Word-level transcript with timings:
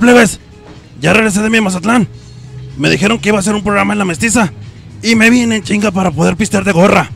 ¿Qué 0.00 0.06
pedo, 0.06 0.14
plebes? 0.14 0.40
Ya 0.98 1.12
regresé 1.12 1.42
de 1.42 1.50
mi 1.50 1.60
Mazatlán. 1.60 2.08
Me 2.78 2.88
dijeron 2.88 3.18
que 3.18 3.28
iba 3.28 3.36
a 3.36 3.40
hacer 3.40 3.54
un 3.54 3.62
programa 3.62 3.92
en 3.92 3.98
la 3.98 4.06
mestiza. 4.06 4.50
Y 5.02 5.14
me 5.14 5.28
vine 5.28 5.56
en 5.56 5.62
chinga 5.62 5.90
para 5.90 6.10
poder 6.10 6.36
pistear 6.36 6.64
de 6.64 6.72
gorra. 6.72 7.10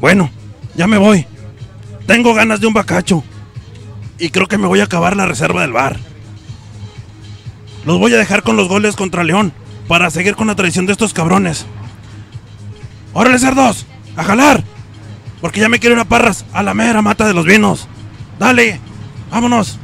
Bueno, 0.00 0.30
ya 0.76 0.86
me 0.86 0.98
voy. 0.98 1.26
Tengo 2.06 2.32
ganas 2.32 2.60
de 2.60 2.68
un 2.68 2.74
bacacho. 2.74 3.24
Y 4.20 4.30
creo 4.30 4.46
que 4.46 4.56
me 4.56 4.68
voy 4.68 4.78
a 4.78 4.84
acabar 4.84 5.16
la 5.16 5.26
reserva 5.26 5.62
del 5.62 5.72
bar. 5.72 5.98
Los 7.84 7.98
voy 7.98 8.14
a 8.14 8.18
dejar 8.18 8.44
con 8.44 8.56
los 8.56 8.68
goles 8.68 8.94
contra 8.94 9.24
León 9.24 9.52
para 9.88 10.10
seguir 10.10 10.36
con 10.36 10.46
la 10.46 10.54
tradición 10.54 10.86
de 10.86 10.92
estos 10.92 11.12
cabrones. 11.12 11.66
¡Órale, 13.14 13.38
cerdos! 13.40 13.84
¡A 14.16 14.22
jalar! 14.22 14.62
Porque 15.40 15.60
ya 15.60 15.68
me 15.68 15.80
quiero 15.80 15.96
ir 15.96 16.02
a 16.02 16.04
Parras, 16.04 16.44
a 16.52 16.62
la 16.62 16.74
mera 16.74 17.02
mata 17.02 17.26
de 17.26 17.34
los 17.34 17.46
vinos. 17.46 17.88
¡Dale! 18.38 18.78
¡Vámonos! 19.32 19.80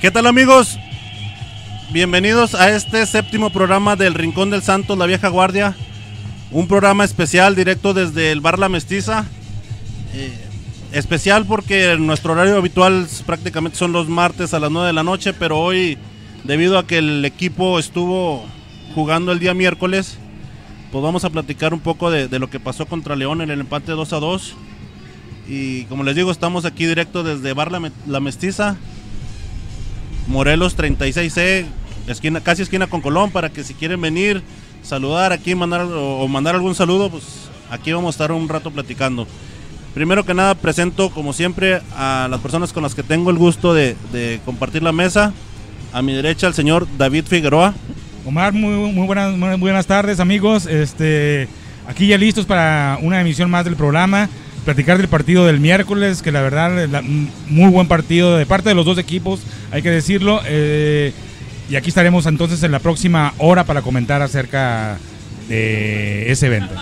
¿Qué 0.00 0.10
tal 0.10 0.26
amigos? 0.26 0.78
Bienvenidos 1.90 2.54
a 2.54 2.70
este 2.76 3.06
séptimo 3.06 3.48
programa 3.48 3.96
del 3.96 4.12
Rincón 4.12 4.50
del 4.50 4.60
Santos, 4.60 4.98
la 4.98 5.06
vieja 5.06 5.28
guardia. 5.28 5.74
Un 6.50 6.68
programa 6.68 7.02
especial 7.02 7.56
directo 7.56 7.94
desde 7.94 8.30
el 8.30 8.42
Bar 8.42 8.58
La 8.58 8.68
Mestiza. 8.68 9.24
Eh, 10.12 10.36
especial 10.92 11.46
porque 11.46 11.96
nuestro 11.98 12.34
horario 12.34 12.58
habitual 12.58 13.08
prácticamente 13.24 13.78
son 13.78 13.92
los 13.92 14.06
martes 14.06 14.52
a 14.52 14.60
las 14.60 14.70
9 14.70 14.88
de 14.88 14.92
la 14.92 15.02
noche, 15.02 15.32
pero 15.32 15.58
hoy, 15.58 15.96
debido 16.44 16.78
a 16.78 16.86
que 16.86 16.98
el 16.98 17.24
equipo 17.24 17.78
estuvo 17.78 18.44
jugando 18.94 19.32
el 19.32 19.38
día 19.38 19.54
miércoles, 19.54 20.18
pues 20.92 21.02
vamos 21.02 21.24
a 21.24 21.30
platicar 21.30 21.72
un 21.72 21.80
poco 21.80 22.10
de, 22.10 22.38
lo 22.38 22.50
que 22.50 22.60
pasó 22.60 22.84
contra 22.84 23.16
León 23.16 23.40
en 23.40 23.50
el 23.50 23.60
empate 23.60 23.92
2 23.92 24.12
a 24.12 24.20
2. 24.20 24.54
Y 25.48 25.84
como 25.84 26.04
les 26.04 26.14
digo, 26.14 26.30
estamos 26.30 26.66
aquí 26.66 26.84
directo 26.84 27.22
desde 27.22 27.54
Bar 27.54 27.72
La 27.72 28.20
Mestiza. 28.20 28.76
Morelos 30.26 30.76
36C, 30.76 31.66
esquina, 32.08 32.40
casi 32.40 32.62
esquina 32.62 32.86
con 32.86 33.00
Colón, 33.00 33.30
para 33.30 33.50
que 33.50 33.64
si 33.64 33.74
quieren 33.74 34.00
venir, 34.00 34.42
saludar 34.82 35.32
aquí, 35.32 35.54
mandar 35.54 35.82
o, 35.82 36.26
mandar 36.28 36.54
algún 36.54 36.74
saludo, 36.74 37.10
pues 37.10 37.24
aquí 37.70 37.92
vamos 37.92 38.08
a 38.08 38.16
estar 38.16 38.32
un 38.32 38.48
rato 38.48 38.70
platicando. 38.70 39.26
Primero 39.94 40.24
que 40.24 40.34
nada, 40.34 40.54
presento 40.54 41.10
como 41.10 41.32
siempre 41.32 41.80
a 41.96 42.28
las 42.30 42.40
personas 42.40 42.72
con 42.72 42.82
las 42.82 42.94
que 42.94 43.02
tengo 43.02 43.30
el 43.30 43.38
gusto 43.38 43.72
de, 43.72 43.96
de 44.12 44.40
compartir 44.44 44.82
la 44.82 44.92
mesa. 44.92 45.32
A 45.92 46.02
mi 46.02 46.12
derecha, 46.12 46.46
el 46.46 46.54
señor 46.54 46.86
David 46.98 47.24
Figueroa. 47.26 47.72
Omar, 48.26 48.52
muy, 48.52 48.92
muy 48.92 49.06
buenas, 49.06 49.36
muy 49.36 49.56
buenas 49.56 49.86
tardes 49.86 50.18
amigos. 50.18 50.66
Este, 50.66 51.48
aquí 51.86 52.08
ya 52.08 52.18
listos 52.18 52.44
para 52.44 52.98
una 53.00 53.20
emisión 53.20 53.48
más 53.48 53.64
del 53.64 53.76
programa. 53.76 54.28
Platicar 54.66 54.98
del 54.98 55.06
partido 55.08 55.46
del 55.46 55.60
miércoles, 55.60 56.22
que 56.22 56.32
la 56.32 56.42
verdad, 56.42 56.88
la- 56.88 57.00
muy 57.02 57.70
buen 57.70 57.86
partido 57.86 58.36
de 58.36 58.46
parte 58.46 58.68
de 58.68 58.74
los 58.74 58.84
dos 58.84 58.98
equipos, 58.98 59.40
hay 59.70 59.80
que 59.80 59.90
decirlo. 59.90 60.40
eh, 60.44 61.12
y 61.70 61.76
aquí 61.76 61.88
estaremos 61.88 62.26
entonces 62.26 62.62
en 62.64 62.72
la 62.72 62.78
próxima 62.80 63.32
hora 63.38 63.64
para 63.64 63.82
comentar 63.82 64.22
acerca 64.22 64.98
de 65.48 66.30
ese 66.30 66.46
evento. 66.46 66.74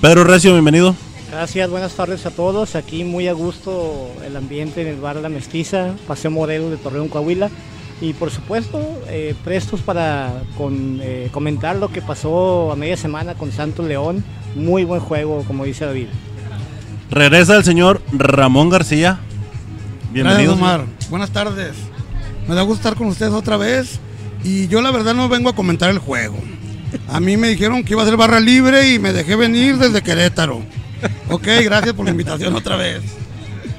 Pedro 0.00 0.24
Recio, 0.24 0.52
bienvenido. 0.52 0.94
Gracias, 1.30 1.68
buenas 1.68 1.94
tardes 1.94 2.26
a 2.26 2.30
todos. 2.30 2.76
Aquí 2.76 3.02
muy 3.04 3.26
a 3.28 3.32
gusto 3.32 4.12
el 4.24 4.36
ambiente 4.36 4.82
en 4.82 4.86
el 4.88 4.96
bar 5.00 5.16
La 5.16 5.28
Mestiza, 5.28 5.94
Paseo 6.06 6.30
Morelos 6.30 6.70
de 6.70 6.76
Torreón, 6.76 7.08
Coahuila. 7.08 7.50
Y 8.00 8.12
por 8.12 8.30
supuesto, 8.30 8.80
eh, 9.08 9.34
prestos 9.44 9.80
para 9.80 10.42
con, 10.56 11.00
eh, 11.02 11.28
comentar 11.32 11.74
lo 11.76 11.88
que 11.88 12.02
pasó 12.02 12.70
a 12.72 12.76
media 12.76 12.96
semana 12.96 13.34
con 13.34 13.50
Santos 13.52 13.86
León. 13.86 14.24
Muy 14.54 14.84
buen 14.84 15.00
juego, 15.00 15.42
como 15.46 15.64
dice 15.64 15.84
David. 15.84 16.06
Regresa 17.10 17.56
el 17.56 17.64
señor 17.64 18.02
Ramón 18.12 18.70
García. 18.70 19.20
Bienvenido. 20.12 20.56
Gracias, 20.56 20.78
Omar. 20.78 20.86
Buenas 21.10 21.30
tardes. 21.30 21.74
Me 22.48 22.54
da 22.54 22.62
gusto 22.62 22.76
estar 22.80 22.94
con 22.94 23.08
ustedes 23.08 23.32
otra 23.32 23.56
vez. 23.56 24.00
Y 24.42 24.68
yo 24.68 24.82
la 24.82 24.90
verdad 24.90 25.14
no 25.14 25.28
vengo 25.28 25.48
a 25.48 25.54
comentar 25.54 25.90
el 25.90 25.98
juego. 25.98 26.36
A 27.08 27.20
mí 27.20 27.36
me 27.36 27.48
dijeron 27.48 27.82
que 27.84 27.94
iba 27.94 28.02
a 28.02 28.06
ser 28.06 28.16
barra 28.16 28.40
libre 28.40 28.92
y 28.92 28.98
me 28.98 29.12
dejé 29.12 29.36
venir 29.36 29.78
desde 29.78 30.02
Querétaro. 30.02 30.62
Ok, 31.28 31.48
gracias 31.62 31.94
por 31.94 32.04
la 32.04 32.10
invitación 32.10 32.54
otra 32.54 32.76
vez. 32.76 33.02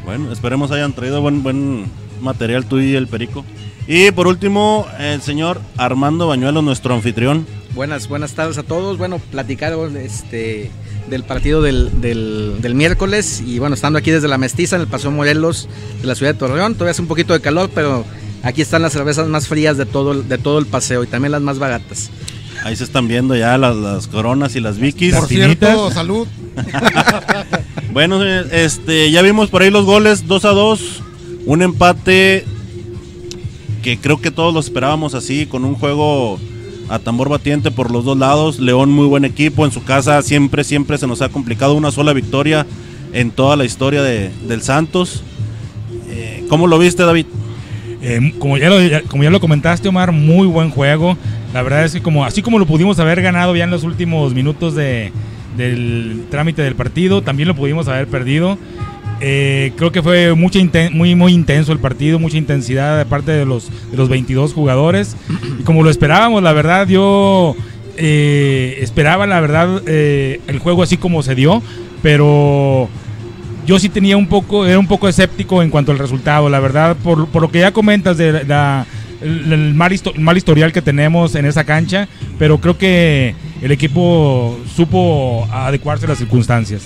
Bueno, 0.03 0.31
esperemos 0.31 0.71
hayan 0.71 0.93
traído 0.93 1.21
buen, 1.21 1.41
buen 1.41 1.85
material 2.21 2.65
tú 2.65 2.79
y 2.79 2.95
el 2.95 3.07
Perico. 3.07 3.45
Y 3.87 4.11
por 4.11 4.27
último, 4.27 4.87
el 4.99 5.21
señor 5.21 5.61
Armando 5.77 6.27
Bañuelo, 6.27 6.61
nuestro 6.61 6.93
anfitrión. 6.93 7.45
Buenas, 7.73 8.07
buenas 8.07 8.33
tardes 8.33 8.57
a 8.57 8.63
todos. 8.63 8.97
Bueno, 8.97 9.19
platicar 9.19 9.73
este, 9.97 10.71
del 11.09 11.23
partido 11.23 11.61
del, 11.61 12.01
del- 12.01 12.55
del 12.61 12.75
miércoles 12.75 13.41
y 13.45 13.59
bueno, 13.59 13.75
estando 13.75 13.99
aquí 13.99 14.11
desde 14.11 14.27
la 14.27 14.37
Mestiza 14.37 14.75
en 14.75 14.81
el 14.83 14.87
Paseo 14.87 15.11
Morelos 15.11 15.67
de 16.01 16.07
la 16.07 16.15
ciudad 16.15 16.33
de 16.33 16.39
Torreón. 16.39 16.73
Todavía 16.73 16.91
hace 16.91 17.01
un 17.01 17.07
poquito 17.07 17.33
de 17.33 17.41
calor, 17.41 17.69
pero 17.73 18.05
aquí 18.43 18.61
están 18.61 18.81
las 18.81 18.93
cervezas 18.93 19.27
más 19.27 19.47
frías 19.47 19.77
de 19.77 19.85
todo, 19.85 20.11
el- 20.13 20.27
de 20.27 20.37
todo 20.37 20.57
el 20.59 20.65
paseo 20.65 21.03
y 21.03 21.07
también 21.07 21.31
las 21.31 21.41
más 21.41 21.59
baratas. 21.59 22.09
Ahí 22.63 22.75
se 22.75 22.83
están 22.85 23.07
viendo 23.07 23.35
ya 23.35 23.57
las, 23.57 23.75
las 23.75 24.07
coronas 24.07 24.55
y 24.55 24.59
las 24.61 24.79
vikis. 24.79 25.13
Por 25.15 25.27
cierto, 25.27 25.91
salud. 25.91 26.27
Bueno, 27.91 28.19
señores, 28.19 28.47
este, 28.51 29.09
ya 29.11 29.21
vimos 29.21 29.49
por 29.49 29.61
ahí 29.61 29.69
los 29.71 29.85
goles, 29.85 30.27
2 30.27 30.45
a 30.45 30.49
2. 30.49 31.01
Un 31.45 31.61
empate 31.61 32.43
que 33.83 33.97
creo 33.99 34.19
que 34.19 34.31
todos 34.31 34.53
lo 34.53 34.59
esperábamos 34.59 35.13
así, 35.13 35.45
con 35.45 35.63
un 35.63 35.75
juego 35.75 36.39
a 36.89 36.99
tambor 36.99 37.29
batiente 37.29 37.71
por 37.71 37.91
los 37.91 38.05
dos 38.05 38.17
lados. 38.17 38.59
León, 38.59 38.91
muy 38.91 39.07
buen 39.07 39.25
equipo. 39.25 39.65
En 39.65 39.71
su 39.71 39.83
casa 39.83 40.21
siempre, 40.21 40.63
siempre 40.63 40.97
se 40.97 41.07
nos 41.07 41.21
ha 41.21 41.29
complicado 41.29 41.73
una 41.75 41.91
sola 41.91 42.13
victoria 42.13 42.65
en 43.13 43.31
toda 43.31 43.55
la 43.55 43.65
historia 43.65 44.01
de- 44.03 44.29
del 44.47 44.61
Santos. 44.61 45.23
Eh, 46.09 46.45
¿Cómo 46.49 46.67
lo 46.67 46.77
viste, 46.77 47.03
David? 47.03 47.25
Eh, 48.01 48.33
como, 48.39 48.57
ya 48.57 48.69
lo, 48.69 48.77
como 49.07 49.23
ya 49.23 49.29
lo 49.31 49.39
comentaste, 49.39 49.87
Omar, 49.89 50.11
muy 50.11 50.47
buen 50.47 50.69
juego. 50.69 51.17
La 51.53 51.61
verdad 51.63 51.85
es 51.85 51.93
que 51.93 52.01
como 52.01 52.25
así 52.25 52.41
como 52.41 52.59
lo 52.59 52.65
pudimos 52.65 52.99
haber 52.99 53.21
ganado 53.21 53.55
ya 53.55 53.63
en 53.63 53.71
los 53.71 53.83
últimos 53.83 54.33
minutos 54.33 54.75
de, 54.75 55.11
del 55.57 56.25
trámite 56.29 56.61
del 56.61 56.75
partido, 56.75 57.21
también 57.23 57.47
lo 57.47 57.55
pudimos 57.55 57.87
haber 57.87 58.07
perdido. 58.07 58.57
Eh, 59.21 59.71
creo 59.77 59.91
que 59.91 60.03
fue 60.03 60.33
mucha 60.33 60.59
muy, 60.91 61.15
muy 61.15 61.33
intenso 61.33 61.71
el 61.71 61.79
partido, 61.79 62.19
mucha 62.19 62.37
intensidad 62.37 62.97
de 62.97 63.05
parte 63.05 63.31
de 63.31 63.45
los, 63.45 63.69
de 63.91 63.97
los 63.97 64.09
22 64.09 64.53
jugadores. 64.53 65.15
Y 65.59 65.63
como 65.63 65.83
lo 65.83 65.89
esperábamos, 65.89 66.43
la 66.43 66.53
verdad, 66.53 66.87
yo 66.87 67.55
eh, 67.97 68.77
esperaba, 68.81 69.25
la 69.25 69.39
verdad, 69.39 69.81
eh, 69.87 70.41
el 70.47 70.59
juego 70.59 70.83
así 70.83 70.97
como 70.97 71.23
se 71.23 71.35
dio, 71.35 71.61
pero 72.01 72.89
yo 73.65 73.79
sí 73.79 73.89
tenía 73.89 74.17
un 74.17 74.27
poco, 74.27 74.65
era 74.65 74.79
un 74.79 74.87
poco 74.87 75.07
escéptico 75.07 75.63
en 75.63 75.69
cuanto 75.69 75.91
al 75.91 75.99
resultado, 75.99 76.49
la 76.49 76.59
verdad, 76.59 76.97
por, 77.01 77.27
por 77.27 77.41
lo 77.41 77.49
que 77.49 77.59
ya 77.59 77.71
comentas 77.71 78.17
de 78.17 78.43
la, 78.43 78.85
el, 79.21 79.51
el 79.51 79.73
mal, 79.73 79.93
mal 80.17 80.37
historial 80.37 80.73
que 80.73 80.81
tenemos 80.81 81.35
en 81.35 81.45
esa 81.45 81.63
cancha, 81.63 82.07
pero 82.37 82.59
creo 82.59 82.77
que 82.77 83.33
el 83.61 83.71
equipo 83.71 84.59
supo 84.75 85.47
adecuarse 85.51 86.05
a 86.05 86.09
las 86.09 86.17
circunstancias. 86.17 86.83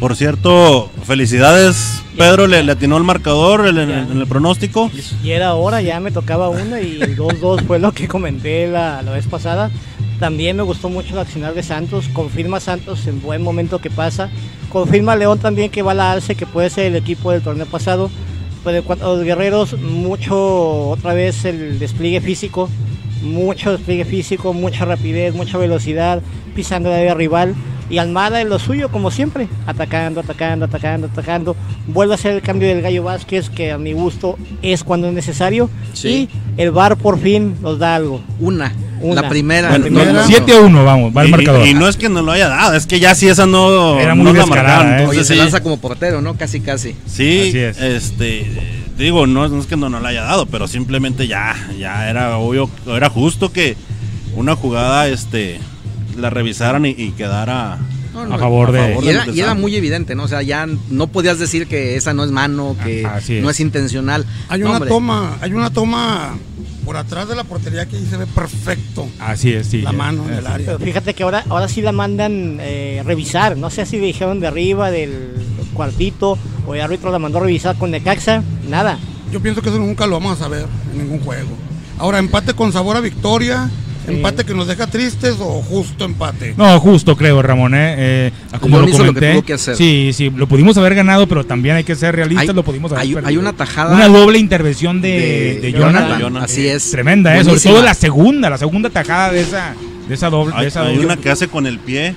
Por 0.00 0.14
cierto, 0.14 0.90
felicidades. 1.04 2.02
Pedro 2.18 2.46
le, 2.46 2.62
le 2.62 2.72
atinó 2.72 2.96
el 2.98 3.04
marcador 3.04 3.66
en, 3.66 3.78
el 3.78 4.26
pronóstico. 4.26 4.90
Y 5.22 5.30
era 5.30 5.54
hora, 5.54 5.80
ya 5.80 6.00
me 6.00 6.10
tocaba 6.10 6.48
una 6.48 6.80
y 6.80 7.00
el 7.00 7.16
2-2 7.16 7.66
fue 7.66 7.78
lo 7.78 7.92
que 7.92 8.06
comenté 8.06 8.68
la, 8.68 9.02
la 9.02 9.12
vez 9.12 9.26
pasada. 9.26 9.70
También 10.18 10.56
me 10.56 10.62
gustó 10.62 10.88
mucho 10.88 11.14
la 11.14 11.22
accionar 11.22 11.54
de 11.54 11.62
Santos. 11.62 12.08
Confirma 12.12 12.60
Santos 12.60 13.06
en 13.06 13.22
buen 13.22 13.42
momento 13.42 13.80
que 13.80 13.90
pasa. 13.90 14.30
Confirma 14.70 15.16
León 15.16 15.38
también 15.38 15.70
que 15.70 15.82
va 15.82 15.92
a 15.92 15.94
la 15.94 16.12
alce, 16.12 16.34
que 16.34 16.46
puede 16.46 16.70
ser 16.70 16.86
el 16.86 16.96
equipo 16.96 17.32
del 17.32 17.42
torneo 17.42 17.66
pasado. 17.66 18.10
Pero 18.64 18.78
en 18.78 18.84
cuanto 18.84 19.06
a 19.06 19.14
los 19.14 19.24
guerreros, 19.24 19.78
mucho 19.78 20.88
otra 20.90 21.14
vez 21.14 21.44
el 21.44 21.78
despliegue 21.78 22.20
físico. 22.20 22.68
Mucho 23.22 23.72
despliegue 23.72 24.04
físico, 24.04 24.52
mucha 24.52 24.84
rapidez, 24.84 25.34
mucha 25.34 25.56
velocidad, 25.56 26.22
pisando 26.54 26.90
la 26.90 26.96
área 26.96 27.14
rival. 27.14 27.54
Y 27.88 27.98
Almada 27.98 28.40
en 28.40 28.48
lo 28.48 28.58
suyo, 28.58 28.88
como 28.90 29.10
siempre, 29.10 29.48
atacando, 29.66 30.20
atacando, 30.20 30.64
atacando, 30.64 31.06
atacando. 31.06 31.56
Vuelve 31.86 32.14
a 32.14 32.16
hacer 32.16 32.32
el 32.32 32.42
cambio 32.42 32.66
del 32.68 32.82
Gallo 32.82 33.04
Vázquez, 33.04 33.48
que 33.48 33.70
a 33.72 33.78
mi 33.78 33.92
gusto 33.92 34.36
es 34.62 34.82
cuando 34.82 35.06
es 35.08 35.14
necesario. 35.14 35.70
Sí. 35.92 36.28
Y 36.56 36.60
el 36.60 36.72
VAR 36.72 36.96
por 36.96 37.18
fin 37.20 37.54
nos 37.62 37.78
da 37.78 37.94
algo. 37.94 38.20
Una, 38.40 38.72
Una. 39.00 39.22
la 39.22 39.28
primera. 39.28 39.70
La 39.70 39.78
primera. 39.78 40.12
No, 40.12 40.20
no, 40.22 40.26
7 40.26 40.52
a 40.52 40.60
1, 40.60 40.84
vamos, 40.84 41.16
va 41.16 41.22
el 41.22 41.28
Y- 41.28 41.30
marcador. 41.30 41.66
Y, 41.66 41.74
no 41.74 41.86
es 41.88 41.96
que 41.96 42.08
nos 42.08 42.24
lo 42.24 42.32
haya 42.32 42.48
dado, 42.48 42.74
es 42.74 42.86
que 42.86 42.98
ya 42.98 43.14
si 43.14 43.28
esa 43.28 43.46
no, 43.46 44.00
Era 44.00 44.14
muy 44.16 44.24
no 44.24 44.32
la 44.32 44.46
marcaron. 44.46 44.86
¿eh? 44.88 44.94
Oye, 44.94 45.00
Entonces, 45.02 45.26
se 45.28 45.36
lanza 45.36 45.62
como 45.62 45.78
portero, 45.78 46.20
¿no? 46.20 46.34
Casi, 46.36 46.60
casi. 46.60 46.96
sí, 47.06 47.48
Así 47.48 47.58
es. 47.58 47.78
este, 47.80 48.50
digo, 48.98 49.26
no, 49.28 49.46
no 49.48 49.60
es 49.60 49.66
que 49.66 49.76
no 49.76 49.88
nos 49.88 50.02
la 50.02 50.08
haya 50.08 50.22
dado, 50.22 50.46
pero 50.46 50.66
simplemente 50.66 51.28
ya, 51.28 51.54
ya 51.78 52.08
era 52.10 52.36
obvio, 52.38 52.68
era 52.86 53.10
justo 53.10 53.52
que 53.52 53.76
una 54.34 54.56
jugada, 54.56 55.06
este, 55.08 55.60
la 56.16 56.30
revisaran 56.30 56.86
y, 56.86 56.90
y 56.90 57.10
quedara 57.12 57.78
No, 58.14 58.24
no, 58.26 58.34
a 58.34 58.38
favor 58.38 58.70
a 58.70 58.72
de... 58.72 58.88
favor 58.94 59.04
Y 59.34 59.40
era, 59.40 59.52
y 59.54 59.58
muy 59.58 59.76
evidente, 59.76 60.14
¿no? 60.14 60.24
O 60.24 60.28
sea, 60.28 60.42
ya 60.42 60.66
no 60.90 61.06
podías 61.08 61.38
decir 61.38 61.66
que 61.66 61.96
esa 61.96 62.14
no 62.14 62.24
es 62.24 62.30
mano, 62.30 62.76
que 62.82 63.04
Ah, 63.06 63.18
es. 63.18 63.30
no 63.42 63.50
es 63.50 63.60
intencional. 63.60 64.24
Hay 64.48 64.60
No, 64.60 64.66
una 64.66 64.76
hombre. 64.76 64.88
toma, 64.90 65.36
hay 65.40 65.52
una 65.52 65.70
toma 65.70 66.36
por 66.84 66.96
atrás 66.96 67.28
de 67.28 67.34
la 67.34 67.42
portería 67.44 67.86
que 67.86 67.96
ahí 67.96 68.06
se 68.08 68.16
ve 68.16 68.26
perfecto. 68.26 69.08
Así 69.18 69.52
es, 69.52 69.66
sí. 69.66 69.82
la 69.82 69.90
mano 69.92 70.24
en 70.28 70.34
el 70.34 70.46
área. 70.46 70.66
Pero 70.66 70.78
fíjate 70.78 71.14
que 71.14 71.24
ahora, 71.24 71.44
ahora 71.48 71.68
sí 71.68 71.82
la 71.82 71.90
mandan 71.92 72.58
eh, 72.60 73.02
revisar. 73.04 73.56
No 73.56 73.70
sé 73.70 73.86
si 73.86 73.98
dijeron 73.98 74.38
de 74.40 74.46
arriba, 74.46 74.90
del 74.92 75.32
cuartito, 75.74 76.38
o 76.66 76.74
el 76.74 76.80
árbitro 76.80 77.10
la 77.10 77.18
mandó 77.18 77.38
a 77.38 77.42
revisar 77.42 77.76
con 77.76 77.90
Necaxa. 77.90 78.42
Nada. 78.68 78.98
Yo 79.32 79.40
pienso 79.42 79.60
que 79.62 79.68
eso 79.68 79.78
nunca 79.78 80.06
lo 80.06 80.20
vamos 80.20 80.40
a 80.40 80.44
saber 80.44 80.66
en 80.92 80.98
ningún 80.98 81.18
juego. 81.20 81.48
Ahora, 81.98 82.18
empate 82.20 82.54
con 82.54 82.72
sabor 82.72 82.96
a 82.96 83.00
victoria. 83.00 83.68
Empate 84.08 84.44
que 84.44 84.54
nos 84.54 84.66
deja 84.66 84.86
tristes 84.86 85.36
o 85.40 85.62
justo 85.62 86.04
empate. 86.04 86.54
No, 86.56 86.78
justo 86.80 87.16
creo, 87.16 87.42
Ramón, 87.42 87.74
¿eh? 87.74 87.94
Eh, 87.98 88.32
como 88.60 88.76
León 88.80 88.90
lo 88.90 88.98
lo 88.98 89.04
que 89.04 89.06
comenté. 89.08 89.32
tuvo 89.32 89.42
que 89.44 89.52
hacer. 89.54 89.76
Sí, 89.76 90.10
sí, 90.12 90.30
lo 90.34 90.46
pudimos 90.46 90.76
haber 90.78 90.94
ganado, 90.94 91.26
pero 91.26 91.44
también 91.44 91.76
hay 91.76 91.84
que 91.84 91.94
ser 91.94 92.14
realistas, 92.16 92.48
Hay- 92.48 92.54
lo 92.54 92.62
pudimos 92.64 92.92
haber 92.92 93.02
hay- 93.02 93.12
perdido. 93.14 93.28
hay 93.28 93.36
una 93.36 93.52
tajada 93.52 93.94
Una 93.94 94.08
doble 94.08 94.38
intervención 94.38 95.00
de, 95.00 95.08
de, 95.10 95.60
de, 95.60 95.72
Jonathan. 95.72 95.92
Jonathan. 95.94 96.20
Jonathan. 96.20 96.44
Así 96.44 96.66
es. 96.68 96.90
Tremenda, 96.90 97.36
¿eh? 97.36 97.44
Sobre 97.44 97.60
todo 97.60 97.82
la 97.82 97.94
segunda, 97.94 98.50
la 98.50 98.58
segunda 98.58 98.90
tajada 98.90 99.32
de 99.32 99.40
esa, 99.42 99.74
de 100.08 100.14
esa 100.14 100.30
doble. 100.30 100.54
de 100.54 100.60
Hay, 100.60 100.66
esa 100.68 100.82
hay 100.82 100.96
doble- 100.96 101.04
una 101.06 101.16
que 101.16 101.30
hace 101.30 101.48
con 101.48 101.66
el 101.66 101.78
pie, 101.78 102.14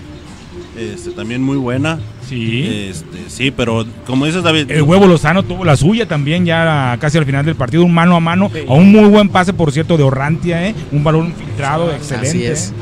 este, 0.80 1.12
también 1.12 1.42
muy 1.44 1.58
buena. 1.58 2.00
Sí. 2.28 2.88
Este, 2.90 3.18
sí, 3.28 3.52
pero 3.52 3.86
como 4.06 4.26
dices 4.26 4.44
David, 4.44 4.70
El 4.72 4.84
huevo 4.84 5.08
Lozano 5.08 5.44
tuvo 5.44 5.66
la 5.66 5.76
suya 5.76 6.08
también 6.08 6.46
ya 6.46 6.98
casi 7.02 7.18
al 7.18 7.26
final 7.26 7.46
del 7.46 7.56
partido, 7.56 7.84
un 7.84 7.94
mano 7.94 8.16
a 8.16 8.20
mano, 8.20 8.50
Sí. 8.54 8.60
a 8.68 8.74
un 8.74 8.92
muy 8.92 9.06
buen 9.10 9.30
pase, 9.30 9.52
por 9.54 9.72
cierto, 9.72 9.98
de 9.98 10.04
Orrantia, 10.04 10.68
¿eh? 10.68 10.76
un 10.92 11.04
balón 11.04 11.34
filtrado, 11.34 11.92
excelente. 11.92 12.30
Así 12.30 12.44
es. 12.46 12.70
¿eh? 12.70 12.74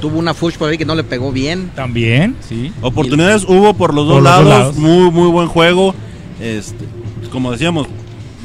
Tuvo 0.00 0.18
una 0.18 0.34
fush 0.34 0.54
por 0.56 0.68
ahí 0.70 0.78
que 0.78 0.84
no 0.84 0.94
le 0.94 1.02
pegó 1.04 1.32
bien. 1.32 1.70
También, 1.74 2.36
sí. 2.48 2.72
oportunidades 2.82 3.44
hubo 3.44 3.74
por 3.74 3.94
los 3.94 4.06
dos, 4.06 4.16
Por 4.16 4.22
los 4.24 4.36
dos 4.36 4.44
lados, 4.46 4.58
lados. 4.60 4.76
muy 4.76 5.10
muy 5.10 5.28
buen 5.30 5.48
juego. 5.48 5.94
Este, 6.40 6.84
como 7.32 7.50
decíamos, 7.52 7.86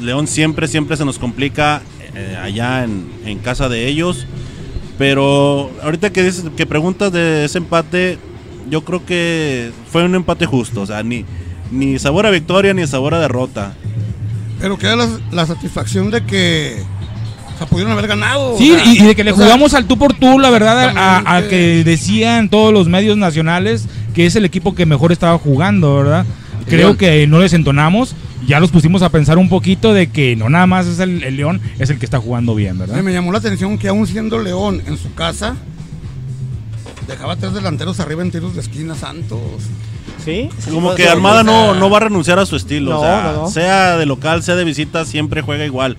León 0.00 0.26
siempre 0.26 0.66
siempre 0.68 0.96
se 0.96 1.04
nos 1.04 1.18
complica 1.18 1.82
eh, 2.14 2.36
allá 2.42 2.84
en, 2.84 3.04
en 3.26 3.38
casa 3.38 3.68
de 3.68 3.86
ellos, 3.88 4.26
pero 4.98 5.70
ahorita 5.82 6.10
que 6.10 6.22
dices 6.22 6.44
que 6.56 6.66
preguntas 6.66 7.12
de 7.12 7.44
ese 7.44 7.58
empate, 7.58 8.18
yo 8.70 8.84
creo 8.84 9.04
que 9.04 9.72
fue 9.90 10.04
un 10.04 10.14
empate 10.14 10.46
justo, 10.46 10.82
o 10.82 10.86
sea, 10.86 11.02
ni 11.02 11.24
ni 11.70 11.98
sabor 11.98 12.26
a 12.26 12.30
victoria 12.30 12.74
ni 12.74 12.86
sabor 12.86 13.14
a 13.14 13.20
derrota. 13.20 13.74
Pero 14.60 14.76
queda 14.76 14.96
la, 14.96 15.08
la 15.30 15.46
satisfacción 15.46 16.10
de 16.10 16.24
que 16.24 16.82
o 17.54 17.58
sea, 17.58 17.66
pudieron 17.66 17.92
haber 17.92 18.06
ganado. 18.06 18.56
Sí, 18.58 18.72
o 18.72 18.74
sea, 18.74 18.86
y, 18.86 18.98
y 18.98 19.04
de 19.04 19.14
que 19.14 19.24
le 19.24 19.32
o 19.32 19.36
sea, 19.36 19.44
jugamos 19.44 19.74
al 19.74 19.86
tú 19.86 19.96
por 19.98 20.12
tú, 20.14 20.38
la 20.38 20.50
verdad, 20.50 20.92
a, 20.96 21.42
que 21.48 21.84
decían 21.84 22.48
todos 22.48 22.72
los 22.72 22.88
medios 22.88 23.16
nacionales 23.16 23.86
que 24.14 24.26
es 24.26 24.36
el 24.36 24.44
equipo 24.44 24.74
que 24.74 24.86
mejor 24.86 25.12
estaba 25.12 25.38
jugando, 25.38 25.96
¿verdad? 25.96 26.26
Creo 26.66 26.96
que 26.96 27.26
no 27.26 27.40
les 27.40 27.52
entonamos, 27.52 28.14
ya 28.46 28.60
los 28.60 28.70
pusimos 28.70 29.02
a 29.02 29.08
pensar 29.08 29.38
un 29.38 29.48
poquito 29.48 29.92
de 29.92 30.08
que 30.08 30.36
no 30.36 30.48
nada 30.48 30.66
más 30.66 30.86
es 30.86 30.98
el, 31.00 31.22
el 31.24 31.36
León, 31.36 31.60
es 31.78 31.90
el 31.90 31.98
que 31.98 32.04
está 32.04 32.18
jugando 32.18 32.54
bien, 32.54 32.78
¿verdad? 32.78 33.02
Me 33.02 33.12
llamó 33.12 33.32
la 33.32 33.38
atención 33.38 33.78
que 33.78 33.88
aún 33.88 34.06
siendo 34.06 34.38
León 34.38 34.82
en 34.86 34.96
su 34.96 35.12
casa, 35.14 35.56
dejaba 37.10 37.36
tres 37.36 37.52
delanteros 37.54 38.00
arriba 38.00 38.22
en 38.22 38.30
tiros 38.30 38.54
de 38.54 38.60
esquina 38.60 38.94
Santos. 38.94 39.40
¿Sí? 40.24 40.48
Sí, 40.58 40.70
Como 40.70 40.94
que 40.94 41.08
Armada 41.08 41.42
no, 41.42 41.74
no 41.74 41.88
va 41.90 41.96
a 41.98 42.00
renunciar 42.00 42.38
a 42.38 42.46
su 42.46 42.56
estilo. 42.56 42.90
No, 42.92 43.00
o 43.00 43.02
sea, 43.02 43.32
no, 43.34 43.42
no. 43.42 43.50
sea 43.50 43.96
de 43.96 44.06
local, 44.06 44.42
sea 44.42 44.54
de 44.56 44.64
visita, 44.64 45.04
siempre 45.04 45.40
juega 45.42 45.64
igual. 45.64 45.96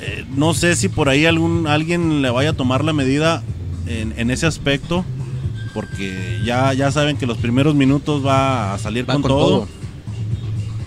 Eh, 0.00 0.24
no 0.34 0.54
sé 0.54 0.76
si 0.76 0.88
por 0.88 1.08
ahí 1.08 1.26
algún 1.26 1.66
alguien 1.66 2.22
le 2.22 2.30
vaya 2.30 2.50
a 2.50 2.52
tomar 2.54 2.84
la 2.84 2.92
medida 2.92 3.42
en, 3.86 4.14
en 4.16 4.30
ese 4.30 4.46
aspecto. 4.46 5.04
Porque 5.74 6.40
ya, 6.44 6.72
ya 6.72 6.90
saben 6.90 7.16
que 7.16 7.26
los 7.26 7.38
primeros 7.38 7.74
minutos 7.76 8.24
va 8.26 8.74
a 8.74 8.78
salir 8.78 9.08
Va 9.08 9.14
con, 9.14 9.22
con 9.22 9.28
todo. 9.30 9.48
todo. 9.48 9.68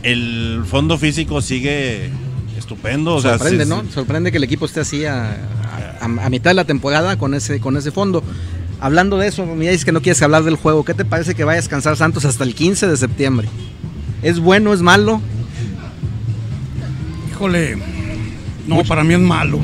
El 0.03 0.63
fondo 0.67 0.98
físico 0.98 1.41
sigue 1.41 2.10
estupendo. 2.57 3.15
O 3.15 3.22
sea, 3.22 3.38
Sorprende, 3.38 3.63
sí, 3.63 3.69
¿no? 3.69 3.81
sí. 3.83 3.88
Sorprende 3.93 4.31
que 4.31 4.38
el 4.38 4.43
equipo 4.43 4.65
esté 4.65 4.81
así 4.81 5.05
a, 5.05 5.38
a- 6.01 6.05
a 6.05 6.29
mitad 6.29 6.50
de 6.51 6.55
la 6.55 6.65
temporada 6.65 7.17
con 7.17 7.33
ese, 7.33 7.60
con 7.62 7.77
ese 7.77 7.91
fondo. 7.91 8.22
Hablando 8.83 9.17
de 9.17 9.27
eso, 9.29 9.45
me 9.45 9.63
dices 9.69 9.85
que 9.85 9.93
no 9.93 10.01
quieres 10.01 10.21
hablar 10.23 10.43
del 10.43 10.57
juego. 10.57 10.83
¿Qué 10.83 10.93
te 10.93 11.05
parece 11.05 11.35
que 11.35 11.45
vaya 11.45 11.53
a 11.57 11.61
descansar 11.61 11.95
Santos 11.95 12.25
hasta 12.25 12.43
el 12.43 12.53
15 12.53 12.85
de 12.85 12.97
septiembre? 12.97 13.47
¿Es 14.21 14.41
bueno, 14.41 14.73
es 14.73 14.81
malo? 14.81 15.21
Híjole, 17.31 17.77
no, 18.67 18.83
para 18.83 19.05
mí 19.05 19.13
es 19.13 19.21
malo. 19.21 19.59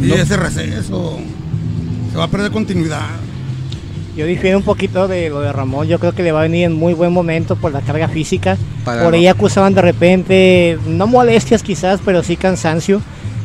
Sí, 0.00 0.12
ese 0.12 0.36
receso 0.36 1.18
se 2.12 2.16
va 2.16 2.24
a 2.24 2.28
perder 2.28 2.52
continuidad. 2.52 3.06
Yo 4.16 4.24
difiero 4.26 4.58
un 4.58 4.64
poquito 4.64 5.08
de 5.08 5.28
lo 5.28 5.40
de 5.40 5.52
Ramón. 5.52 5.88
Yo 5.88 5.98
creo 5.98 6.12
que 6.14 6.22
le 6.22 6.30
va 6.30 6.38
a 6.38 6.42
venir 6.44 6.66
en 6.66 6.74
muy 6.74 6.94
buen 6.94 7.12
momento 7.12 7.56
por 7.56 7.72
la 7.72 7.80
carga 7.80 8.06
física. 8.06 8.56
Para 8.84 9.02
por 9.02 9.10
no- 9.10 9.16
ahí 9.16 9.26
acusaban 9.26 9.74
de 9.74 9.82
repente, 9.82 10.78
no 10.86 11.08
molestias 11.08 11.64
quizás, 11.64 11.98
pero 12.04 12.22
sí 12.22 12.36
cansancio. 12.36 13.00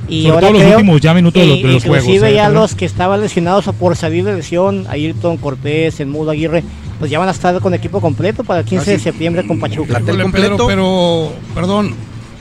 Y 0.10 0.24
Sobre 0.24 0.34
ahora 0.34 0.48
todo 0.48 0.54
los 0.54 0.62
creo- 0.64 0.78
últimos 0.78 1.02
ya 1.02 1.14
minutos 1.14 1.42
de 1.42 1.48
los- 1.48 1.58
de 1.62 1.64
los 1.74 1.84
juegos, 1.84 2.04
Inclusive 2.06 2.30
¿eh? 2.32 2.36
ya 2.36 2.50
los 2.50 2.76
que 2.76 2.86
estaban 2.86 3.22
lesionados 3.22 3.68
o 3.68 3.74
por 3.74 3.96
salir 3.96 4.24
de 4.26 4.34
lesión, 4.36 4.86
Ayrton 4.90 5.38
Cortés, 5.38 6.00
el 6.00 6.08
Mudo 6.08 6.32
Aguirre, 6.32 6.64
pues 6.98 7.12
ya 7.12 7.20
van 7.20 7.28
a 7.28 7.32
estar 7.32 7.60
con 7.62 7.74
equipo 7.74 8.02
completo 8.02 8.44
para 8.44 8.62
el 8.62 8.66
15 8.66 8.90
Ah, 8.92 8.94
de 8.94 9.00
septiembre 9.00 9.46
con 9.46 9.60
Pachuca. 9.60 10.02
Completo. 10.02 10.66
Pero, 10.68 11.32
perdón, 11.54 11.94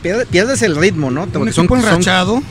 Pierde- 0.03 0.27
Pierdes 0.27 0.63
el 0.63 0.77
ritmo, 0.77 1.11
¿no? 1.11 1.25
un 1.25 1.33
son, 1.33 1.49
equipo 1.49 1.77
son 1.77 1.79
enrachado. 1.85 2.43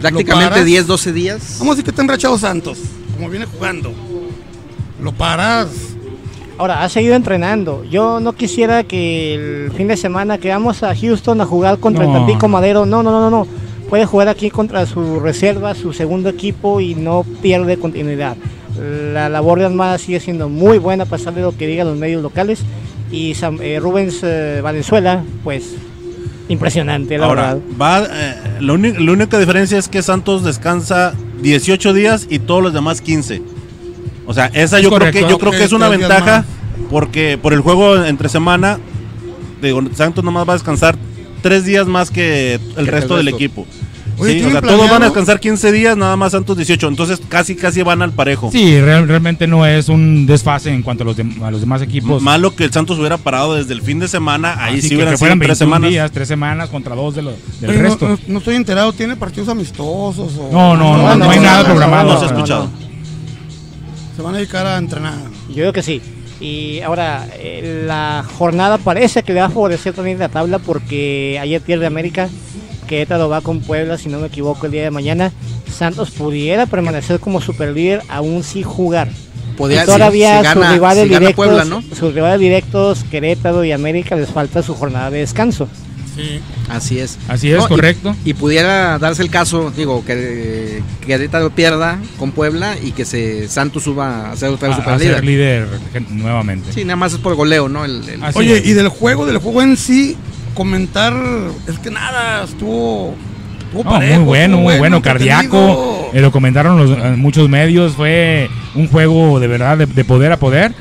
prácticamente 0.00 0.50
paras. 0.50 0.64
10, 0.66 0.86
12 0.86 1.12
días. 1.12 1.56
Vamos 1.58 1.72
a 1.72 1.74
decir 1.76 1.84
que 1.84 1.90
está 1.90 2.02
enrachado 2.02 2.36
Santos, 2.38 2.78
como 3.16 3.28
viene 3.30 3.46
jugando. 3.46 3.92
Lo 5.02 5.12
paras. 5.12 5.68
Ahora, 6.58 6.82
ha 6.82 6.88
seguido 6.88 7.14
entrenando. 7.14 7.84
Yo 7.84 8.18
no 8.20 8.32
quisiera 8.32 8.82
que 8.84 9.34
el 9.66 9.72
fin 9.72 9.88
de 9.88 9.96
semana 9.96 10.38
que 10.38 10.48
vamos 10.48 10.82
a 10.82 10.94
Houston 10.94 11.40
a 11.40 11.46
jugar 11.46 11.78
contra 11.78 12.04
No. 12.04 12.10
el 12.12 12.16
Tampico 12.18 12.48
Madero. 12.48 12.86
No, 12.86 13.02
no, 13.02 13.10
no, 13.10 13.20
no, 13.20 13.30
no. 13.30 13.46
Puede 13.88 14.04
jugar 14.06 14.28
aquí 14.28 14.50
contra 14.50 14.84
su 14.86 15.20
reserva, 15.20 15.74
su 15.74 15.92
segundo 15.92 16.28
equipo 16.28 16.80
y 16.80 16.94
no 16.94 17.24
pierde 17.42 17.76
continuidad. 17.78 18.36
La 19.12 19.28
labor 19.28 19.58
de 19.60 19.66
Armada 19.66 19.96
sigue 19.98 20.20
siendo 20.20 20.48
muy 20.48 20.78
buena, 20.78 21.04
a 21.04 21.06
pesar 21.06 21.34
de 21.34 21.40
lo 21.42 21.56
que 21.56 21.66
digan 21.66 21.86
los 21.86 21.96
medios 21.96 22.22
locales. 22.22 22.60
Y 23.10 23.34
Sam- 23.34 23.60
eh, 23.62 23.78
Rubens 23.80 24.20
eh, 24.22 24.60
Valenzuela, 24.62 25.22
pues 25.44 25.74
impresionante, 26.48 27.16
la 27.18 27.26
Ahora, 27.26 27.54
verdad. 27.54 27.62
va, 27.80 28.04
eh, 28.10 28.34
la, 28.60 28.72
única 28.72 29.38
diferencia 29.38 29.78
es 29.78 29.88
que 29.88 30.02
Santos 30.02 30.44
descansa 30.44 31.14
18 31.42 31.92
días 31.92 32.26
y 32.28 32.38
todos 32.40 32.62
los 32.62 32.72
demás 32.72 33.00
15. 33.00 33.42
O 34.26 34.34
sea, 34.34 34.46
esa 34.52 34.78
Es 34.78 34.82
yo 34.84 34.90
creo 34.90 35.12
que 35.12 35.20
yo 35.22 35.38
creo 35.38 35.52
que 35.52 35.64
es 35.64 35.72
una 35.72 35.88
ventaja 35.88 36.44
porque 36.90 37.38
por 37.40 37.52
el 37.52 37.60
juego 37.60 38.04
entre 38.04 38.28
semana 38.28 38.78
digo, 39.62 39.80
Santos 39.94 40.24
nomás 40.24 40.46
va 40.48 40.52
a 40.52 40.56
descansar 40.56 40.96
tres 41.48 41.64
días 41.64 41.86
más 41.86 42.10
que 42.10 42.54
el 42.54 42.60
el 42.76 42.86
resto 42.86 43.16
del 43.16 43.28
equipo. 43.28 43.66
Oye, 44.18 44.32
Sí, 44.32 44.38
o 44.38 44.44
¿tienen 44.46 44.52
sea, 44.52 44.60
todos 44.62 44.88
van 44.90 45.02
a 45.02 45.06
descansar 45.06 45.40
15 45.40 45.72
días, 45.72 45.94
nada 45.94 46.16
más 46.16 46.32
Santos 46.32 46.56
18. 46.56 46.88
Entonces 46.88 47.20
casi 47.28 47.54
casi 47.54 47.82
van 47.82 48.00
al 48.00 48.12
parejo. 48.12 48.48
Sí, 48.50 48.80
real- 48.80 49.06
realmente 49.06 49.46
no 49.46 49.66
es 49.66 49.90
un 49.90 50.24
desfase 50.24 50.72
en 50.72 50.82
cuanto 50.82 51.02
a 51.02 51.06
los, 51.06 51.18
dem- 51.18 51.42
a 51.42 51.50
los 51.50 51.60
demás 51.60 51.82
equipos. 51.82 52.22
Malo 52.22 52.56
que 52.56 52.64
el 52.64 52.72
Santos 52.72 52.98
hubiera 52.98 53.18
parado 53.18 53.54
desde 53.56 53.74
el 53.74 53.82
fin 53.82 53.98
de 53.98 54.08
semana, 54.08 54.56
ahí 54.64 54.78
Así 54.78 54.88
sí 54.88 54.94
hubieran 54.94 55.18
sido 55.18 55.28
tres 55.28 55.38
21 55.38 55.54
semanas. 55.56 55.90
días, 55.90 56.10
tres 56.12 56.28
semanas 56.28 56.70
contra 56.70 56.94
dos 56.94 57.14
de 57.14 57.22
los, 57.22 57.34
del 57.60 57.70
Oye, 57.70 57.82
resto. 57.82 58.08
no- 58.08 58.18
no 58.26 58.38
estoy 58.38 58.54
enterado, 58.56 58.90
¿tiene 58.94 59.16
partidos 59.16 59.50
amistosos? 59.50 60.32
O... 60.38 60.48
No, 60.50 60.74
no, 60.76 60.96
no, 60.96 61.14
no 61.16 61.30
hay 61.30 61.40
nada 61.40 61.62
programado. 61.64 62.14
No 62.14 62.18
se 62.18 62.24
ha 62.24 62.28
no, 62.28 62.32
no, 62.32 62.38
escuchado. 62.38 62.70
Se 64.16 64.22
van 64.22 64.34
a 64.34 64.38
dedicar 64.38 64.66
a 64.66 64.78
entrenar. 64.78 65.14
Yo 65.50 65.54
creo 65.56 65.72
que 65.74 65.82
sí. 65.82 66.00
Y 66.40 66.80
ahora, 66.80 67.26
eh, 67.38 67.84
la 67.86 68.24
jornada 68.38 68.78
parece 68.78 69.22
que 69.22 69.32
le 69.32 69.40
va 69.40 69.46
a 69.46 69.50
favorecer 69.50 69.94
también 69.94 70.18
la 70.18 70.28
tabla 70.28 70.58
porque 70.58 71.38
ayer 71.40 71.60
pierde 71.62 71.86
América, 71.86 72.28
Querétaro 72.86 73.28
va 73.28 73.40
con 73.40 73.60
Puebla, 73.60 73.96
si 73.98 74.08
no 74.08 74.18
me 74.18 74.26
equivoco, 74.28 74.66
el 74.66 74.72
día 74.72 74.82
de 74.82 74.90
mañana. 74.90 75.32
Santos 75.72 76.10
pudiera 76.10 76.66
permanecer 76.66 77.20
como 77.20 77.40
superlíder 77.40 78.02
aún 78.08 78.42
sin 78.42 78.62
jugar. 78.64 79.08
Podría- 79.56 79.84
Y 79.84 79.86
todavía 79.86 80.40
si- 80.40 80.46
si 80.46 80.52
sus 80.52 80.60
gana- 80.62 80.72
rivales 80.74 81.02
si 81.04 81.08
directos, 81.08 81.34
Puebla, 81.34 81.64
¿no? 81.64 81.82
sus 81.82 82.14
rivales 82.14 82.40
directos, 82.40 83.04
Querétaro 83.10 83.64
y 83.64 83.72
América 83.72 84.14
les 84.14 84.28
falta 84.28 84.62
su 84.62 84.74
jornada 84.74 85.10
de 85.10 85.18
descanso. 85.20 85.68
Sí. 86.16 86.40
Así 86.70 86.98
es. 86.98 87.18
Así 87.28 87.50
es, 87.52 87.58
No, 87.58 87.68
correcto. 87.68 88.16
Y, 88.24 88.32
pudiera 88.34 88.98
darse 88.98 89.22
el 89.22 89.30
caso, 89.30 89.70
digo, 89.76 90.02
que 90.04 90.82
que 91.00 91.06
Querétaro 91.06 91.50
pierda 91.50 91.98
con 92.18 92.32
Puebla 92.32 92.74
y 92.82 92.92
que 92.92 93.04
se 93.04 93.48
Santos 93.48 93.84
suba 93.84 94.32
a 94.32 94.36
ser 94.36 94.48
otra 94.48 94.68
vez 94.68 94.78
A- 94.78 94.80
a 94.80 94.84
superlíder. 94.84 95.14
ser 95.16 95.24
líder 95.24 95.68
nuevamente. 96.10 96.72
Sí, 96.72 96.84
nada 96.84 96.96
más 96.96 97.12
es 97.12 97.18
por 97.18 97.34
goleo, 97.34 97.68
¿no? 97.68 97.84
El, 97.84 98.02
Oye, 98.34 98.58
es. 98.58 98.66
y 98.66 98.72
del 98.72 98.88
juego, 98.88 99.26
del 99.26 99.38
juego 99.38 99.60
en 99.62 99.76
sí, 99.76 100.16
comentar, 100.54 101.14
es 101.68 101.78
que 101.78 101.90
nada, 101.90 102.44
estuvo, 102.44 103.14
estuvo 103.66 103.84
No, 103.84 103.90
parejo, 103.90 104.16
muy 104.20 104.24
bueno, 104.24 104.56
muy 104.58 104.78
bueno, 104.78 105.02
cardíaco. 105.02 106.10
eh, 106.14 106.20
lo 106.22 106.32
comentaron 106.32 106.78
los, 106.78 106.90
eh, 106.98 107.14
muchos 107.16 107.48
medios. 107.50 107.92
Fue 107.92 108.48
un 108.74 108.88
juego 108.88 109.38
de 109.38 109.46
verdad 109.48 109.76
de, 109.76 109.84
de 109.86 110.04
poder 110.04 110.32
a 110.32 110.38
poder. 110.38 110.72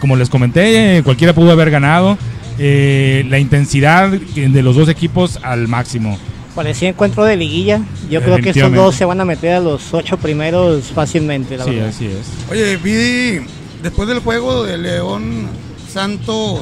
Como 0.00 0.16
les 0.16 0.30
comenté, 0.30 0.98
eh, 0.98 1.02
cualquiera 1.02 1.34
pudo 1.34 1.50
haber 1.50 1.70
ganado. 1.70 2.16
Eh, 2.58 3.24
la 3.28 3.38
intensidad 3.38 4.08
de 4.10 4.62
los 4.62 4.76
dos 4.76 4.88
equipos 4.88 5.38
al 5.42 5.68
máximo. 5.68 6.18
Parecía 6.54 6.88
encuentro 6.88 7.24
de 7.24 7.36
liguilla. 7.36 7.82
Yo 8.10 8.22
creo 8.22 8.38
que 8.38 8.50
estos 8.50 8.72
dos 8.72 8.94
se 8.94 9.04
van 9.04 9.20
a 9.20 9.24
meter 9.26 9.54
a 9.56 9.60
los 9.60 9.92
ocho 9.92 10.16
primeros 10.16 10.84
fácilmente, 10.86 11.56
la 11.58 11.64
Sí, 11.64 11.70
verdad. 11.70 11.88
así 11.88 12.06
es. 12.06 12.26
Oye, 12.50 12.76
vi 12.78 13.44
después 13.82 14.08
del 14.08 14.20
juego 14.20 14.64
de 14.64 14.78
León 14.78 15.48
Santos, 15.92 16.60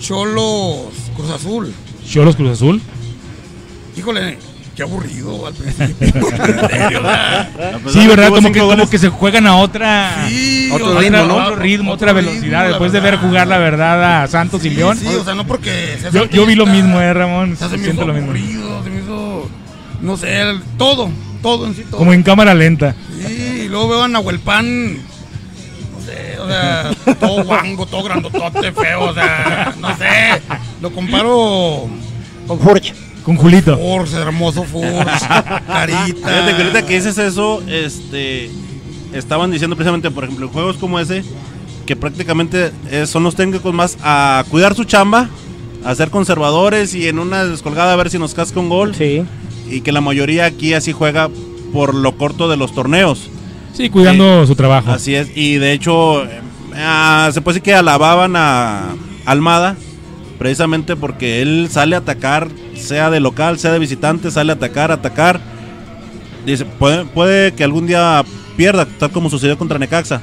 Cholos, 0.00 0.86
Cruz 1.16 1.30
Azul. 1.30 1.72
Cholos 2.08 2.34
Cruz 2.36 2.50
Azul. 2.50 2.80
Híjole, 3.96 4.38
qué 4.74 4.82
aburrido 4.82 5.46
al 5.46 5.54
principio. 5.54 6.08
Sí, 7.88 8.06
¿verdad? 8.06 8.28
Tuvo 8.28 8.34
Como 8.36 8.52
que, 8.52 8.60
como 8.60 8.88
que 8.90 8.98
se 8.98 9.08
juegan 9.08 9.46
a 9.46 9.56
otra. 9.56 10.26
Sí, 10.28 10.70
Otro 10.72 10.86
o 10.86 10.92
sea, 10.92 11.00
ritmo, 11.00 11.24
¿no? 11.26 11.36
Otro 11.36 11.56
ritmo, 11.56 11.92
otro 11.92 12.06
otra 12.10 12.18
ritmo, 12.20 12.30
velocidad. 12.32 12.68
Después 12.68 12.92
de 12.92 13.00
ver 13.00 13.16
jugar 13.18 13.46
la 13.46 13.58
verdad 13.58 14.22
a 14.22 14.26
Santos 14.26 14.64
y 14.64 14.70
León. 14.70 14.96
Sí, 14.98 15.06
o 15.06 15.24
sea, 15.24 15.34
no 15.34 15.46
porque 15.46 15.98
Yo, 16.12 16.26
yo 16.26 16.46
vi 16.46 16.54
lo 16.54 16.66
mismo, 16.66 17.00
eh, 17.00 17.12
Ramón. 17.14 17.56
Se 17.56 17.68
me 17.68 17.78
Siento 17.78 18.02
hizo 18.02 18.06
lo 18.06 18.12
mismo. 18.14 18.30
aburrido, 18.30 18.82
se 18.84 18.90
me 18.90 19.00
hizo, 19.00 19.48
no 20.02 20.16
sé, 20.16 20.40
el- 20.40 20.62
todo, 20.78 21.10
todo 21.42 21.66
en 21.66 21.74
sí, 21.74 21.84
todo. 21.88 21.98
Como 21.98 22.12
en 22.12 22.22
cámara 22.22 22.54
lenta. 22.54 22.94
Sí, 23.26 23.62
y 23.66 23.68
luego 23.68 23.88
veo 23.88 24.02
a 24.04 24.08
Nahuel 24.08 24.38
Pan, 24.40 24.96
no 24.96 26.00
sé, 26.04 26.38
o 26.38 26.46
sea, 26.48 26.90
todo 27.20 27.44
guango, 27.44 27.86
todo 27.86 28.02
grandotote, 28.02 28.72
feo, 28.72 29.04
o 29.04 29.14
sea, 29.14 29.74
no 29.80 29.96
sé, 29.96 30.40
lo 30.80 30.90
comparo 30.90 31.88
Con 32.46 32.58
Furch. 32.60 32.92
Con 33.24 33.36
Julito. 33.36 33.76
Force, 33.78 34.16
hermoso 34.16 34.64
Force, 34.64 35.26
carita. 35.66 36.28
Fíjate 36.28 36.56
que 36.56 36.62
ahorita 36.62 36.86
que 36.86 36.94
dices 36.94 37.16
eso, 37.16 37.62
este, 37.66 38.50
estaban 39.14 39.50
diciendo 39.50 39.76
precisamente, 39.76 40.10
por 40.10 40.24
ejemplo, 40.24 40.46
en 40.46 40.52
juegos 40.52 40.76
como 40.76 41.00
ese, 41.00 41.24
que 41.86 41.96
prácticamente 41.96 42.70
eh, 42.90 43.06
son 43.06 43.22
los 43.22 43.34
técnicos 43.34 43.72
más 43.72 43.96
a 44.02 44.44
cuidar 44.50 44.74
su 44.74 44.84
chamba, 44.84 45.30
a 45.84 45.94
ser 45.94 46.10
conservadores 46.10 46.94
y 46.94 47.08
en 47.08 47.18
una 47.18 47.44
descolgada 47.44 47.94
a 47.94 47.96
ver 47.96 48.10
si 48.10 48.18
nos 48.18 48.34
casca 48.34 48.60
un 48.60 48.68
gol. 48.68 48.94
Sí. 48.94 49.24
Y 49.70 49.80
que 49.80 49.92
la 49.92 50.02
mayoría 50.02 50.44
aquí 50.44 50.74
así 50.74 50.92
juega 50.92 51.30
por 51.72 51.94
lo 51.94 52.16
corto 52.18 52.48
de 52.48 52.58
los 52.58 52.74
torneos. 52.74 53.30
Sí, 53.72 53.88
cuidando 53.88 54.46
su 54.46 54.54
trabajo. 54.54 54.92
Así 54.92 55.14
es, 55.14 55.34
y 55.34 55.56
de 55.56 55.72
hecho, 55.72 56.24
eh, 56.24 56.40
ah, 56.76 57.30
se 57.32 57.40
puede 57.40 57.54
decir 57.54 57.64
que 57.64 57.74
alababan 57.74 58.36
a 58.36 58.94
Almada, 59.24 59.76
precisamente 60.38 60.96
porque 60.96 61.42
él 61.42 61.68
sale 61.70 61.94
a 61.96 62.00
atacar, 62.00 62.48
sea 62.76 63.10
de 63.10 63.20
local, 63.20 63.58
sea 63.58 63.72
de 63.72 63.78
visitante, 63.78 64.30
sale 64.30 64.52
a 64.52 64.56
atacar, 64.56 64.90
atacar. 64.92 65.40
Dice, 66.46 66.64
puede, 66.64 67.04
puede 67.06 67.52
que 67.52 67.64
algún 67.64 67.86
día 67.86 68.22
pierda, 68.56 68.86
tal 68.98 69.10
como 69.10 69.30
sucedió 69.30 69.56
contra 69.56 69.78
Necaxa, 69.78 70.20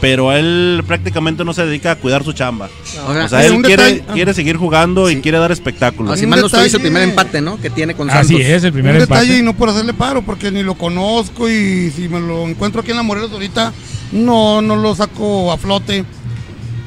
pero 0.00 0.32
él 0.32 0.82
prácticamente 0.86 1.44
no 1.44 1.52
se 1.52 1.64
dedica 1.66 1.92
a 1.92 1.96
cuidar 1.96 2.24
su 2.24 2.32
chamba. 2.32 2.68
Ahora, 3.06 3.26
O 3.26 3.28
sea, 3.28 3.44
él 3.44 3.60
quiere, 3.62 3.82
detalle- 3.84 4.04
ah. 4.08 4.12
quiere 4.14 4.34
seguir 4.34 4.56
jugando 4.56 5.10
y 5.10 5.14
Sí. 5.16 5.20
quiere 5.20 5.38
dar 5.38 5.52
espectáculos. 5.52 6.18
si 6.18 6.24
un 6.24 6.30
mal 6.30 6.40
no 6.40 6.46
estoy, 6.46 6.66
es 6.66 6.74
el 6.74 6.80
primer 6.80 7.02
empate, 7.02 7.40
¿no? 7.40 7.60
Que 7.60 7.70
tiene 7.70 7.94
con 7.94 8.08
Santos. 8.08 8.30
Así 8.30 8.40
es, 8.40 8.64
el 8.64 8.72
primer 8.72 8.96
un 8.96 9.02
empate. 9.02 9.20
detalle 9.20 9.38
y 9.38 9.42
no 9.42 9.54
por 9.54 9.68
hacerle 9.68 9.92
paro, 9.94 10.22
porque 10.22 10.50
ni 10.50 10.62
lo 10.62 10.74
conozco 10.74 11.48
y 11.48 11.90
si 11.94 12.08
me 12.08 12.18
lo 12.20 12.48
encuentro 12.48 12.80
aquí 12.80 12.90
en 12.90 12.96
la 12.96 13.02
Morelos 13.02 13.30
ahorita, 13.32 13.72
no, 14.12 14.60
no 14.62 14.74
lo 14.76 14.94
saco 14.94 15.52
a 15.52 15.58
flote. 15.58 16.04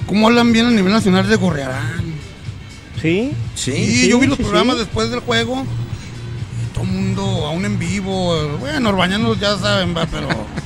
¿Cómo 0.08 0.28
hablan 0.28 0.52
bien 0.52 0.66
a 0.66 0.72
nivel 0.72 0.92
nacional 0.92 1.28
de 1.30 1.36
Gorrearán? 1.36 2.05
Sí. 3.06 3.32
Sí, 3.56 3.72
Sí. 4.02 4.10
yo 4.10 4.20
vi 4.20 4.28
los 4.28 4.38
sí, 4.38 4.44
programas 4.44 4.76
sí. 4.78 4.84
después 4.84 5.10
del 5.12 5.20
juego. 5.22 5.64
y 5.64 6.74
Todo 6.74 6.84
el 6.86 6.90
mundo, 6.92 7.22
aún 7.46 7.66
en 7.66 7.78
vivo. 7.80 8.36
Bueno, 8.60 8.90
Orbañanos 8.90 9.40
ya 9.40 9.58
saben, 9.58 9.96
va, 9.96 10.06
pero. 10.06 10.28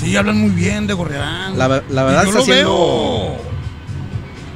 Sí, 0.00 0.16
hablan 0.16 0.36
muy 0.38 0.50
bien 0.50 0.86
de 0.86 0.92
Gorrearán. 0.92 1.56
La 1.56 1.68
la 1.68 1.76
Y 1.76 1.80
verdad 1.88 2.24
yo 2.24 2.28
está 2.30 2.38
lo 2.40 2.46
veo. 2.46 3.23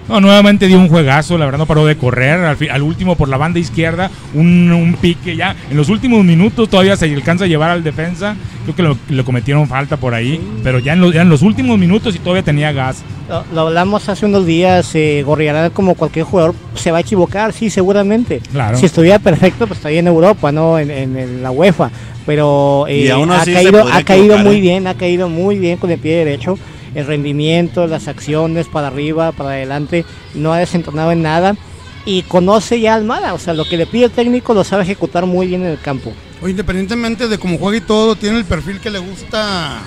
No, 0.08 0.20
nuevamente 0.20 0.66
dio 0.68 0.78
un 0.78 0.88
juegazo, 0.88 1.36
la 1.36 1.44
verdad 1.44 1.58
no 1.58 1.66
paró 1.66 1.84
de 1.84 1.96
correr. 1.96 2.40
Al, 2.40 2.56
al 2.70 2.82
último 2.82 3.14
por 3.16 3.28
la 3.28 3.36
banda 3.36 3.58
izquierda, 3.58 4.10
un, 4.34 4.72
un 4.72 4.94
pique 4.94 5.36
ya. 5.36 5.54
En 5.70 5.76
los 5.76 5.88
últimos 5.90 6.24
minutos 6.24 6.68
todavía 6.70 6.96
se 6.96 7.04
alcanza 7.12 7.44
a 7.44 7.46
llevar 7.46 7.70
al 7.70 7.84
defensa. 7.84 8.34
Creo 8.64 8.74
que 8.76 8.82
lo, 8.82 8.96
le 9.10 9.22
cometieron 9.24 9.68
falta 9.68 9.96
por 9.98 10.14
ahí. 10.14 10.40
Pero 10.64 10.78
ya 10.78 10.94
en, 10.94 11.00
los, 11.02 11.12
ya 11.12 11.22
en 11.22 11.28
los 11.28 11.42
últimos 11.42 11.78
minutos 11.78 12.14
y 12.16 12.18
todavía 12.18 12.42
tenía 12.42 12.72
gas. 12.72 13.02
Lo, 13.28 13.44
lo 13.54 13.60
hablamos 13.68 14.08
hace 14.08 14.24
unos 14.24 14.46
días, 14.46 14.94
eh, 14.94 15.22
Gorriarán 15.26 15.70
como 15.70 15.94
cualquier 15.94 16.24
jugador 16.24 16.54
se 16.74 16.90
va 16.90 16.96
a 16.98 17.00
equivocar, 17.02 17.52
sí, 17.52 17.68
seguramente. 17.68 18.40
Claro. 18.50 18.78
Si 18.78 18.86
estuviera 18.86 19.18
perfecto, 19.18 19.66
pues 19.66 19.78
estaría 19.78 20.00
en 20.00 20.06
Europa, 20.06 20.50
¿no? 20.50 20.78
En, 20.78 20.90
en- 20.90 21.18
en 21.18 21.42
la 21.42 21.50
UEFA. 21.50 21.90
Pero 22.24 22.86
eh, 22.88 23.04
Y 23.04 23.08
aún 23.08 23.30
ha 23.30 23.44
caído, 23.44 24.34
ha 24.34 24.42
muy 24.42 24.56
¿eh? 24.56 24.60
bien, 24.60 24.86
ha 24.86 24.94
caído 24.94 25.28
muy 25.28 25.58
bien 25.58 25.76
con 25.78 25.90
el 25.90 25.98
pie 25.98 26.16
derecho. 26.24 26.58
El 26.94 27.06
rendimiento, 27.06 27.86
las 27.86 28.08
acciones 28.08 28.66
para 28.66 28.88
arriba, 28.88 29.32
para 29.32 29.50
adelante, 29.50 30.04
no 30.34 30.52
ha 30.52 30.58
desentonado 30.58 31.12
en 31.12 31.22
nada. 31.22 31.56
Y 32.04 32.22
conoce 32.22 32.80
ya 32.80 32.94
Almada, 32.94 33.34
o 33.34 33.38
sea, 33.38 33.52
lo 33.54 33.66
que 33.66 33.76
le 33.76 33.86
pide 33.86 34.06
el 34.06 34.10
técnico 34.10 34.54
lo 34.54 34.64
sabe 34.64 34.82
ejecutar 34.84 35.26
muy 35.26 35.46
bien 35.46 35.62
en 35.62 35.68
el 35.68 35.80
campo. 35.80 36.12
O 36.40 36.48
independientemente 36.48 37.28
de 37.28 37.36
cómo 37.38 37.58
juega 37.58 37.76
y 37.78 37.80
todo, 37.80 38.16
tiene 38.16 38.38
el 38.38 38.44
perfil 38.44 38.80
que 38.80 38.90
le 38.90 38.98
gusta 38.98 39.80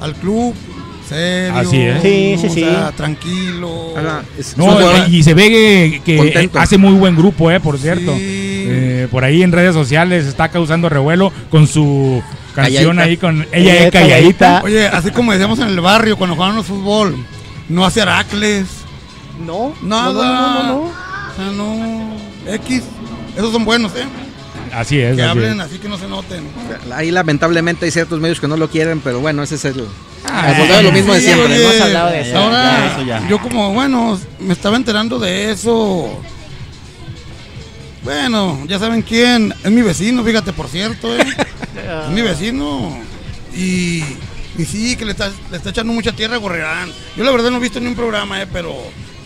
al 0.00 0.14
club. 0.16 0.54
Serio. 1.08 1.54
Así 1.56 1.80
es. 1.80 2.02
Sí, 2.02 2.36
sí, 2.40 2.46
o 2.46 2.50
sí. 2.50 2.60
sea, 2.60 2.90
tranquilo. 2.90 3.96
Ajá, 3.96 4.22
No, 4.56 5.06
y 5.06 5.22
se 5.22 5.34
ve 5.34 5.48
que, 5.48 6.02
que 6.04 6.16
Contento. 6.16 6.58
hace 6.58 6.76
muy 6.78 6.94
buen 6.94 7.14
grupo, 7.16 7.48
eh, 7.50 7.60
por 7.60 7.78
cierto. 7.78 8.12
Sí. 8.16 8.64
Eh, 8.68 9.08
por 9.10 9.22
ahí 9.22 9.44
en 9.44 9.52
redes 9.52 9.72
sociales 9.72 10.26
está 10.26 10.48
causando 10.48 10.88
revuelo 10.88 11.32
con 11.48 11.68
su 11.68 12.20
canción 12.56 12.96
Calladita. 12.96 13.02
ahí 13.04 13.16
con 13.16 13.46
ella 13.52 13.74
es 13.84 13.90
calladita. 13.92 14.60
Oye, 14.64 14.86
así 14.88 15.10
como 15.12 15.30
decíamos 15.32 15.58
en 15.60 15.68
el 15.68 15.80
barrio 15.80 16.16
cuando 16.16 16.34
jugábamos 16.34 16.66
fútbol, 16.66 17.16
no 17.68 17.84
hace 17.86 18.00
Heracles, 18.00 18.66
No, 19.44 19.72
nada. 19.82 20.12
no, 20.12 20.22
no, 20.24 20.54
no, 20.54 20.64
no. 20.64 20.80
O 20.82 21.36
sea, 21.36 21.50
no. 21.52 22.52
X. 22.54 22.82
Esos 23.36 23.52
son 23.52 23.64
buenos, 23.64 23.92
¿eh? 23.94 24.04
Así 24.72 24.98
es, 24.98 25.14
Que 25.16 25.22
así 25.22 25.30
hablen 25.30 25.60
es. 25.60 25.66
así 25.66 25.78
que 25.78 25.88
no 25.88 25.96
se 25.98 26.08
noten. 26.08 26.44
Ahí 26.92 27.10
lamentablemente 27.10 27.84
hay 27.84 27.90
ciertos 27.92 28.18
medios 28.20 28.40
que 28.40 28.48
no 28.48 28.56
lo 28.56 28.68
quieren, 28.68 29.00
pero 29.00 29.20
bueno, 29.20 29.42
ese 29.42 29.54
es 29.54 29.64
el... 29.66 29.86
Ah, 30.28 30.48
a 30.48 30.82
lo 30.82 30.90
mismo 30.90 31.14
de 31.14 31.20
Sí, 31.20 31.26
siempre, 31.26 31.54
oye, 31.54 31.62
¿no? 31.62 31.70
Hemos 31.70 31.80
hablado 31.82 32.10
de 32.10 32.20
eso. 32.22 32.38
Ahora, 32.38 32.62
Ya, 32.62 32.86
eso 32.92 33.02
ya. 33.06 33.28
yo 33.28 33.38
como, 33.38 33.72
bueno, 33.72 34.18
me 34.40 34.52
estaba 34.54 34.76
enterando 34.76 35.18
de 35.20 35.52
eso. 35.52 36.08
Bueno, 38.06 38.60
ya 38.68 38.78
saben 38.78 39.02
quién. 39.02 39.52
Es 39.64 39.70
mi 39.72 39.82
vecino, 39.82 40.22
fíjate, 40.22 40.52
por 40.52 40.68
cierto, 40.68 41.12
¿eh? 41.12 41.24
Es 42.06 42.10
mi 42.12 42.22
vecino. 42.22 42.96
Y, 43.52 44.04
y 44.56 44.64
sí, 44.64 44.94
que 44.96 45.04
le 45.04 45.10
está, 45.10 45.28
le 45.50 45.56
está 45.56 45.70
echando 45.70 45.92
mucha 45.92 46.12
tierra 46.12 46.36
a 46.36 46.38
Gorrerán. 46.38 46.88
Yo 47.16 47.24
la 47.24 47.32
verdad 47.32 47.50
no 47.50 47.56
he 47.56 47.60
visto 47.60 47.80
ni 47.80 47.88
un 47.88 47.96
programa, 47.96 48.40
¿eh? 48.40 48.46
Pero, 48.52 48.76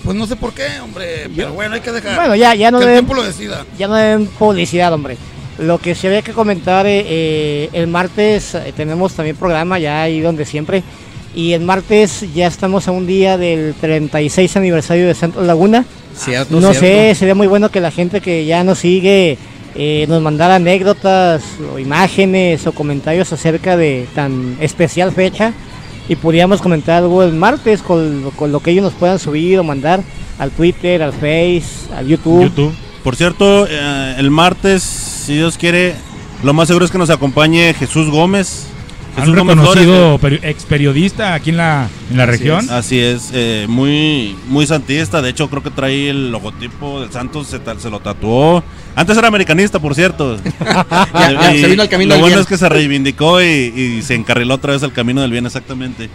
pues 0.03 0.17
no 0.17 0.27
sé 0.27 0.35
por 0.35 0.55
qué, 0.55 0.81
hombre. 0.83 1.29
Pero 1.37 1.53
bueno, 1.53 1.75
hay 1.75 1.83
que 1.83 1.93
dejar. 1.93 2.17
Bueno, 2.17 2.35
ya, 2.35 2.55
ya 2.55 2.71
no 2.71 2.79
que 2.79 2.87
el 2.87 2.93
tiempo 2.93 3.13
lo 3.13 3.23
decida. 3.23 3.67
ya 3.79 3.87
no 3.87 3.97
deben 3.97 4.27
publicidad, 4.27 4.91
hombre. 4.95 5.19
Lo 5.59 5.77
que 5.77 5.95
se 5.95 6.07
había 6.07 6.23
que 6.23 6.33
comentar, 6.33 6.87
eh, 6.87 7.05
eh, 7.07 7.69
el 7.75 7.87
martes 7.87 8.55
eh, 8.55 8.73
tenemos 8.75 9.13
también 9.13 9.37
programa 9.37 9.79
ya 9.79 10.01
ahí 10.01 10.21
donde 10.21 10.47
siempre. 10.47 10.83
Y 11.35 11.53
el 11.53 11.61
martes 11.61 12.25
ya 12.35 12.47
estamos 12.47 12.89
a 12.89 12.93
un 12.93 13.07
día 13.07 13.37
del 13.37 13.75
36 13.79 14.57
aniversario 14.57 15.07
de 15.07 15.15
Santos 15.15 15.47
Laguna. 15.47 15.85
Cierto, 16.15 16.61
No 16.61 16.73
cierto. 16.73 16.81
sé, 16.81 17.15
sería 17.15 17.35
muy 17.35 17.47
bueno 17.47 17.71
que 17.71 17.81
la 17.81 17.91
gente 17.91 18.21
que 18.21 18.45
ya 18.45 18.63
nos 18.65 18.79
sigue 18.81 19.39
eh, 19.75 20.05
nos 20.09 20.21
mandara 20.21 20.57
anécdotas 20.57 21.43
o 21.73 21.79
imágenes 21.79 22.67
o 22.67 22.73
comentarios 22.73 23.33
acerca 23.33 23.77
de 23.77 24.07
tan 24.15 24.57
especial 24.61 25.13
fecha 25.13 25.53
y 26.09 26.17
pudiéramos 26.17 26.61
comentar 26.61 26.97
algo 27.03 27.23
el 27.23 27.33
martes 27.33 27.81
con, 27.83 28.31
con 28.37 28.51
lo 28.51 28.61
que 28.61 28.73
ellos 28.73 28.83
nos 28.83 28.95
puedan 28.95 29.19
subir 29.21 29.59
o 29.61 29.65
mandar 29.65 30.03
al 30.39 30.51
Twitter, 30.51 31.03
al 31.03 31.13
Face, 31.13 31.63
al 31.97 32.07
YouTube. 32.09 32.43
YouTube. 32.45 32.75
Por 33.05 33.15
cierto, 33.15 33.67
eh, 33.69 34.15
el 34.19 34.31
martes, 34.31 34.83
si 34.83 35.35
Dios 35.35 35.57
quiere, 35.57 35.95
lo 36.43 36.53
más 36.53 36.67
seguro 36.67 36.85
es 36.85 36.91
que 36.91 36.99
nos 36.99 37.11
acompañe 37.11 37.73
Jesús 37.75 38.11
Gómez. 38.11 38.67
Jesús 39.17 39.29
un 39.29 39.35
Flores, 39.35 39.57
reconocido 39.57 40.19
peri- 40.19 40.41
ex 40.43 40.65
periodista 40.65 41.35
aquí 41.35 41.51
en 41.51 41.57
la, 41.59 41.89
en 42.11 42.17
la 42.17 42.23
Así 42.25 42.33
región. 42.33 42.71
Así 42.71 42.99
es, 42.99 43.31
eh, 43.33 43.67
muy, 43.69 44.37
muy 44.49 44.67
santista. 44.67 45.21
De 45.23 45.31
hecho, 45.31 45.49
creo 45.51 45.63
que 45.63 45.71
trae 45.71 46.11
el 46.11 46.31
logotipo 46.33 47.01
del 47.01 47.13
Santos, 47.13 47.47
se, 47.49 47.61
se 47.79 47.91
lo 47.91 48.01
tatuó. 48.01 48.63
Antes 48.97 49.17
era 49.17 49.29
americanista, 49.29 49.79
por 49.79 49.95
cierto. 49.95 50.37
Ya, 50.61 51.33
ya, 51.33 51.55
Y 51.55 51.61
se 51.61 51.69
vino 51.69 51.83
al 51.83 51.89
camino 51.89 52.09
Lo 52.11 52.15
del 52.15 52.21
bueno 52.23 52.37
bien. 52.37 52.41
es 52.43 52.47
que 52.47 52.57
se 52.59 52.69
reivindicó 52.69 53.41
y, 53.43 53.47
y 53.47 54.03
se 54.03 54.15
encarriló 54.15 54.55
otra 54.55 54.73
vez 54.73 54.83
al 54.83 54.93
camino 54.93 55.21
del 55.21 55.31
bien, 55.31 55.47
exactamente. 55.47 56.09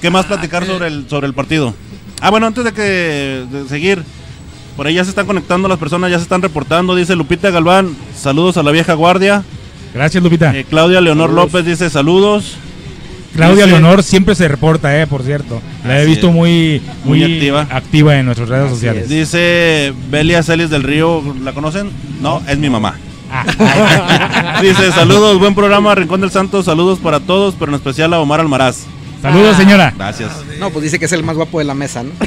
¿Qué 0.00 0.10
más 0.10 0.26
platicar 0.26 0.66
sobre 0.66 0.88
el, 0.88 1.08
sobre 1.08 1.26
el 1.26 1.34
partido? 1.34 1.74
Ah, 2.20 2.30
bueno, 2.30 2.46
antes 2.46 2.64
de 2.64 2.72
que 2.72 2.82
de 3.50 3.68
seguir, 3.68 4.02
por 4.76 4.86
ahí 4.86 4.94
ya 4.94 5.04
se 5.04 5.10
están 5.10 5.26
conectando 5.26 5.68
las 5.68 5.78
personas, 5.78 6.10
ya 6.10 6.18
se 6.18 6.22
están 6.24 6.42
reportando. 6.42 6.94
Dice 6.94 7.16
Lupita 7.16 7.50
Galván, 7.50 7.96
saludos 8.16 8.56
a 8.56 8.62
la 8.62 8.70
vieja 8.70 8.94
guardia. 8.94 9.42
Gracias, 9.96 10.22
Lupita. 10.22 10.54
Eh, 10.56 10.64
Claudia 10.68 11.00
Leonor 11.00 11.30
López 11.30 11.64
dice 11.64 11.88
saludos. 11.88 12.56
Claudia 13.34 13.64
dice- 13.64 13.78
Leonor 13.78 14.02
siempre 14.02 14.34
se 14.34 14.46
reporta, 14.46 15.00
eh, 15.00 15.06
por 15.06 15.22
cierto. 15.22 15.60
La 15.86 16.00
he 16.02 16.06
visto 16.06 16.30
Muy 16.30 16.82
muy, 17.04 17.22
activa. 17.24 17.66
activa. 17.70 18.16
en 18.18 18.26
nuestras 18.26 18.48
redes 18.48 18.70
sociales. 18.70 19.08
Dice 19.08 19.92
Belia 20.10 20.42
Celis 20.42 20.68
del 20.70 20.82
Río, 20.82 21.22
¿la 21.42 21.52
conocen? 21.52 21.90
No, 22.20 22.42
es 22.46 22.58
mi 22.58 22.68
mamá. 22.70 22.96
Ah. 23.30 24.58
Dice, 24.62 24.92
saludos, 24.92 25.38
buen 25.38 25.54
programa, 25.54 25.94
Rincón 25.94 26.20
del 26.20 26.30
Santo, 26.30 26.62
saludos 26.62 26.98
para 26.98 27.20
todos, 27.20 27.54
pero 27.58 27.72
en 27.72 27.76
especial 27.76 28.12
a 28.14 28.20
Omar 28.20 28.40
Almaraz. 28.40 28.84
Saludos, 29.22 29.56
señora. 29.56 29.92
Gracias. 29.96 30.30
No, 30.58 30.70
pues 30.70 30.84
dice 30.84 30.98
que 30.98 31.06
es 31.06 31.12
el 31.12 31.22
más 31.22 31.36
guapo 31.36 31.58
de 31.58 31.64
la 31.64 31.74
mesa, 31.74 32.02
¿no? 32.02 32.10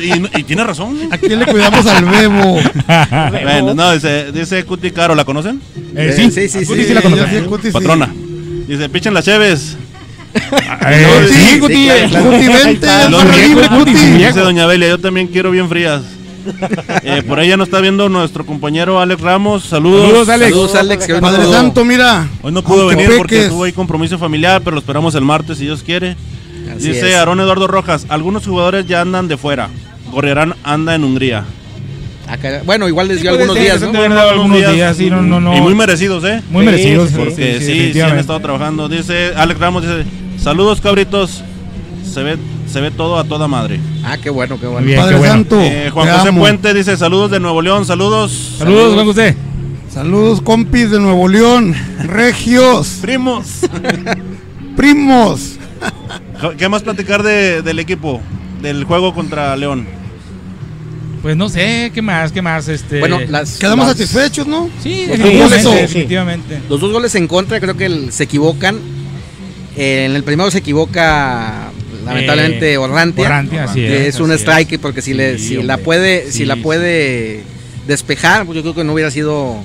Y, 0.00 0.12
y 0.38 0.44
tiene 0.44 0.62
razón. 0.62 0.96
¿A 1.10 1.18
quién 1.18 1.40
le 1.40 1.46
cuidamos 1.46 1.84
al 1.86 2.04
bebo? 2.04 2.60
Bueno, 3.42 3.74
no, 3.74 3.92
dice, 3.92 4.30
dice 4.30 4.64
Cuti 4.64 4.92
Caro, 4.92 5.14
¿la 5.14 5.24
conocen? 5.24 5.60
Eh, 5.96 6.12
sí, 6.14 6.30
sí, 6.30 6.48
sí, 6.48 6.64
Cuti 6.64 6.84
sí, 6.84 6.94
la 6.94 7.00
el 7.00 7.46
Cuti 7.46 7.68
sí. 7.68 7.72
Patrona. 7.72 8.08
Dice, 8.68 8.88
pichen 8.90 9.12
las 9.12 9.24
cheves. 9.24 9.76
Eh, 10.34 11.28
sí, 11.28 11.58
Cuti. 11.58 11.88
Cuti, 11.88 12.48
vente. 12.48 12.86
Dice 14.18 14.40
Doña 14.40 14.66
Belia, 14.66 14.88
yo 14.88 14.98
también 14.98 15.26
quiero 15.26 15.50
bien 15.50 15.68
frías. 15.68 16.02
Eh, 17.02 17.22
por 17.26 17.38
ahí 17.38 17.48
ya 17.48 17.56
nos 17.56 17.68
está 17.68 17.80
viendo 17.80 18.08
nuestro 18.08 18.44
compañero 18.46 19.00
Alex 19.00 19.20
Ramos. 19.20 19.64
Saludos. 19.64 20.06
Saludos, 20.06 20.28
Alex. 20.28 20.50
Saludos, 20.50 20.74
Alex. 20.74 21.06
que 21.06 21.12
hoy 21.14 21.20
no 21.20 21.26
Padre 21.26 21.44
pudo- 21.44 21.52
Santo, 21.52 21.84
mira. 21.84 22.28
Hoy 22.42 22.52
no 22.52 22.62
pudo 22.62 22.86
venir 22.86 23.10
porque 23.16 23.48
tuvo 23.48 23.64
ahí 23.64 23.72
compromiso 23.72 24.18
familiar, 24.18 24.60
pero 24.62 24.74
lo 24.74 24.80
esperamos 24.80 25.14
el 25.14 25.22
martes 25.24 25.58
si 25.58 25.64
Dios 25.64 25.82
quiere. 25.82 26.16
Así 26.76 26.88
Dice. 26.88 27.16
Aarón 27.16 27.40
Eduardo 27.40 27.66
Rojas, 27.66 28.06
algunos 28.08 28.46
jugadores 28.46 28.86
ya 28.86 29.00
andan 29.00 29.26
de 29.28 29.36
fuera. 29.36 29.68
Gorriarán 30.10 30.54
anda 30.64 30.94
en 30.94 31.04
Hungría. 31.04 31.44
Bueno, 32.66 32.86
igual 32.88 33.08
les 33.08 33.22
dio 33.22 33.30
algunos 33.30 33.54
ser, 33.56 33.62
días, 33.64 33.80
¿no? 33.80 34.02
algunos 34.02 34.58
días, 34.74 34.96
sí, 34.96 35.08
no, 35.08 35.22
no, 35.22 35.40
no. 35.40 35.56
Y 35.56 35.60
muy 35.62 35.74
merecidos, 35.74 36.22
¿eh? 36.24 36.42
Muy 36.50 36.62
Sí, 36.64 36.70
merecidos. 36.70 37.08
sí, 37.08 37.14
sí. 37.14 37.20
Porque 37.24 37.60
sí, 37.60 37.92
sí, 37.94 38.00
han 38.02 38.18
estado 38.18 38.38
trabajando. 38.40 38.86
Dice 38.88 39.32
Alex 39.34 39.58
Ramos, 39.58 39.82
dice, 39.82 40.04
saludos 40.38 40.80
cabritos. 40.82 41.42
Se 42.12 42.22
ve, 42.22 42.36
se 42.70 42.80
ve 42.82 42.90
todo 42.90 43.18
a 43.18 43.24
toda 43.24 43.48
madre. 43.48 43.80
Ah, 44.10 44.18
qué 44.18 44.30
bueno, 44.30 44.58
qué 44.58 44.66
bueno. 44.66 44.86
Bien, 44.86 44.98
Padre 44.98 45.14
qué 45.14 45.18
bueno. 45.18 45.32
Santo. 45.34 45.60
Eh, 45.60 45.90
Juan 45.92 46.08
José 46.08 46.28
amo. 46.28 46.40
Puente 46.40 46.72
dice, 46.74 46.96
saludos 46.96 47.30
de 47.30 47.40
Nuevo 47.40 47.60
León, 47.62 47.84
saludos. 47.84 48.54
Saludos, 48.58 48.94
Juan 48.94 49.06
José. 49.06 49.36
Saludos, 49.92 50.40
compis 50.40 50.90
de 50.90 50.98
Nuevo 51.00 51.28
León. 51.28 51.74
Regios. 52.04 52.98
Primos. 53.02 53.46
Primos. 54.76 55.56
¿Qué 56.56 56.68
más 56.68 56.82
platicar 56.82 57.22
de- 57.22 57.62
del 57.62 57.78
equipo? 57.78 58.20
Del 58.62 58.84
juego 58.84 59.14
contra 59.14 59.56
León. 59.56 59.86
Pues 61.22 61.36
no 61.36 61.48
sé, 61.48 61.90
¿qué 61.92 62.00
más? 62.00 62.30
¿Qué 62.30 62.40
más? 62.42 62.68
Este... 62.68 63.00
Bueno, 63.00 63.18
las, 63.28 63.58
Quedamos 63.58 63.86
las- 63.88 63.96
satisfechos, 63.96 64.46
¿no? 64.46 64.70
Sí, 64.82 65.06
Los 65.08 65.18
definitivamente, 65.18 65.64
goles, 65.64 65.80
sí. 65.80 65.80
definitivamente. 65.94 66.60
Los 66.68 66.80
dos 66.80 66.92
goles 66.92 67.14
en 67.16 67.26
contra, 67.26 67.58
creo 67.60 67.76
que 67.76 67.86
el- 67.86 68.12
se 68.12 68.24
equivocan. 68.24 68.76
Eh, 69.76 70.06
en 70.08 70.14
el 70.16 70.22
primero 70.22 70.50
se 70.50 70.58
equivoca 70.58 71.67
lamentablemente 72.08 72.72
Eh, 72.72 72.78
Orrantia. 72.78 73.24
Orrantia, 73.26 73.64
así 73.64 73.80
que 73.80 74.08
es, 74.08 74.14
es 74.14 74.20
un 74.20 74.30
así 74.32 74.40
strike 74.42 74.78
porque 74.80 75.02
si, 75.02 75.14
le, 75.14 75.38
Sí, 75.38 75.48
si 75.48 75.54
la 75.62 75.74
hombre. 75.74 75.84
puede 75.84 76.26
si 76.26 76.32
Sí, 76.38 76.44
la 76.44 76.54
sí. 76.54 76.60
puede 76.60 77.42
despejar, 77.86 78.44
pues 78.46 78.56
yo 78.56 78.62
creo 78.62 78.74
que 78.74 78.84
no 78.84 78.92
hubiera 78.94 79.10
sido 79.10 79.56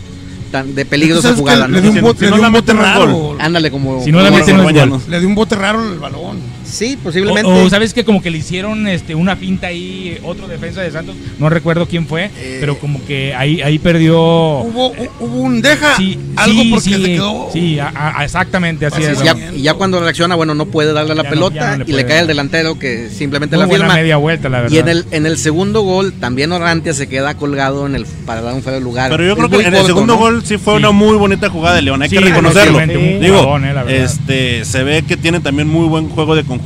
tan 0.51 0.75
de 0.75 0.86
peligro 0.86 1.19
esa 1.19 1.34
jugada. 1.34 1.67
Le 1.67 1.75
¿no? 1.77 1.82
dio 1.82 1.89
un 1.91 1.95
Si- 1.97 2.01
bote, 2.01 2.19
si 2.19 2.25
le 2.25 2.32
dio 2.32 2.41
la 2.41 2.47
un 2.47 2.53
bote 2.53 2.71
es 2.71 2.77
raro. 2.77 3.36
Ándale 3.39 3.71
como 3.71 4.03
Si 4.03 4.12
no 4.12 4.21
la 4.21 4.29
es. 4.29 5.08
Le 5.08 5.19
dio 5.19 5.27
un 5.27 5.36
bote 5.36 5.56
raro 5.56 5.91
el 5.91 5.99
balón. 5.99 6.38
Sí, 6.73 6.97
posiblemente. 7.01 7.49
O, 7.51 7.65
o 7.65 7.69
sabes 7.69 7.93
que 7.93 8.03
como 8.03 8.21
que 8.21 8.31
le 8.31 8.39
hicieron 8.39 8.88
este 8.88 9.13
una 9.15 9.36
finta 9.36 9.67
ahí, 9.67 10.17
otro 10.23 10.47
defensa 10.47 10.81
de 10.81 10.91
Santos, 10.91 11.15
no 11.39 11.49
recuerdo 11.49 11.88
quién 11.88 12.07
fue, 12.07 12.31
Eh. 12.38 12.57
pero 12.59 12.77
como 12.79 13.03
que 13.05 13.33
ahí 13.36 13.62
ahí 13.62 13.77
perdió. 13.79 14.15
Hubo, 14.17 14.91
hubo 15.19 15.38
un 15.38 15.62
deja 15.62 15.95
Sí, 15.97 16.17
algo 16.36 16.62
sí, 16.63 16.69
porque 16.71 16.83
sí, 16.83 16.93
se 16.93 17.03
quedó. 17.03 17.49
sí, 17.53 17.79
a- 17.79 17.93
a- 18.17 18.23
exactamente, 18.25 18.86
así 18.88 19.03
Así 19.03 19.12
es. 19.12 19.23
ya, 19.23 19.36
y 19.55 19.62
ya 19.62 19.75
cuando 19.75 19.99
reacciona, 19.99 20.36
bueno, 20.36 20.55
no 20.55 20.65
puede 20.65 20.93
darle 20.93 21.13
la 21.15 21.23
Ya 21.23 21.29
pelota 21.29 21.55
ya 21.55 21.77
no 21.77 21.83
le 21.86 21.91
y 21.91 21.93
le 21.95 22.05
cae 22.05 22.19
al 22.19 22.27
delantero 22.27 22.79
que 22.79 23.09
simplemente 23.09 23.55
Muy 23.55 23.65
la 23.67 23.71
firma. 23.77 23.93
media 23.93 24.17
vuelta, 24.17 24.49
la 24.49 24.62
verdad. 24.62 24.75
Y 24.75 24.79
en 24.79 24.88
el, 24.89 25.05
en 25.12 25.25
el 25.27 25.38
segundo 25.38 25.81
gol 25.81 26.13
también 26.13 26.51
Orrantia 26.51 26.93
se 26.93 27.07
queda 27.07 27.36
colgado 27.36 27.86
en 27.86 27.93
el 27.95 28.05
para 28.25 28.41
dar 28.41 28.53
un 28.55 28.63
de 28.63 28.79
lugar. 28.79 29.12
Pero 29.12 29.23
yo 29.25 29.36
creo 29.36 29.49
que 29.49 29.67
en 29.67 29.73
el 29.75 29.86
segundo 29.86 30.13
¿no? 30.15 30.19
gol 30.19 30.41
sí 30.43 30.57
fue 30.57 30.73
Sí. 30.73 30.77
una 30.79 30.91
muy 30.91 31.17
bonita 31.17 31.49
jugada 31.49 31.75
de 31.75 31.81
León, 31.83 32.01
hay 32.01 32.09
Sí, 32.09 32.17
que 32.17 32.23
reconocerlo. 32.23 32.79
Digo, 33.19 33.57
eh, 33.59 34.03
este, 34.03 34.65
se 34.65 34.83
ve 34.83 35.03
que 35.07 35.17
tiene 35.17 35.39
también 35.41 35.67
muy 35.67 35.88
buen 35.88 36.09
juego 36.09 36.36
de 36.36 36.43
conjunto. 36.43 36.62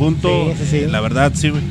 Sí, 0.58 0.66
sí, 0.66 0.80
sí. 0.82 0.86
La 0.92 1.02
verdad, 1.02 1.32
sí. 1.36 1.50
güey. 1.50 1.62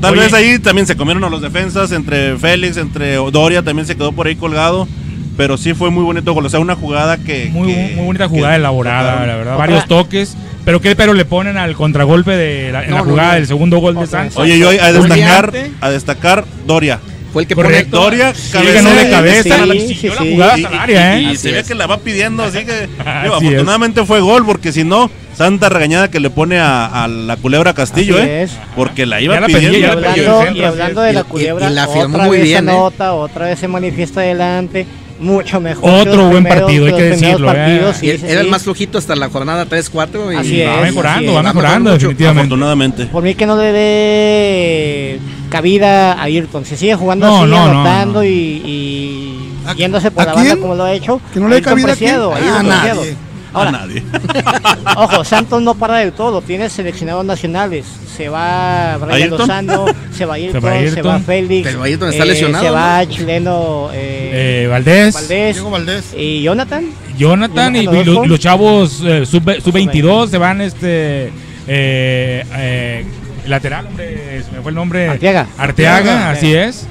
Tal 0.00 0.12
Oye. 0.14 0.22
vez 0.22 0.32
ahí 0.32 0.58
también 0.58 0.86
se 0.86 0.96
comieron 0.96 1.22
a 1.24 1.28
los 1.28 1.42
defensas, 1.42 1.92
entre 1.92 2.36
Félix, 2.38 2.76
entre 2.78 3.16
Doria 3.16 3.62
también 3.62 3.86
se 3.86 3.96
quedó 3.96 4.12
por 4.12 4.26
ahí 4.26 4.36
colgado. 4.36 4.88
Pero 5.36 5.56
sí 5.56 5.72
fue 5.74 5.90
muy 5.90 6.02
bonito 6.04 6.32
gol. 6.34 6.44
O 6.44 6.48
sea, 6.50 6.60
una 6.60 6.74
jugada 6.76 7.16
que. 7.18 7.48
muy, 7.52 7.72
que- 7.72 7.92
muy 7.96 8.04
bonita 8.06 8.28
jugada 8.28 8.54
que 8.54 8.58
elaborada, 8.60 9.10
tocaron. 9.12 9.28
la 9.28 9.36
verdad. 9.36 9.56
Varios 9.56 9.86
toques. 9.86 10.36
Pero 10.64 10.80
que 10.82 10.94
pero 10.94 11.14
le 11.14 11.24
ponen 11.24 11.56
al 11.56 11.74
contragolpe 11.74 12.32
de 12.36 12.70
la, 12.72 12.84
en 12.84 12.90
No, 12.90 12.96
la 12.96 13.02
no, 13.02 13.10
jugada 13.10 13.28
no. 13.30 13.34
del 13.36 13.46
segundo 13.46 13.78
gol 13.78 13.94
de 13.94 14.00
vez. 14.06 14.36
Oye, 14.36 14.58
yo 14.58 14.68
a 14.68 14.92
destacar, 14.92 15.52
a 15.80 15.90
destacar 15.90 16.44
Doria. 16.66 17.00
Fue 17.32 17.42
el 17.42 17.48
que 17.48 17.54
Correcto. 17.54 17.90
pone 17.98 18.02
Doria, 18.18 18.32
de 18.32 19.08
y- 19.08 19.10
cabeza, 19.10 19.42
sí, 19.42 19.48
la- 19.50 19.74
sí, 19.74 20.08
la 20.08 20.16
sí. 20.18 20.32
jugada 20.32 20.58
Y, 20.58 20.64
hasta 20.64 20.74
el 20.76 20.80
área, 20.82 21.20
y- 21.20 21.24
¿eh? 21.26 21.32
y 21.32 21.36
se 21.36 21.52
ve 21.52 21.62
que 21.64 21.74
la 21.76 21.86
va 21.86 21.98
pidiendo, 21.98 22.42
así 22.42 22.58
que 22.66 22.72
digo, 22.88 22.90
Así 23.04 23.26
es. 23.26 23.32
afortunadamente 23.32 24.04
fue 24.04 24.20
gol, 24.20 24.44
porque 24.44 24.72
si 24.72 24.82
no, 24.84 25.08
santa 25.44 25.68
regañada 25.70 26.10
que 26.10 26.20
le 26.20 26.28
pone 26.28 26.58
a, 26.58 26.84
a 27.04 27.08
la 27.08 27.36
culebra 27.36 27.72
Castillo, 27.72 28.16
Así 28.18 28.26
¿eh? 28.28 28.42
es. 28.42 28.52
Porque 28.76 29.06
la 29.06 29.20
iba 29.22 29.34
Ya 29.34 29.40
la 29.40 29.46
pidiendo. 29.46 29.78
Y 29.78 29.84
hablando, 29.84 31.02
y 31.02 31.06
de 31.06 31.12
la 31.14 31.20
y- 31.20 31.24
culebra, 31.24 31.70
y 31.70 31.74
la 31.74 31.86
firmó 31.88 32.16
otra 32.16 32.26
muy 32.26 32.36
vez 32.38 32.44
bien, 32.46 32.68
¿eh? 32.68 32.72
anota, 32.72 33.12
otra 33.14 33.46
vez 33.46 33.58
se 33.58 33.66
manifiesta 33.66 34.20
adelante, 34.20 34.86
mucho 35.18 35.58
mejor. 35.60 35.90
Otro 35.90 36.28
buen 36.28 36.44
primeros- 36.44 36.60
partido, 36.60 36.86
hay 36.86 36.92
que 36.92 37.02
decirlo, 37.04 37.50
¿eh? 37.50 37.54
partidos, 37.54 37.96
sí, 37.96 38.18
sí, 38.18 38.26
era 38.28 38.40
el 38.42 38.48
más 38.48 38.62
flojito 38.64 38.98
hasta 38.98 39.16
la 39.16 39.28
jornada 39.30 39.66
3-4. 39.66 40.32
Y 40.32 40.36
Así 40.36 40.60
va 40.62 40.74
es, 40.76 40.82
mejorando, 40.82 41.30
así 41.32 41.36
va 41.36 41.42
mejorando, 41.54 41.90
definitivamente. 41.92 42.40
Afortunadamente. 42.46 43.06
Por 43.06 43.22
mí 43.22 43.34
que 43.34 43.46
no 43.46 43.56
le 43.56 43.72
dé 43.72 45.20
cabida 45.50 46.12
a 46.12 46.22
Ayrton. 46.24 46.64
Si 46.64 46.76
sigue 46.76 46.94
jugando 46.96 47.26
No, 47.26 47.42
así, 47.42 47.50
no, 47.50 47.56
no, 47.66 47.70
anotando 47.80 48.18
no. 48.20 48.24
y, 48.24 48.28
y 48.28 49.52
¿A- 49.66 49.74
yéndose 49.74 50.10
por 50.10 50.24
la 50.26 50.34
banda 50.34 50.50
quién? 50.50 50.60
como 50.62 50.74
lo 50.74 50.84
ha 50.84 50.92
hecho. 50.92 51.20
¿Que 51.32 51.40
no 51.40 51.48
le 51.48 51.56
dé 51.56 51.62
cabida 51.62 51.92
a 51.92 51.96
quién? 51.96 51.98
Preciado, 52.10 52.32
A 52.34 52.36
Ayrton 52.36 52.68
nadie. 52.68 53.16
A 53.52 53.58
Ahora, 53.58 53.70
nadie. 53.72 54.02
Ojo, 54.96 55.24
Santos 55.24 55.60
no 55.62 55.74
para 55.74 55.98
del 55.98 56.12
todo, 56.12 56.40
tiene 56.42 56.68
seleccionados 56.68 57.24
nacionales. 57.24 57.86
Se 58.16 58.28
va 58.28 58.96
Brian. 58.98 59.30
Lozano, 59.30 59.86
se 60.12 60.24
va 60.24 60.34
Ayrton, 60.34 60.60
se 60.60 60.66
va, 60.68 60.72
Ayrton. 60.74 61.24
Félix. 61.24 61.68
Pero 61.68 61.82
Ayrton 61.82 62.10
está 62.10 62.24
eh, 62.24 62.26
lesionado, 62.26 62.64
Se 62.64 62.70
¿no? 62.70 62.74
va 62.76 63.08
chileno 63.08 63.90
eh, 63.92 64.62
Eh, 64.64 64.66
Valdés, 64.68 65.14
Valdés 65.14 65.54
Diego 65.56 65.70
Valdés. 65.70 66.14
y 66.16 66.42
Jonathan. 66.42 66.84
Jonathan 67.18 67.76
y, 67.76 67.84
los, 67.84 68.38
chavos 68.40 69.02
eh, 69.04 69.26
sub, 69.26 69.42
sub 69.62 69.72
22 69.72 70.30
se 70.30 70.38
van 70.38 70.60
este 70.60 71.26
eh, 71.66 72.44
eh, 72.56 73.04
lateral, 73.46 73.86
hombre, 73.86 74.42
se 74.42 74.52
me 74.52 74.60
fue 74.62 74.70
el 74.70 74.74
nombre. 74.74 75.08
Arteaga. 75.08 75.46
Arteaga, 75.58 75.96
Arteaga. 75.98 76.30
así 76.30 76.54
es. 76.54 76.86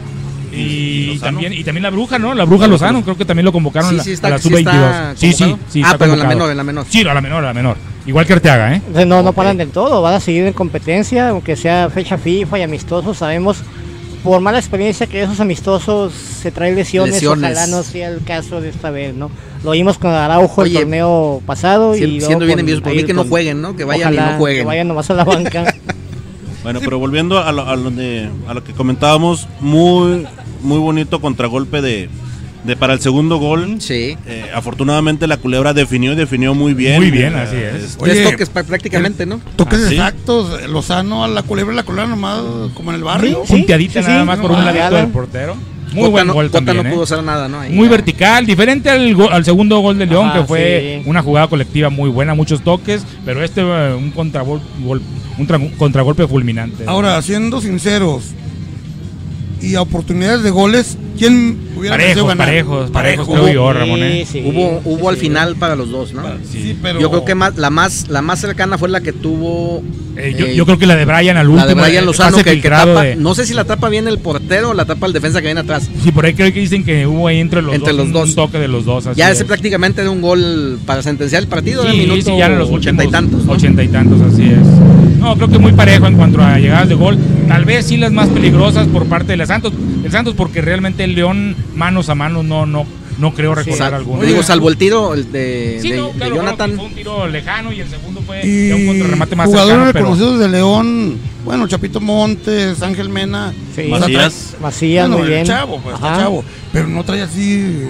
¿Y 0.51 1.17
también, 1.19 1.53
y 1.53 1.63
también 1.63 1.83
la 1.83 1.89
bruja, 1.89 2.17
¿no? 2.19 2.33
La 2.33 2.43
bruja 2.45 2.67
Lozano, 2.67 3.01
creo 3.03 3.15
que 3.17 3.25
también 3.25 3.45
lo 3.45 3.51
convocaron 3.51 3.91
Sí, 3.91 3.95
la- 3.97 4.03
sí 4.03 4.11
está- 4.13 4.27
a 4.27 4.31
la 4.31 4.37
sí 4.37 4.43
sub 4.43 4.53
22. 4.53 4.75
está 4.85 5.13
Sí, 5.15 5.33
sí. 5.33 5.43
Ah, 5.83 5.91
está 5.93 5.97
pero 5.97 6.13
en 6.13 6.19
la 6.19 6.25
menor, 6.25 6.51
en 6.51 6.57
la 6.57 6.63
menor. 6.63 6.85
Sí, 6.89 7.01
a 7.01 7.13
la 7.13 7.21
menor, 7.21 7.43
a 7.43 7.47
la 7.47 7.53
menor. 7.53 7.77
Igual 8.05 8.25
que 8.25 8.33
Arteaga, 8.33 8.75
¿eh? 8.75 8.81
No, 9.05 9.21
no 9.21 9.33
paran 9.33 9.57
del 9.57 9.69
todo, 9.69 10.01
van 10.01 10.15
a 10.15 10.19
seguir 10.19 10.45
en 10.45 10.53
competencia, 10.53 11.29
aunque 11.29 11.55
sea 11.55 11.89
fecha 11.89 12.17
FIFA 12.17 12.59
y 12.59 12.61
amistosos. 12.63 13.17
Sabemos 13.17 13.57
por 14.23 14.41
mala 14.41 14.57
experiencia 14.59 15.07
que 15.07 15.21
esos 15.23 15.39
amistosos 15.39 16.11
se 16.13 16.51
traen 16.51 16.75
lesiones, 16.75 17.13
Lesiones. 17.15 17.51
ojalá 17.57 17.67
no 17.67 17.83
sea 17.83 18.09
el 18.09 18.23
caso 18.23 18.59
de 18.59 18.69
esta 18.69 18.89
vez, 18.89 19.13
¿no? 19.13 19.29
Lo 19.63 19.71
vimos 19.71 19.97
con 19.97 20.11
Araujo 20.11 20.61
Oye, 20.61 20.77
el 20.77 20.83
torneo 20.83 21.41
pasado 21.45 21.95
y 21.95 21.99
Siendo, 22.19 22.39
bien 22.39 22.49
con 22.51 22.59
envidiosos, 22.59 22.83
por 22.83 22.95
mí 22.95 23.03
que 23.03 23.13
no 23.13 23.23
jueguen, 23.25 23.61
¿no? 23.61 23.75
Que 23.75 23.83
vayan 23.83 24.13
Ojalá 24.13 24.29
y 24.29 24.31
no 24.33 24.37
jueguen. 24.39 24.63
Que 24.63 24.67
vayan 24.67 24.87
nomás 24.87 25.09
a 25.09 25.13
la 25.13 25.23
banca. 25.23 25.73
Bueno, 26.61 26.81
pero 26.83 26.99
volviendo 26.99 27.41
a 27.41 27.53
lo, 27.53 27.65
a 27.65 27.75
lo 27.77 27.89
de- 27.89 28.29
a 28.45 28.53
lo 28.53 28.63
que 28.65 28.73
comentábamos, 28.73 29.47
muy, 29.61 30.27
muy 30.61 30.79
bonito 30.79 31.19
contragolpe 31.21 31.81
de, 31.81 32.09
de 32.63 32.75
para 32.75 32.93
el 32.93 32.99
segundo 32.99 33.37
gol. 33.37 33.77
Sí. 33.79 34.17
Eh, 34.27 34.45
afortunadamente 34.53 35.27
la 35.27 35.37
culebra 35.37 35.73
definió 35.73 36.13
y 36.13 36.15
definió 36.15 36.53
muy 36.53 36.73
bien. 36.73 36.97
Muy 36.97 37.11
bien, 37.11 37.33
Eh, 37.33 37.39
así 37.39 37.55
es. 37.55 37.83
este, 37.91 38.03
Oye, 38.03 38.13
Tres 38.13 38.31
toques 38.31 38.49
prácticamente, 38.49 39.25
¿no? 39.25 39.39
Toques 39.55 39.79
¿Ah, 39.85 39.87
sí? 39.89 39.95
exactos. 39.95 40.67
Lozano 40.69 41.23
a 41.23 41.27
la 41.27 41.43
culebra, 41.43 41.73
la 41.73 41.83
culebra 41.83 42.07
nomás 42.07 42.41
como 42.73 42.91
en 42.91 42.95
el 42.97 43.03
barrio. 43.03 43.43
Sí, 43.45 43.53
Punteadita 43.53 44.01
sí, 44.01 44.07
nada 44.07 44.21
sí. 44.21 44.27
más 44.27 44.39
por 44.39 44.51
un 44.51 44.63
ladito 44.65 44.95
del 44.95 45.07
portero. 45.07 45.55
Muy 45.91 46.01
Cota 46.03 46.09
buen 46.11 46.27
no, 46.27 46.33
gol 46.35 46.45
Cota 46.51 46.57
también. 46.59 46.83
no 46.83 46.89
¿eh? 46.89 46.93
pudo 46.93 47.03
hacer 47.03 47.23
nada, 47.23 47.47
¿no? 47.47 47.61
Ahí 47.61 47.71
Muy 47.73 47.85
ya. 47.85 47.91
vertical, 47.91 48.45
diferente 48.45 48.91
al, 48.91 49.15
go- 49.15 49.31
al 49.31 49.43
segundo 49.43 49.79
gol 49.79 49.97
de 49.97 50.05
León, 50.05 50.27
Ajá, 50.29 50.41
que 50.41 50.45
fue 50.45 51.01
sí. 51.03 51.09
una 51.09 51.23
jugada 51.23 51.47
colectiva 51.47 51.89
muy 51.89 52.11
buena, 52.11 52.35
muchos 52.35 52.61
toques, 52.61 53.03
pero 53.25 53.43
este 53.43 53.61
eh, 53.61 53.95
un 53.95 54.11
contragol, 54.11 54.61
un 54.85 55.47
tra- 55.47 55.75
contragolpe 55.77 56.27
fulminante. 56.27 56.83
Ahora, 56.85 57.19
siendo 57.23 57.59
sinceros 57.59 58.25
y 59.61 59.75
oportunidades 59.75 60.41
de 60.43 60.51
goles, 60.51 60.97
¿quién 61.17 61.57
hubiera 61.75 61.97
parejos, 61.97 62.27
ganar? 62.27 62.47
parejos, 62.47 62.91
parejos, 62.91 63.27
Parejo. 63.27 63.43
creo 63.43 63.53
yo, 63.53 63.73
Ramón. 63.73 64.01
¿eh? 64.01 64.25
Sí, 64.25 64.39
sí, 64.41 64.43
Hubo, 64.45 64.79
sí, 64.81 64.81
hubo 64.85 65.09
al 65.09 65.15
sí. 65.15 65.21
final 65.21 65.55
para 65.57 65.75
los 65.75 65.89
dos, 65.91 66.13
¿no? 66.13 66.21
Sí, 66.49 66.77
pero 66.81 66.99
Yo 66.99 67.09
creo 67.09 67.25
que 67.25 67.35
más, 67.35 67.57
la 67.57 67.69
más 67.69 68.07
la 68.09 68.21
más 68.21 68.39
cercana 68.39 68.77
fue 68.77 68.87
la 68.89 69.01
que 69.01 69.11
tuvo 69.11 69.83
Eh, 70.15 70.33
yo, 70.37 70.45
eh, 70.47 70.55
yo 70.55 70.65
creo 70.65 70.77
que 70.79 70.85
la 70.85 70.95
de 70.95 71.05
Brian 71.05 71.35
al 71.37 71.47
último. 71.47 71.65
la 71.65 71.67
de 71.67 71.75
Brian 71.89 72.05
Lozano 72.05 72.37
que, 72.43 72.55
tapa, 72.57 73.03
de- 73.03 73.15
no 73.17 73.35
sé 73.35 73.45
si 73.45 73.53
la 73.53 73.65
tapa 73.65 73.89
bien 73.89 74.07
el 74.07 74.17
portero 74.19 74.69
o 74.69 74.73
la 74.73 74.85
tapa 74.85 75.07
el 75.07 75.13
defensa 75.13 75.39
que 75.41 75.47
viene 75.47 75.59
atrás. 75.61 75.89
Sí, 76.03 76.11
por 76.11 76.25
ahí 76.25 76.33
creo 76.33 76.53
que 76.53 76.59
dicen 76.61 76.83
que 76.85 77.05
hubo 77.05 77.27
ahí 77.27 77.39
entre 77.39 77.61
los 77.61 77.73
Entre 77.75 77.91
dos, 77.91 77.97
los 77.97 78.07
un- 78.07 78.13
dos. 78.13 78.29
un 78.29 78.35
toque 78.35 78.59
de 78.59 78.67
los 78.69 78.85
dos. 78.85 79.07
así 79.07 79.17
ya 79.17 79.29
ese 79.29 79.41
es. 79.43 79.47
prácticamente 79.47 80.01
era 80.01 80.09
un 80.09 80.21
gol 80.21 80.79
para 80.85 81.01
sentenciar 81.03 81.41
el 81.43 81.49
partido 81.49 81.83
el 81.85 81.97
minuto 81.97 82.31
sí, 82.31 82.37
ya 82.37 82.45
en 82.47 82.57
los 82.59 82.69
ochenta 82.69 83.03
y 83.03 83.07
tantos. 83.09 83.45
¿no? 83.45 83.51
Ochenta 83.53 83.83
y 83.83 83.87
tantos, 83.89 84.21
así 84.21 84.43
es. 84.51 85.19
No, 85.19 85.35
creo 85.35 85.49
que 85.49 85.59
muy 85.59 85.73
parejo 85.73 86.07
en 86.07 86.15
cuanto 86.15 86.41
a 86.41 86.57
llegadas 86.59 86.87
de 86.87 86.95
gol. 86.95 87.17
Tal 87.49 87.65
vez 87.65 87.85
sí 87.87 87.97
las 87.97 88.11
más 88.13 88.29
peligrosas 88.29 88.87
por 88.87 89.05
parte 89.07 89.27
de 89.33 89.37
la 89.37 89.45
Santos. 89.45 89.73
El 90.03 90.11
Santos 90.11 90.35
porque 90.37 90.61
realmente 90.61 91.03
el 91.03 91.15
León 91.15 91.55
manos 91.75 92.07
a 92.09 92.15
manos 92.15 92.45
no 92.45 92.65
no 92.65 92.85
no 93.17 93.33
creo 93.33 93.53
recordar 93.53 93.77
Sal- 93.89 93.93
alguno. 93.95 94.21
digo, 94.21 94.41
salvo 94.43 94.69
el 94.69 94.77
tiro 94.77 95.13
el 95.13 95.29
de, 95.29 95.79
Sí, 95.81 95.91
de- 95.91 95.97
no, 95.97 96.07
de 96.07 96.13
claro, 96.13 96.35
Jonathan. 96.37 96.55
claro, 96.69 96.75
fue 96.77 96.85
un 96.85 96.93
tiro 96.95 97.27
lejano 97.27 97.73
y 97.73 97.81
el 97.81 97.89
segundo 97.89 98.21
fue 98.21 98.45
Y 98.45 98.71
un 98.71 98.87
contrarremate 98.87 99.35
más 99.35 99.47
jugadores 99.47 99.75
cercano, 99.75 99.91
pero 99.93 100.05
reconocidos 100.05 100.39
de 100.39 100.47
León, 100.47 101.17
bueno, 101.43 101.67
Chapito 101.67 101.99
Montes, 101.99 102.81
Ángel 102.81 103.09
Mena, 103.09 103.51
Sí. 103.75 103.83
Macías. 103.89 104.55
Macías, 104.61 105.09
bueno, 105.09 105.17
muy 105.17 105.27
el 105.27 105.33
bien. 105.33 105.45
chavo, 105.47 105.81
pues, 105.83 105.95
está 105.95 106.15
chavo, 106.15 106.45
pero 106.71 106.87
no 106.87 107.03
trae 107.03 107.21
así 107.23 107.87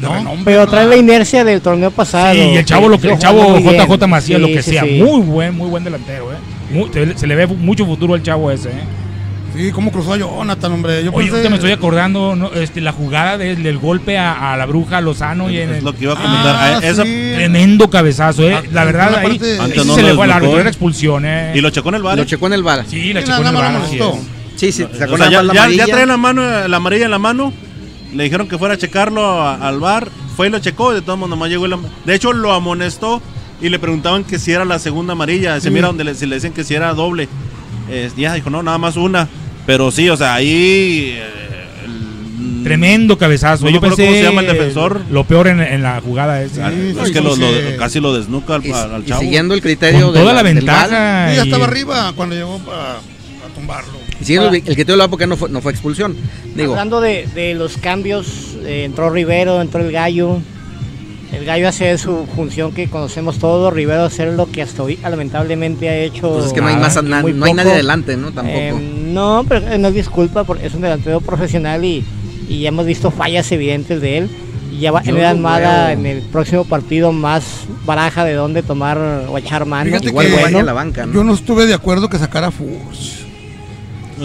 No, 0.00 0.14
renombre, 0.14 0.44
Pero 0.44 0.66
trae 0.68 0.86
la 0.86 0.96
inercia 0.96 1.42
del 1.44 1.60
torneo 1.60 1.90
pasado. 1.90 2.34
Sí, 2.34 2.40
y 2.40 2.56
el 2.56 2.64
chavo, 2.64 2.88
lo 2.88 3.00
que, 3.00 3.10
el 3.10 3.18
chavo 3.18 3.58
JJ. 3.58 4.06
Macías, 4.06 4.36
Sí, 4.40 4.42
lo 4.42 4.46
que 4.48 4.62
sí, 4.62 4.70
sea, 4.72 4.84
sí. 4.84 5.02
muy 5.02 5.22
buen, 5.22 5.56
muy 5.56 5.68
buen 5.70 5.82
delantero, 5.82 6.32
eh. 6.32 6.36
Muy- 6.72 6.90
se, 7.16 7.26
le 7.26 7.34
ve 7.34 7.46
mucho 7.46 7.84
futuro 7.86 8.14
al 8.14 8.22
chavo 8.22 8.50
ese, 8.50 8.70
eh. 8.70 8.82
Sí, 9.54 9.70
cómo 9.70 9.92
cruzó 9.92 10.14
a 10.14 10.16
Jonathan, 10.16 10.72
hombre. 10.72 11.04
Yo 11.04 11.12
Oye, 11.12 11.30
pensé- 11.30 11.50
me 11.50 11.56
estoy 11.56 11.72
acordando 11.72 12.34
¿no? 12.34 12.50
este, 12.54 12.80
la 12.80 12.92
jugada 12.92 13.36
del, 13.36 13.62
del 13.62 13.76
golpe 13.76 14.16
a, 14.16 14.54
a 14.54 14.56
la 14.56 14.64
bruja 14.64 15.02
Lozano 15.02 15.50
y 15.50 15.58
en 15.58 15.68
Es 15.70 15.78
el- 15.78 15.84
lo 15.84 15.92
que 15.94 16.04
iba 16.04 16.14
a 16.14 16.16
comentar. 16.16 16.56
Ah, 16.58 16.80
esa- 16.82 17.02
sí. 17.04 17.32
tremendo 17.34 17.90
cabezazo, 17.90 18.42
eh. 18.44 18.54
Ah, 18.54 18.62
La 18.72 18.84
verdad, 18.84 19.14
ahí, 19.16 19.38
parte- 19.38 19.58
no 19.84 19.94
se 19.94 20.00
lo 20.02 20.08
le 20.08 20.14
fue 20.14 20.24
al 20.24 20.32
árbitro, 20.32 20.58
era 20.58 20.68
eh. 20.68 20.72
expulsión, 20.72 21.24
eh. 21.26 21.52
Y 21.54 21.60
lo 21.60 21.68
checó 21.68 21.90
en 21.90 21.96
el 21.96 22.02
bar. 22.02 22.16
Lo 22.16 22.22
¿eh? 22.22 22.26
checó 22.26 22.46
en 22.46 22.52
el 22.54 22.62
VAR. 22.62 22.86
Sí, 22.88 23.12
la 23.12 23.20
Sí, 23.20 23.26
checó 23.26 23.42
en 23.42 23.46
el 23.48 23.54
bar, 23.54 23.72
lo. 23.98 24.18
Sí, 24.56 24.72
sí, 24.72 24.86
sacó 24.96 25.14
O 25.14 25.16
sea, 25.18 25.28
ya, 25.30 25.42
ya, 25.52 25.68
ya 25.68 25.86
trae 25.86 26.06
la 26.06 26.16
mano, 26.16 26.42
la 26.68 26.76
amarilla 26.78 27.04
en 27.04 27.10
la 27.10 27.18
mano. 27.18 27.52
Le 28.14 28.24
dijeron 28.24 28.48
que 28.48 28.56
fuera 28.56 28.74
a 28.74 28.78
checarlo 28.78 29.22
a- 29.42 29.56
al 29.56 29.80
bar. 29.80 30.08
Fue 30.34 30.46
y 30.46 30.50
lo 30.50 30.60
checó. 30.60 30.92
y 30.92 30.94
De 30.94 31.02
todos 31.02 31.18
modos, 31.18 31.28
nomás 31.30 31.50
llegó. 31.50 31.66
el 31.66 31.74
de 32.06 32.14
hecho, 32.14 32.32
lo 32.32 32.52
amonestó 32.54 33.20
y 33.62 33.68
le 33.68 33.78
preguntaban 33.78 34.24
que 34.24 34.38
si 34.38 34.52
era 34.52 34.64
la 34.64 34.78
segunda 34.78 35.12
amarilla. 35.12 35.60
Se 35.60 35.70
mira 35.70 35.86
donde 35.86 36.04
le, 36.04 36.14
si 36.14 36.26
le 36.26 36.34
dicen 36.36 36.52
que 36.52 36.64
si 36.64 36.74
era 36.74 36.92
doble. 36.94 37.28
Eh, 37.88 38.10
ya 38.16 38.34
dijo, 38.34 38.50
no, 38.50 38.62
nada 38.62 38.78
más 38.78 38.96
una. 38.96 39.28
Pero 39.66 39.90
sí, 39.90 40.08
o 40.08 40.16
sea, 40.16 40.34
ahí. 40.34 41.14
eh, 41.16 41.22
el- 41.84 42.62
Tremendo 42.64 43.18
cabezazo. 43.18 43.64
No 43.64 43.70
Yo 43.70 43.80
pensé 43.80 44.04
cómo 44.04 44.16
se 44.16 44.22
llama 44.22 44.40
el 44.42 44.46
defensor. 44.48 45.00
Lo 45.10 45.24
peor 45.24 45.48
en, 45.48 45.60
en 45.60 45.82
la 45.82 46.00
jugada. 46.00 46.40
Sí, 46.48 46.60
Es 46.60 47.06
sí, 47.08 47.12
que 47.12 47.20
lo- 47.20 47.34
lo- 47.36 47.76
casi 47.78 48.00
lo 48.00 48.14
desnuca 48.14 48.56
al, 48.56 48.66
Y, 48.66 48.70
al 48.72 49.02
y 49.02 49.06
chavo. 49.06 49.20
siguiendo 49.20 49.54
el 49.54 49.60
criterio 49.62 50.06
Con 50.06 50.14
de 50.14 50.20
toda 50.20 50.32
la 50.32 50.42
VAR, 50.42 50.54
ventaja. 50.54 51.30
Sí, 51.30 51.36
ya 51.36 51.44
y- 51.44 51.48
estaba 51.48 51.64
arriba 51.66 52.12
cuando 52.14 52.34
llegó 52.36 52.58
para 52.58 52.98
tumbarlo. 53.54 53.92
y 54.20 54.24
siguiendo 54.24 54.48
el, 54.50 54.54
el 54.56 54.62
criterio 54.62 54.92
del 54.92 54.98
VAR 54.98 55.10
porque 55.10 55.26
no 55.26 55.36
fue, 55.36 55.48
no 55.48 55.60
fue 55.60 55.72
expulsión. 55.72 56.16
Digo, 56.54 56.72
Hablando 56.72 57.00
de, 57.00 57.26
de 57.34 57.54
los 57.54 57.76
cambios, 57.78 58.56
eh, 58.64 58.84
entró 58.84 59.10
Rivero, 59.10 59.60
entró 59.60 59.80
el 59.84 59.90
Gallo. 59.92 60.40
El 61.32 61.44
Gallo 61.46 61.66
hace 61.68 61.96
su 61.98 62.26
función 62.36 62.72
que 62.72 62.88
conocemos 62.88 63.38
todos, 63.38 63.72
Rivero 63.72 64.02
hacer 64.04 64.34
lo 64.34 64.50
que 64.50 64.62
hasta 64.62 64.82
hoy 64.82 64.98
lamentablemente 65.02 65.88
ha 65.88 65.96
hecho. 65.96 66.30
pues 66.34 66.46
es 66.46 66.52
que 66.52 66.60
no 66.60 66.66
hay, 66.68 66.76
más, 66.76 67.02
na- 67.02 67.22
no 67.22 67.26
hay 67.46 67.54
nadie 67.54 67.54
poco. 67.64 67.74
adelante, 67.74 68.16
¿no? 68.16 68.32
Tampoco. 68.32 68.58
Eh, 68.58 68.72
no, 69.06 69.44
pero 69.48 69.66
eh, 69.66 69.78
no 69.78 69.88
es 69.88 69.94
disculpa, 69.94 70.44
porque 70.44 70.66
es 70.66 70.74
un 70.74 70.82
delantero 70.82 71.20
profesional 71.22 71.84
y, 71.84 72.04
y 72.48 72.60
ya 72.60 72.68
hemos 72.68 72.84
visto 72.86 73.10
fallas 73.10 73.50
evidentes 73.50 74.00
de 74.02 74.18
él. 74.18 74.30
Y 74.70 74.80
ya 74.80 74.92
va 74.92 75.00
a 75.00 75.02
Yo 75.04 75.26
Almada 75.26 75.88
veo. 75.88 75.98
en 75.98 76.06
el 76.06 76.20
próximo 76.22 76.64
partido 76.64 77.12
más 77.12 77.44
baraja 77.84 78.24
de 78.24 78.34
dónde 78.34 78.62
tomar 78.62 78.98
o 78.98 79.36
echar 79.38 79.64
mano. 79.66 79.86
Fíjate 79.90 80.08
Igual 80.08 80.26
que 80.26 80.32
vaya 80.32 80.42
bueno. 80.44 80.58
a 80.60 80.62
la 80.62 80.72
banca, 80.72 81.06
¿no? 81.06 81.12
Yo 81.14 81.24
no 81.24 81.34
estuve 81.34 81.66
de 81.66 81.74
acuerdo 81.74 82.08
que 82.08 82.18
sacara 82.18 82.48
a 82.48 82.50
Furch. 82.50 83.21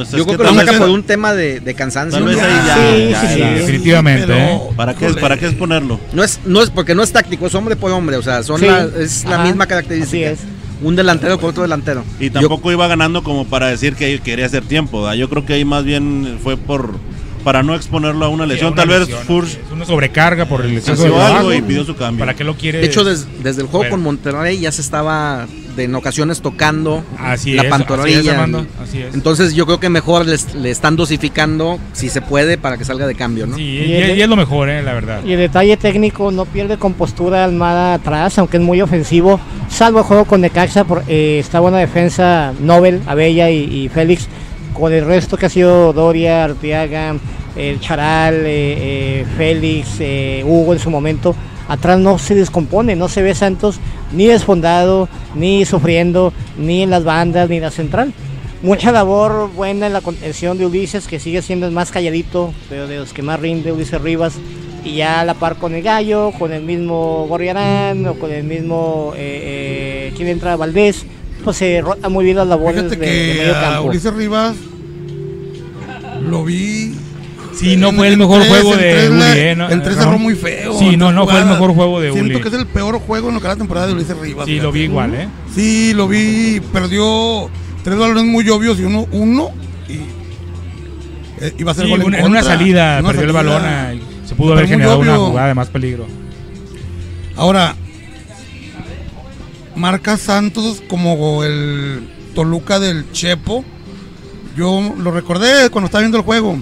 Pues 0.06 0.12
Yo 0.12 0.26
creo 0.26 0.38
que 0.38 0.44
lo 0.44 0.54
vez- 0.54 0.66
saca 0.66 0.78
por 0.80 0.90
un 0.90 1.04
tema 1.04 1.34
de, 1.34 1.60
de 1.60 1.74
cansancio. 1.74 2.20
Tal 2.20 2.28
vez 2.28 2.38
¿no? 2.38 2.44
ahí 2.44 2.54
ya, 2.66 2.76
Sí, 2.76 3.10
ya, 3.12 3.22
sí, 3.22 3.28
sí. 3.34 3.40
ya. 3.40 3.50
Definitivamente, 3.52 4.28
pero- 4.28 4.38
¿eh? 4.40 4.60
¿Para 4.76 4.94
qué, 4.96 5.06
es. 5.08 5.16
¿Para 5.18 5.38
qué 5.38 5.48
es 5.48 5.54
ponerlo? 5.54 6.00
No 6.14 6.24
es, 6.24 6.40
no 6.46 6.62
es 6.62 6.70
porque 6.70 6.96
no 6.96 7.04
es 7.04 7.12
táctico, 7.12 7.48
es 7.48 7.56
hombre 7.56 7.76
por 7.76 7.92
hombre, 7.92 8.18
o 8.18 8.22
sea, 8.22 8.44
son 8.44 8.60
Sí. 8.60 8.66
la- 8.68 8.88
es 9.00 9.26
la 9.26 9.40
misma 9.40 9.64
así 9.64 9.70
característica. 9.70 10.30
es. 10.32 10.40
Un 10.84 10.96
delantero 10.96 11.40
por 11.40 11.50
otro 11.50 11.64
delantero. 11.64 12.04
Y 12.20 12.26
Yo- 12.26 12.34
tampoco 12.34 12.72
iba 12.72 12.88
ganando 12.88 13.24
como 13.24 13.46
para 13.48 13.68
decir 13.68 13.96
que 13.96 14.20
quería 14.20 14.46
hacer 14.46 14.64
tiempo. 14.64 15.02
¿verdad? 15.02 15.16
Yo 15.16 15.28
creo 15.30 15.44
que 15.46 15.54
ahí 15.54 15.66
más 15.66 15.84
bien 15.84 16.38
fue 16.44 16.56
por 16.56 16.96
para 17.44 17.64
no 17.64 17.74
exponerlo 17.76 18.26
a 18.26 18.30
una 18.30 18.46
lesión. 18.46 18.74
Una 18.74 18.82
Tal 18.84 18.90
vez 18.90 19.00
lesión, 19.02 19.20
Furch 19.26 19.48
así 19.48 19.60
es. 19.66 19.72
Una 19.72 19.86
sobrecarga 19.86 20.46
por 20.46 20.64
el 20.66 20.78
exceso 20.78 21.02
de 21.04 21.16
algo 21.22 21.54
y 21.54 21.62
pidió 21.62 21.84
su 21.86 21.96
cambio. 21.96 22.20
¿Para 22.20 22.36
qué 22.36 22.44
lo 22.44 22.56
quiere? 22.56 22.80
de 22.80 22.86
hecho, 22.86 23.04
des- 23.06 23.26
desde 23.42 23.62
el 23.62 23.68
juego 23.68 23.80
Bueno. 23.80 23.92
con 23.92 24.04
Monterrey 24.04 24.60
ya 24.60 24.72
se 24.72 24.82
estaba 24.82 25.48
de, 25.78 25.86
en 25.86 25.96
ocasiones 25.96 26.42
tocando 26.42 27.04
Así 27.18 27.54
la 27.54 27.64
es, 27.64 27.70
pantorrilla. 27.70 28.20
así 28.20 28.28
es, 28.28 28.34
Armando, 28.34 28.66
así 28.84 29.02
es. 29.02 29.14
Entonces 29.14 29.54
yo 29.54 29.66
creo 29.66 29.80
que 29.80 29.88
mejor 29.90 30.26
les- 30.26 30.54
le 30.56 30.70
están 30.72 30.98
dosificando, 30.98 31.80
si 31.94 32.10
se 32.10 32.22
puede, 32.22 32.58
para 32.58 32.78
que 32.78 32.84
salga 32.84 33.08
de 33.08 33.16
cambio, 33.16 33.48
¿no? 33.48 33.56
Sí, 33.56 33.62
Y 33.64 33.92
y, 33.92 33.96
el- 33.96 34.18
y 34.18 34.22
es 34.22 34.28
lo 34.28 34.36
mejor, 34.36 34.68
eh, 34.70 34.82
la 34.84 34.94
verdad. 34.94 35.22
Y 35.24 35.32
el 35.34 35.40
detalle 35.40 35.78
técnico 35.78 36.32
no 36.32 36.44
pierde 36.46 36.78
compostura 36.78 37.46
Almada 37.46 37.94
atrás, 37.94 38.38
aunque 38.40 38.58
es 38.58 38.64
muy 38.64 38.82
ofensivo, 38.82 39.40
salvo 39.70 40.00
el 40.00 40.06
juego 40.06 40.26
con 40.26 40.42
Necaxa, 40.42 40.84
por, 40.84 41.04
eh, 41.08 41.38
está 41.40 41.60
buena 41.62 41.78
defensa 41.78 42.52
Nobel, 42.60 43.02
Abella 43.08 43.50
y, 43.50 43.64
y 43.86 43.90
Félix, 43.90 44.28
con 44.74 44.92
el 44.92 45.06
resto 45.06 45.38
que 45.38 45.46
ha 45.46 45.50
sido 45.50 45.94
Doria, 45.94 46.44
Arteaga, 46.44 47.16
el 47.56 47.80
Charal, 47.80 48.36
eh, 48.36 48.42
eh, 48.46 49.26
Félix, 49.38 49.88
eh, 50.00 50.44
Hugo 50.46 50.74
en 50.74 50.80
su 50.80 50.90
momento, 50.92 51.36
atrás 51.68 52.00
no 52.00 52.18
se 52.18 52.36
descompone, 52.36 52.96
no 52.96 53.10
se 53.10 53.22
ve 53.22 53.36
Santos 53.36 53.80
ni 54.12 54.26
desfondado, 54.26 55.10
ni 55.36 55.66
sufriendo, 55.66 56.34
ni 56.58 56.84
en 56.84 56.90
las 56.90 57.04
bandas, 57.04 57.50
ni 57.50 57.58
en 57.58 57.64
la 57.64 57.72
central. 57.72 58.14
Mucha 58.64 58.92
labor 58.92 59.52
buena 59.54 59.88
en 59.88 59.94
la 59.94 60.02
contención 60.02 60.58
de 60.58 60.66
Ulises, 60.66 61.08
que 61.08 61.20
sigue 61.20 61.42
siendo 61.42 61.68
el 61.68 61.72
más 61.72 61.92
calladito, 61.92 62.54
pero 62.70 62.88
de 62.88 62.98
los 62.98 63.14
que 63.14 63.22
más 63.22 63.40
rinde 63.40 63.72
Ulises 63.72 64.02
Rivas. 64.02 64.34
Y 64.84 64.96
ya 64.96 65.20
a 65.20 65.26
la 65.26 65.34
par 65.34 65.58
con 65.58 65.76
el 65.76 65.84
Gallo, 65.84 66.32
con 66.40 66.54
el 66.54 66.64
mismo 66.64 67.28
Gorriarán 67.28 68.08
o 68.08 68.14
con 68.16 68.32
el 68.32 68.44
mismo. 68.44 69.14
Eh, 69.16 70.10
eh, 70.10 70.14
¿Quién 70.16 70.30
entra? 70.30 70.56
Valdés. 70.56 71.06
Pues 71.44 71.58
se 71.58 71.82
rota 71.82 72.10
muy 72.10 72.26
bien 72.26 72.38
las 72.38 72.48
labores 72.48 72.84
de, 72.84 72.90
de 72.90 72.98
que 72.98 73.36
medio 73.38 73.56
a 73.56 73.62
campo. 73.62 73.90
Ulises 73.90 74.14
Rivas 74.14 74.56
lo 76.22 76.44
vi. 76.44 76.96
Sí, 77.58 77.76
no 77.76 77.90
en- 77.90 77.96
fue 77.96 78.08
el 78.08 78.14
en 78.14 78.20
mejor 78.20 78.46
juego 78.48 78.74
en 78.74 78.80
de 78.80 79.10
Uli, 79.10 79.20
la- 79.20 79.38
eh, 79.38 79.52
En 79.52 79.82
tres 79.84 79.98
no. 79.98 80.04
cerró 80.04 80.20
muy 80.20 80.36
feo. 80.36 80.78
Sí, 80.78 80.90
en 80.90 81.00
no, 81.00 81.12
no 81.12 81.26
fue 81.28 81.40
el 81.40 81.46
mejor 81.48 81.74
juego 81.74 82.00
de 82.00 82.12
Siento 82.12 82.34
Uli. 82.34 82.42
que 82.42 82.48
es 82.50 82.54
el 82.54 82.68
peor 82.68 83.00
juego 83.00 83.30
en 83.30 83.36
lo 83.36 83.42
que 83.42 83.48
la 83.48 83.56
temporada 83.56 83.88
de 83.88 83.94
Ulises 83.94 84.18
Rivas. 84.18 84.46
Sí, 84.46 84.60
lo 84.60 84.72
vi 84.72 84.82
igual, 84.82 85.16
¿eh? 85.16 85.28
Sí, 85.56 85.94
lo 85.96 86.08
vi. 86.08 86.62
Perdió 86.72 87.50
tres 87.84 87.98
balones 87.98 88.26
muy 88.26 88.48
obvios 88.50 88.80
y 88.80 88.84
uno, 88.84 89.08
uno 89.12 89.50
y 89.90 89.94
eh, 91.44 91.54
iba 91.58 91.72
a 91.72 91.76
ser 91.76 91.86
Sí, 91.86 91.90
gol 91.92 92.02
en, 92.02 92.08
una- 92.26 92.40
en 92.40 92.44
salida 92.46 93.00
En 93.00 93.06
una 93.06 93.14
perdió 93.14 93.26
el 93.28 93.34
balón. 93.34 93.62
ah, 93.66 93.94
Se 94.26 94.36
pudo 94.36 94.54
haber 94.54 94.68
generado 94.68 95.00
una 95.00 95.16
jugada 95.18 95.48
de 95.48 95.54
más 95.56 95.70
peligro. 95.70 96.06
Ahora, 97.36 97.76
marca 99.76 100.18
Santos 100.18 100.82
como 100.88 101.44
el 101.44 102.08
Toluca 102.36 102.80
del 102.80 103.12
Chepo. 103.12 103.64
Yo 104.56 104.94
lo 104.98 105.12
recordé 105.12 105.70
cuando 105.70 105.86
estaba 105.86 106.02
viendo 106.02 106.18
el 106.18 106.24
juego. 106.24 106.58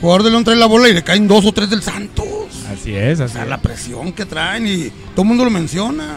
Jugador 0.00 0.22
de 0.22 0.30
León 0.30 0.44
trae 0.44 0.56
la 0.56 0.66
bola 0.66 0.88
y 0.88 0.92
le 0.94 1.02
caen 1.02 1.26
dos 1.28 1.44
o 1.44 1.52
tres 1.52 1.70
del 1.70 1.82
Santos. 1.82 2.26
Así 2.72 2.94
es, 2.94 3.20
O 3.20 3.24
así 3.24 3.32
sea, 3.34 3.42
es. 3.44 3.48
la 3.48 3.58
presión 3.60 4.12
que 4.12 4.24
traen 4.26 4.66
y 4.66 4.90
todo 5.14 5.22
el 5.22 5.28
mundo 5.28 5.44
lo 5.44 5.50
menciona. 5.50 6.16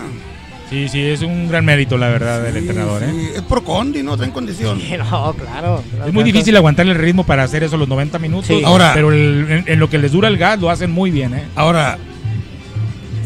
Sí, 0.70 0.88
sí, 0.88 1.02
es 1.02 1.22
un 1.22 1.50
gran 1.50 1.66
mérito, 1.66 1.98
la 1.98 2.08
verdad, 2.08 2.42
del 2.44 2.54
Sí, 2.54 2.60
entrenador, 2.60 3.04
¿eh? 3.04 3.08
sí, 3.12 3.30
Es 3.36 3.42
por 3.42 3.62
Condi, 3.64 4.04
¿no? 4.04 4.16
Traen 4.16 4.32
condición. 4.32 4.80
Sí, 4.80 4.94
no, 4.98 5.34
claro. 5.34 5.84
Es 6.08 6.14
muy 6.14 6.24
difícil 6.24 6.56
aguantar 6.56 6.88
el 6.88 6.96
ritmo 6.96 7.26
para 7.26 7.44
hacer 7.44 7.64
eso 7.64 7.76
los 7.76 7.90
90 7.90 8.20
minutos. 8.20 8.48
Sí. 8.48 8.62
Ahora- 8.64 8.92
pero 8.94 9.12
el- 9.12 9.48
en, 9.50 9.64
en 9.68 9.80
lo 9.80 9.90
que 9.90 9.98
les 9.98 10.14
dura 10.14 10.30
el 10.30 10.38
gas 10.38 10.60
lo 10.62 10.70
hacen 10.70 10.90
muy 10.92 11.12
bien, 11.12 11.34
¿eh? 11.34 11.44
Ahora, 11.56 11.98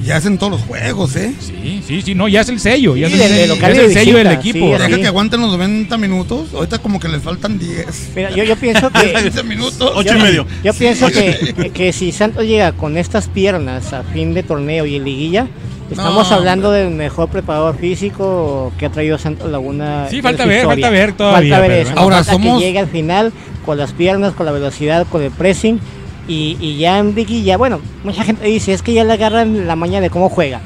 ya 0.06 0.18
hacen 0.18 0.38
todos 0.38 0.52
los 0.54 0.62
juegos, 0.62 1.16
¿eh? 1.16 1.34
Sí, 1.40 1.82
sí, 1.86 2.02
sí, 2.02 2.16
no, 2.16 2.28
ya 2.28 2.42
es 2.42 2.50
el 2.50 2.60
sello, 2.60 2.96
ya 2.96 3.08
Sí, 3.08 3.16
es 3.16 3.22
el, 3.22 3.60
ya 3.60 3.70
es 3.70 3.78
el 3.80 3.94
sello 3.94 4.18
del 4.18 4.28
equipo. 4.28 4.60
sí, 4.66 4.72
Deja 4.84 4.96
Sí. 4.96 5.02
que 5.02 5.08
aguanten 5.08 5.42
los 5.42 5.52
90 5.52 5.98
minutos. 5.98 6.54
Ahorita 6.54 6.78
como 6.80 7.00
que 7.00 7.08
les 7.08 7.22
faltan 7.22 7.58
10. 7.60 8.12
Mira, 8.16 8.30
yo, 8.32 8.44
yo 8.44 8.56
pienso 8.56 8.90
que. 8.92 9.14
15 9.24 9.44
minutos. 9.44 9.92
Ocho 9.96 10.14
yo, 10.14 10.18
y 10.20 10.22
medio. 10.22 10.46
Yo 10.64 10.74
pienso 10.74 11.08
que, 11.12 11.72
que 11.74 11.92
si 11.94 12.12
Santos 12.12 12.46
llega 12.46 12.72
con 12.74 12.98
estas 12.98 13.28
piernas 13.28 13.94
a 13.94 14.04
fin 14.04 14.34
de 14.34 14.44
torneo 14.44 14.86
y 14.86 14.96
en 14.96 15.04
liguilla, 15.04 15.48
Estamos 15.88 16.32
No, 16.32 16.36
hablando 16.38 16.72
del 16.72 16.90
mejor 16.90 17.30
preparador 17.30 17.78
físico 17.78 18.74
que 18.80 18.88
ha 18.88 18.90
traído 18.90 19.20
Santos 19.20 19.52
Laguna. 19.52 20.08
Sí, 20.10 20.20
falta 20.20 20.44
ver, 20.46 20.62
historia. 20.64 20.74
falta 20.84 20.90
ver 20.90 21.14
todavía, 21.14 21.56
Falta 21.58 21.68
ver 21.68 21.78
pero, 21.80 21.90
eso. 21.92 22.00
Ahora, 22.00 22.16
falta 22.18 22.32
somos- 22.32 22.60
que 22.60 22.66
llegue 22.66 22.80
al 22.80 22.88
final 22.88 23.32
con 23.64 23.78
las 23.78 23.94
piernas, 23.94 24.34
con 24.34 24.48
la 24.48 24.52
velocidad, 24.52 25.06
con 25.12 25.22
el 25.22 25.30
pressing. 25.30 25.80
Y, 26.28 26.58
y 26.60 26.78
ya 26.78 26.98
en 27.00 27.14
Vicky, 27.14 27.44
ya 27.44 27.58
bueno, 27.58 27.80
mucha 28.04 28.24
gente 28.24 28.46
dice, 28.48 28.74
es 28.74 28.82
que 28.82 28.94
ya 28.94 29.04
le 29.04 29.14
agarran 29.14 29.68
la 29.68 29.76
maña 29.76 30.02
de 30.02 30.10
cómo 30.10 30.30
juega. 30.30 30.62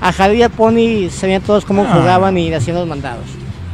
A 0.00 0.12
Javier 0.12 0.38
y 0.38 0.42
a 0.44 0.48
Pony 0.48 1.10
sabían 1.10 1.42
todos 1.42 1.64
cómo 1.64 1.84
Ah. 1.88 1.94
jugaban 1.94 2.36
y 2.38 2.52
hacían 2.52 2.76
los 2.76 2.86
mandados. 2.86 3.24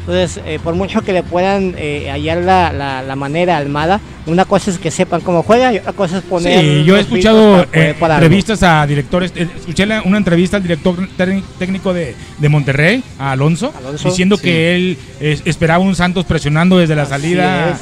Entonces, 0.01 0.41
eh, 0.47 0.59
por 0.65 0.75
mucho 0.75 1.03
que 1.03 1.13
le 1.13 1.23
puedan 1.23 1.75
eh, 1.77 2.09
hallar 2.11 2.39
la, 2.39 2.73
la, 2.73 3.03
la 3.03 3.15
manera 3.15 3.59
Almada, 3.59 4.01
una 4.25 4.47
cosa 4.47 4.71
es 4.71 4.79
que 4.79 4.91
sepan 4.91 5.21
cómo 5.21 5.43
juega 5.43 5.71
y 5.71 5.77
otra 5.79 5.93
cosa 5.93 6.17
es 6.17 6.25
poner. 6.25 6.61
Sí, 6.63 6.85
yo 6.85 6.97
he 6.97 7.01
escuchado 7.01 7.67
para 8.01 8.15
eh, 8.15 8.17
entrevistas 8.17 8.63
a 8.63 8.87
directores, 8.87 9.35
escuché 9.37 9.87
una 10.07 10.17
entrevista 10.17 10.57
al 10.57 10.63
director 10.63 10.97
técnic- 11.19 11.45
técnico 11.59 11.93
de, 11.93 12.15
de 12.39 12.49
Monterrey, 12.49 13.03
a 13.19 13.33
Alonso, 13.33 13.71
Alonso, 13.77 14.09
diciendo 14.09 14.37
sí. 14.39 14.45
que 14.45 14.75
él 14.77 14.99
eh, 15.21 15.39
esperaba 15.45 15.85
un 15.85 15.95
Santos 15.95 16.25
presionando 16.25 16.79
desde 16.79 16.97
la 16.97 17.03
Así 17.03 17.11
salida. 17.11 17.71
es. 17.73 17.77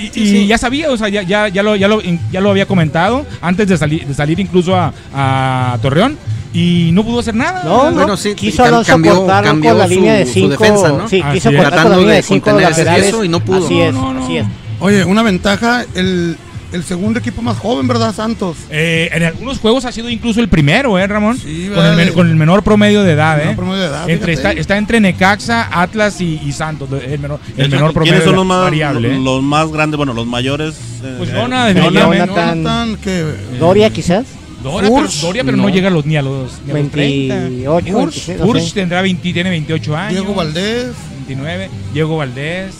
Y, 0.00 0.08
Sí, 0.08 0.20
y 0.22 0.26
sí. 0.28 0.46
ya 0.46 0.56
sabía, 0.58 0.90
o 0.90 0.96
sea, 0.96 1.08
ya, 1.08 1.22
ya, 1.22 1.48
ya, 1.48 1.62
lo, 1.62 1.76
ya, 1.76 1.86
lo, 1.88 2.00
ya 2.00 2.40
lo 2.40 2.50
había 2.50 2.66
comentado 2.66 3.26
antes 3.40 3.68
de, 3.68 3.76
salir 3.76 4.06
de 4.06 4.14
salir 4.14 4.40
incluso 4.40 4.74
a, 4.76 4.92
a 5.14 5.78
Torreón 5.82 6.16
y 6.54 6.90
no 6.92 7.04
pudo 7.04 7.20
hacer 7.20 7.34
nada. 7.34 7.62
No, 7.64 7.90
no, 7.90 7.96
Bueno, 7.96 8.16
sí, 8.16 8.34
quiso 8.34 8.64
Alonso 8.64 8.90
cambió- 8.92 9.26
cambió 9.26 9.70
con 9.70 9.78
la 9.78 9.84
su- 9.88 9.94
línea 9.94 10.14
de 10.14 10.26
su 10.26 10.32
5. 10.32 10.48
defensa, 10.48 10.88
¿no? 10.88 11.08
Sí, 11.08 11.20
Así 11.22 11.34
quiso 11.34 11.50
cortar 11.50 11.64
con 11.64 11.64
la 11.64 11.70
Tratando 11.70 11.96
línea 11.98 12.10
de 12.14 12.16
de 12.16 12.22
5 12.22 12.44
contener 12.44 12.70
laterales. 12.70 13.06
eso 13.08 13.24
y 13.24 13.28
no 13.28 13.40
pudo. 13.40 13.64
Así 13.66 13.74
No, 13.78 13.84
es, 13.84 13.92
no, 13.94 14.12
no. 14.14 14.24
así 14.24 14.36
es. 14.38 14.46
Oye, 14.80 15.04
una 15.04 15.22
ventaja, 15.22 15.84
el, 15.94 16.36
el 16.72 16.84
segundo 16.84 17.18
equipo 17.18 17.42
más 17.42 17.58
joven, 17.58 17.88
¿verdad, 17.88 18.14
Santos? 18.14 18.56
Eh, 18.70 19.08
en 19.12 19.22
algunos 19.24 19.58
juegos 19.58 19.84
ha 19.84 19.92
sido 19.92 20.08
incluso 20.08 20.40
el 20.40 20.48
primero, 20.48 20.98
¿eh, 20.98 21.06
Ramón? 21.06 21.36
Sí, 21.38 21.70
con, 21.74 21.84
el, 22.00 22.12
con 22.12 22.38
menor 22.38 22.62
promedio 22.62 23.02
de 23.02 23.12
edad, 23.12 23.36
Menor 23.38 23.52
¿eh? 23.52 23.56
promedio 23.56 23.80
de 23.82 23.88
edad, 23.88 24.08
Entre, 24.10 24.32
está, 24.32 24.52
está 24.52 24.76
entre 24.78 25.00
Necaxa, 25.00 25.68
Atlas 25.72 26.20
y, 26.20 26.40
y 26.44 26.52
Santos, 26.52 26.88
el 26.92 27.18
menor, 27.18 27.40
el 27.56 27.70
menor 27.70 27.92
promedio 27.92 28.12
¿Quiénes 28.12 28.24
son 28.24 28.36
los 28.36 28.46
más, 28.46 28.62
variable. 28.62 29.14
¿eh? 29.14 29.18
los 29.20 29.42
más 29.42 29.70
grandes? 29.70 29.96
Bueno, 29.96 30.12
los 30.14 30.26
mayores. 30.26 30.74
eh, 31.02 31.14
Pues 31.18 31.30
eh, 31.30 31.32
Jonah, 31.34 31.42
Jonah. 31.42 31.66
definitivamente. 31.66 32.26
Jonathan. 32.26 32.62
Jonathan, 32.62 32.96
que 33.02 33.24
Doria 33.58 33.90
quizás. 33.90 34.26
Doria, 34.62 34.90
pero, 34.94 35.08
Doria, 35.22 35.42
pero 35.44 35.56
no. 35.56 35.62
no. 35.62 35.68
llega 35.70 35.88
a 35.88 35.90
los, 35.90 36.04
ni 36.04 36.16
a 36.18 36.22
los, 36.22 36.52
ni 36.66 36.72
a 36.72 36.74
los 36.82 36.90
30. 36.90 37.34
28, 37.34 37.86
Furch, 37.86 37.94
26, 38.26 38.38
no 38.38 38.44
Furch 38.46 38.62
sé. 38.62 38.74
tendrá 38.74 39.00
20, 39.02 39.32
tiene 39.32 39.48
28 39.50 39.96
años. 39.96 40.12
Diego 40.20 40.34
Valdés. 40.34 40.88
29. 41.26 41.70
Diego 41.94 42.16
Valdés. 42.18 42.74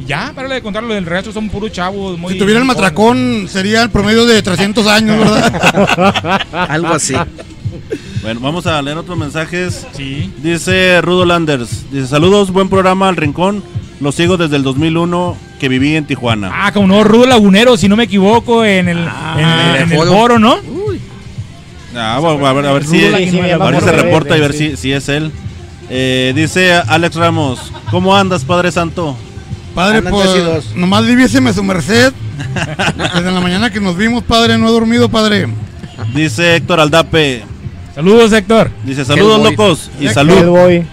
Y 0.00 0.04
ya, 0.06 0.32
para 0.34 0.48
de 0.48 0.62
contar 0.62 0.82
lo 0.82 0.94
del 0.94 1.06
resto, 1.06 1.32
son 1.32 1.48
puros 1.48 1.70
chavos. 1.72 2.18
Muy, 2.18 2.32
Si 2.32 2.38
tuviera 2.38 2.58
el 2.60 2.66
matracón, 2.66 3.46
sería 3.48 3.82
el 3.82 3.90
promedio 3.90 4.26
de 4.26 4.42
300 4.42 4.86
años, 4.86 5.18
¿verdad? 5.18 6.40
Algo 6.68 6.88
así. 6.94 7.14
Bueno, 8.22 8.40
vamos 8.40 8.66
a 8.66 8.80
leer 8.82 8.96
otros 8.98 9.16
mensajes. 9.18 9.86
Sí. 9.96 10.32
Dice 10.42 11.00
Rudo 11.02 11.24
Landers. 11.24 11.90
Dice, 11.90 12.06
saludos, 12.06 12.50
buen 12.50 12.68
programa 12.68 13.08
al 13.08 13.16
Rincón. 13.16 13.62
Lo 14.00 14.10
sigo 14.12 14.36
desde 14.36 14.56
el 14.56 14.62
2001 14.64 15.36
que 15.60 15.68
viví 15.68 15.94
en 15.94 16.06
Tijuana. 16.06 16.50
Ah, 16.52 16.72
como 16.72 16.88
no, 16.88 17.04
Rudo 17.04 17.26
Lagunero, 17.26 17.76
si 17.76 17.88
no 17.88 17.94
me 17.96 18.04
equivoco, 18.04 18.64
en 18.64 18.88
el, 18.88 19.06
Ah, 19.08 19.36
en, 19.38 19.48
el- 19.48 19.82
en 19.82 19.92
el 19.92 20.08
foro. 20.08 20.38
¿no? 20.38 20.56
Ah, 21.94 22.18
bueno, 22.20 22.46
a 22.46 22.52
ver, 22.52 22.66
a 22.66 22.72
ver 22.72 22.84
si, 22.84 23.04
a 23.04 23.10
ver 23.10 23.30
si 23.30 23.38
acuerdo 23.40 23.80
se 23.80 23.92
reporta 23.92 24.36
y 24.36 24.40
ver 24.40 24.52
sí. 24.54 24.70
si, 24.70 24.76
si 24.76 24.92
es 24.92 25.08
él. 25.08 25.30
Eh, 25.90 26.32
dice 26.34 26.72
Alex 26.72 27.14
Ramos, 27.16 27.70
¿cómo 27.90 28.16
andas, 28.16 28.44
Padre 28.44 28.72
Santo? 28.72 29.16
Padre, 29.74 29.98
Andan 29.98 30.12
pues, 30.12 30.74
nomás 30.74 31.06
diviéseme 31.06 31.52
su 31.52 31.62
merced. 31.62 32.12
Desde 33.14 33.32
la 33.32 33.40
mañana 33.40 33.70
que 33.70 33.80
nos 33.80 33.96
vimos, 33.96 34.22
padre, 34.24 34.58
no 34.58 34.68
he 34.68 34.72
dormido, 34.72 35.08
padre. 35.08 35.48
Dice 36.14 36.56
Héctor 36.56 36.80
Aldape, 36.80 37.44
Saludos, 37.94 38.32
Héctor. 38.32 38.70
dice 38.84 39.04
saludos 39.04 39.36
Hellboy. 39.38 39.50
locos 39.50 39.90
y 40.00 40.08
salud. 40.08 40.36
Hellboy. 40.38 40.86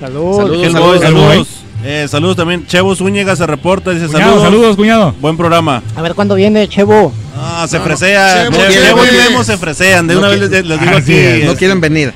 Salud. 0.00 0.36
Saludos, 0.36 0.66
Hellboy, 0.66 0.98
saludos, 0.98 1.02
saludos. 1.02 1.48
Eh, 1.84 2.06
saludos 2.08 2.36
también. 2.36 2.66
Chevo 2.66 2.94
Zúñiga 2.96 3.36
se 3.36 3.46
reporta, 3.46 3.90
dice 3.92 4.06
Cuñado, 4.06 4.24
saludos. 4.32 4.42
saludos, 4.44 4.76
cuñado. 4.76 5.14
Buen 5.20 5.36
programa. 5.36 5.82
A 5.94 6.02
ver 6.02 6.14
cuándo 6.14 6.34
viene 6.34 6.66
Chevo. 6.68 7.12
Ah, 7.38 7.66
se 7.68 7.78
No, 7.78 7.84
fresea. 7.84 8.44
Chevo, 8.50 8.56
Chevo, 8.56 8.72
Chevo, 8.72 9.04
y. 9.04 9.28
Memo 9.30 9.44
se 9.44 9.56
fresean. 9.56 10.06
De 10.06 10.14
No 10.14 10.20
una 10.20 10.28
vez 10.28 10.40
les, 10.40 10.50
les 10.66 10.80
digo 10.80 10.96
Así 10.96 11.12
aquí. 11.12 11.14
es. 11.14 11.44
No 11.44 11.50
este, 11.52 11.56
quieren 11.58 11.80
venir. 11.80 12.12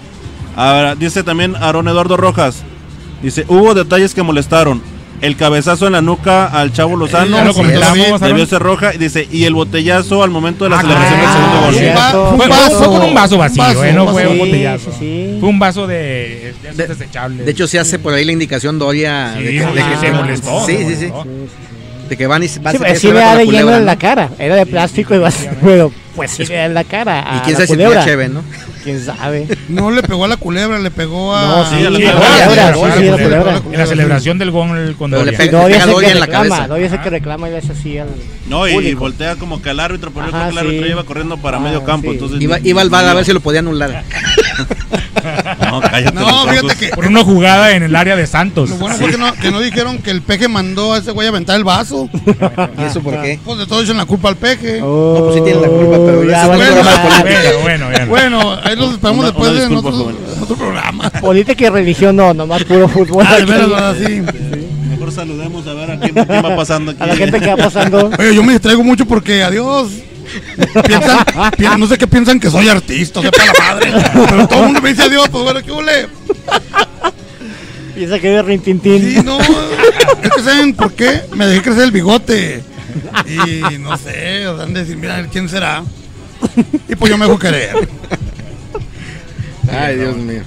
Ahora, 0.56 0.94
dice 0.94 1.22
también 1.22 1.54
Aaron 1.56 1.86
Eduardo 1.88 2.16
Rojas. 2.16 2.62
Dice, 3.22 3.44
hubo 3.48 3.74
detalles 3.74 4.14
que 4.14 4.22
molestaron. 4.22 4.82
El 5.20 5.36
cabezazo 5.36 5.86
en 5.86 5.92
la 5.92 6.00
nuca 6.00 6.46
al 6.46 6.72
Chavo 6.72 6.96
Lozano 6.96 7.36
Ya 7.36 7.44
lo 7.44 8.18
debió 8.18 8.46
ser 8.46 8.62
roja. 8.62 8.94
Y 8.94 8.98
dice, 8.98 9.28
y 9.30 9.44
el 9.44 9.52
botellazo 9.54 10.22
al 10.22 10.30
momento 10.30 10.64
de 10.64 10.70
la 10.70 10.78
Ah, 10.78 10.80
celebración 10.82 11.20
del 11.20 11.28
segundo 11.28 11.60
gol. 11.60 11.74
Fue, 11.74 12.36
fue- 12.36 12.48
vaso. 12.48 12.78
fue 12.78 12.86
con 12.86 13.02
un 13.02 13.14
vaso 13.14 13.38
vacío, 13.38 13.62
Un 13.62 13.68
vaso, 13.68 13.84
eh, 13.84 13.92
no 13.92 14.08
fue 14.08 14.26
un 14.26 14.32
Sí, 14.34 14.38
botellazo. 14.38 14.90
sí, 14.92 14.96
sí. 14.98 15.36
Fue 15.40 15.48
un 15.50 15.58
vaso 15.58 15.86
de, 15.86 16.54
de, 16.62 16.72
De- 16.72 16.86
desechable. 16.86 17.44
De 17.44 17.50
hecho, 17.50 17.66
se 17.66 17.78
hace 17.78 17.98
por 17.98 18.14
ahí 18.14 18.24
la 18.24 18.32
indicación 18.32 18.78
Doria 18.78 19.34
Sí, 19.36 19.42
de 19.44 19.50
que, 19.52 19.58
sí, 19.60 19.64
de 19.74 19.82
que 19.84 19.96
se 20.06 20.12
molestó, 20.12 20.66
Sí, 20.66 20.76
sí, 20.88 20.96
sí. 20.96 21.12
De 22.08 22.16
que 22.16 22.26
van 22.26 22.42
y 22.42 22.48
van 22.60 22.76
Sí, 22.76 22.84
a 22.84 22.94
sí 22.96 23.12
da 23.12 23.36
de 23.36 23.46
lleno 23.46 23.76
en 23.76 23.86
la 23.86 23.96
cara. 23.96 24.30
Era 24.38 24.56
de 24.56 24.66
plástico 24.66 25.14
y 25.14 25.18
va 25.18 25.30
pero 25.62 25.92
pues 26.16 26.30
sí 26.32 26.44
da 26.44 26.64
en 26.64 26.74
la 26.74 26.82
cara. 26.84 27.36
Y 27.36 27.40
quién 27.44 27.54
sabe 27.56 27.66
si 27.68 27.72
culebra. 27.74 28.00
tenía 28.00 28.04
cheve, 28.04 28.28
¿no? 28.30 28.42
Quién 28.82 29.04
sabe. 29.04 29.46
No 29.68 29.90
le 29.90 30.02
pegó 30.02 30.24
a 30.24 30.28
la 30.28 30.36
culebra, 30.36 30.78
le 30.78 30.90
pegó 30.90 31.34
a. 31.34 31.42
No, 31.42 31.64
sí, 31.70 31.84
a 31.84 31.90
la 31.90 31.98
Sí, 31.98 32.04
culebra, 32.04 32.12
Doria, 32.12 32.46
culebra, 32.46 32.72
Doria, 32.72 32.94
sí, 32.94 33.00
sí, 33.00 33.04
la 33.04 33.10
Doria, 33.10 33.26
culebra. 33.28 33.62
En 33.72 33.78
la 33.78 33.86
celebración 33.86 34.38
del 34.38 34.50
gol 34.50 34.96
con 34.98 35.10
Pero 35.10 35.24
le 35.24 35.32
Doria. 35.32 35.50
Doria 35.50 35.76
es 35.76 35.84
el 35.84 35.90
Doria 35.90 36.08
que 36.08 36.12
en 36.14 36.20
la 36.20 36.26
reclama. 36.26 36.48
cabeza. 36.48 36.68
Doria 36.68 36.86
es 36.86 36.92
el 36.92 37.00
que 37.00 37.10
reclama 37.10 37.48
y 37.48 37.50
le 37.52 37.58
hace 37.58 37.72
así 37.72 37.98
al. 37.98 38.08
No, 38.48 38.66
y 38.68 38.94
voltea 38.94 39.36
como 39.36 39.60
que 39.62 39.70
al 39.70 39.80
árbitro, 39.80 40.10
pero 40.12 40.26
yo 40.26 40.32
creo 40.32 40.42
Ajá, 40.42 40.50
que 40.50 40.52
el 40.52 40.58
árbitro 40.66 40.86
sí. 40.86 40.92
iba 40.92 41.04
corriendo 41.04 41.36
para 41.36 41.58
Ah, 41.58 41.60
medio 41.60 41.84
campo. 41.84 42.08
sí. 42.08 42.14
Entonces, 42.14 42.40
Iba, 42.40 42.58
iba 42.60 42.80
al 42.80 42.90
bar 42.90 43.04
a 43.06 43.14
ver 43.14 43.24
si 43.24 43.32
lo 43.32 43.40
podía 43.40 43.60
anular. 43.60 44.02
No, 45.70 45.80
cállate. 45.82 46.12
No, 46.12 46.46
fíjate 46.46 46.76
que. 46.76 46.88
Por 46.94 47.06
una 47.06 47.22
jugada 47.22 47.72
en 47.72 47.82
el 47.82 47.94
área 47.94 48.16
de 48.16 48.26
Santos. 48.26 48.70
Lo 48.70 48.76
bueno 48.76 48.96
fue 48.96 49.10
que 49.10 49.18
no, 49.18 49.32
que 49.34 49.50
no 49.50 49.60
dijeron 49.60 49.98
que 49.98 50.10
el 50.10 50.22
peje 50.22 50.48
mandó 50.48 50.94
a 50.94 50.98
ese 50.98 51.10
güey 51.10 51.26
a 51.26 51.30
aventar 51.30 51.56
el 51.56 51.64
vaso. 51.64 52.08
¿Y 52.78 52.82
eso 52.84 53.00
por 53.02 53.20
qué? 53.20 53.38
Pues 53.44 53.58
de 53.58 53.66
todo 53.66 53.82
echan 53.82 53.96
la 53.98 54.06
culpa 54.06 54.28
al 54.30 54.36
peje. 54.36 54.80
Oh, 54.82 55.14
No, 55.18 55.24
pues 55.24 55.36
sí 55.36 55.42
tiene 55.42 55.60
la 55.60 55.68
culpa, 55.68 55.96
pero 56.06 56.24
ya 56.24 56.38
ese 56.40 56.48
va 56.48 56.56
es 56.56 56.60
a 56.62 56.64
un 56.70 56.74
programa 56.74 56.94
empezar. 57.02 57.22
político. 57.22 57.60
Bueno, 57.62 57.86
bueno. 57.90 58.06
Bueno, 58.06 58.60
ahí 58.70 58.76
los 58.76 58.92
esperamos 58.92 59.18
Una- 59.20 59.28
después 59.28 59.50
una 59.50 59.60
de 59.68 59.76
otro, 59.76 60.12
otro 60.42 60.56
programa. 60.56 61.10
Política 61.20 61.66
y 61.66 61.68
religión 61.68 62.16
no, 62.16 62.32
nomás 62.34 62.64
puro 62.64 62.88
fútbol. 62.88 63.24
Ah, 63.28 63.36
de 63.36 63.44
¿verdad? 63.44 63.96
Sí. 64.04 64.22
Mejor 64.88 65.12
saludemos 65.12 65.66
a 65.66 65.74
ver 65.74 65.90
a 65.92 65.98
quién, 66.00 66.14
quién 66.14 66.44
va 66.44 66.56
pasando 66.56 66.90
aquí. 66.92 67.02
A 67.02 67.06
la 67.06 67.16
gente 67.16 67.40
que 67.40 67.46
va 67.46 67.56
pasando. 67.56 68.10
Oye, 68.18 68.34
yo 68.34 68.42
me 68.42 68.52
distraigo 68.52 68.82
mucho 68.82 69.06
porque, 69.06 69.42
adiós. 69.42 69.88
Piensan, 70.86 71.18
pi- 71.56 71.66
no 71.76 71.86
sé 71.88 71.98
qué 71.98 72.06
piensan 72.06 72.38
que 72.38 72.48
soy 72.50 72.68
artista, 72.68 73.20
sepa 73.20 73.44
la 73.46 73.52
madre. 73.74 73.92
Pero 74.28 74.46
todo 74.46 74.58
el 74.60 74.64
mundo 74.66 74.80
me 74.80 74.90
dice 74.90 75.02
adiós, 75.02 75.28
pues 75.28 75.42
bueno, 75.42 75.60
¿qué 75.60 75.72
huele? 75.72 76.06
Piensa 77.94 78.18
que 78.20 78.38
es 78.38 78.44
rintintín. 78.44 79.00
Sí, 79.14 79.22
no. 79.24 79.38
Es 79.40 80.30
que 80.36 80.42
saben 80.42 80.74
por 80.74 80.92
qué 80.92 81.22
me 81.34 81.46
dejé 81.46 81.62
crecer 81.62 81.82
el 81.84 81.90
bigote. 81.90 82.62
Y 83.26 83.78
no 83.78 83.96
sé, 83.96 84.46
o 84.46 84.56
sea, 84.56 84.64
han 84.66 84.72
de 84.74 84.80
decir, 84.80 84.96
mira, 84.96 85.26
¿quién 85.30 85.48
será? 85.48 85.82
Y 86.88 86.94
pues 86.94 87.10
yo 87.10 87.18
me 87.18 87.26
dejo 87.26 87.38
querer. 87.38 87.88
Ay, 89.70 89.96
Dios 89.96 90.16
mío. 90.16 90.42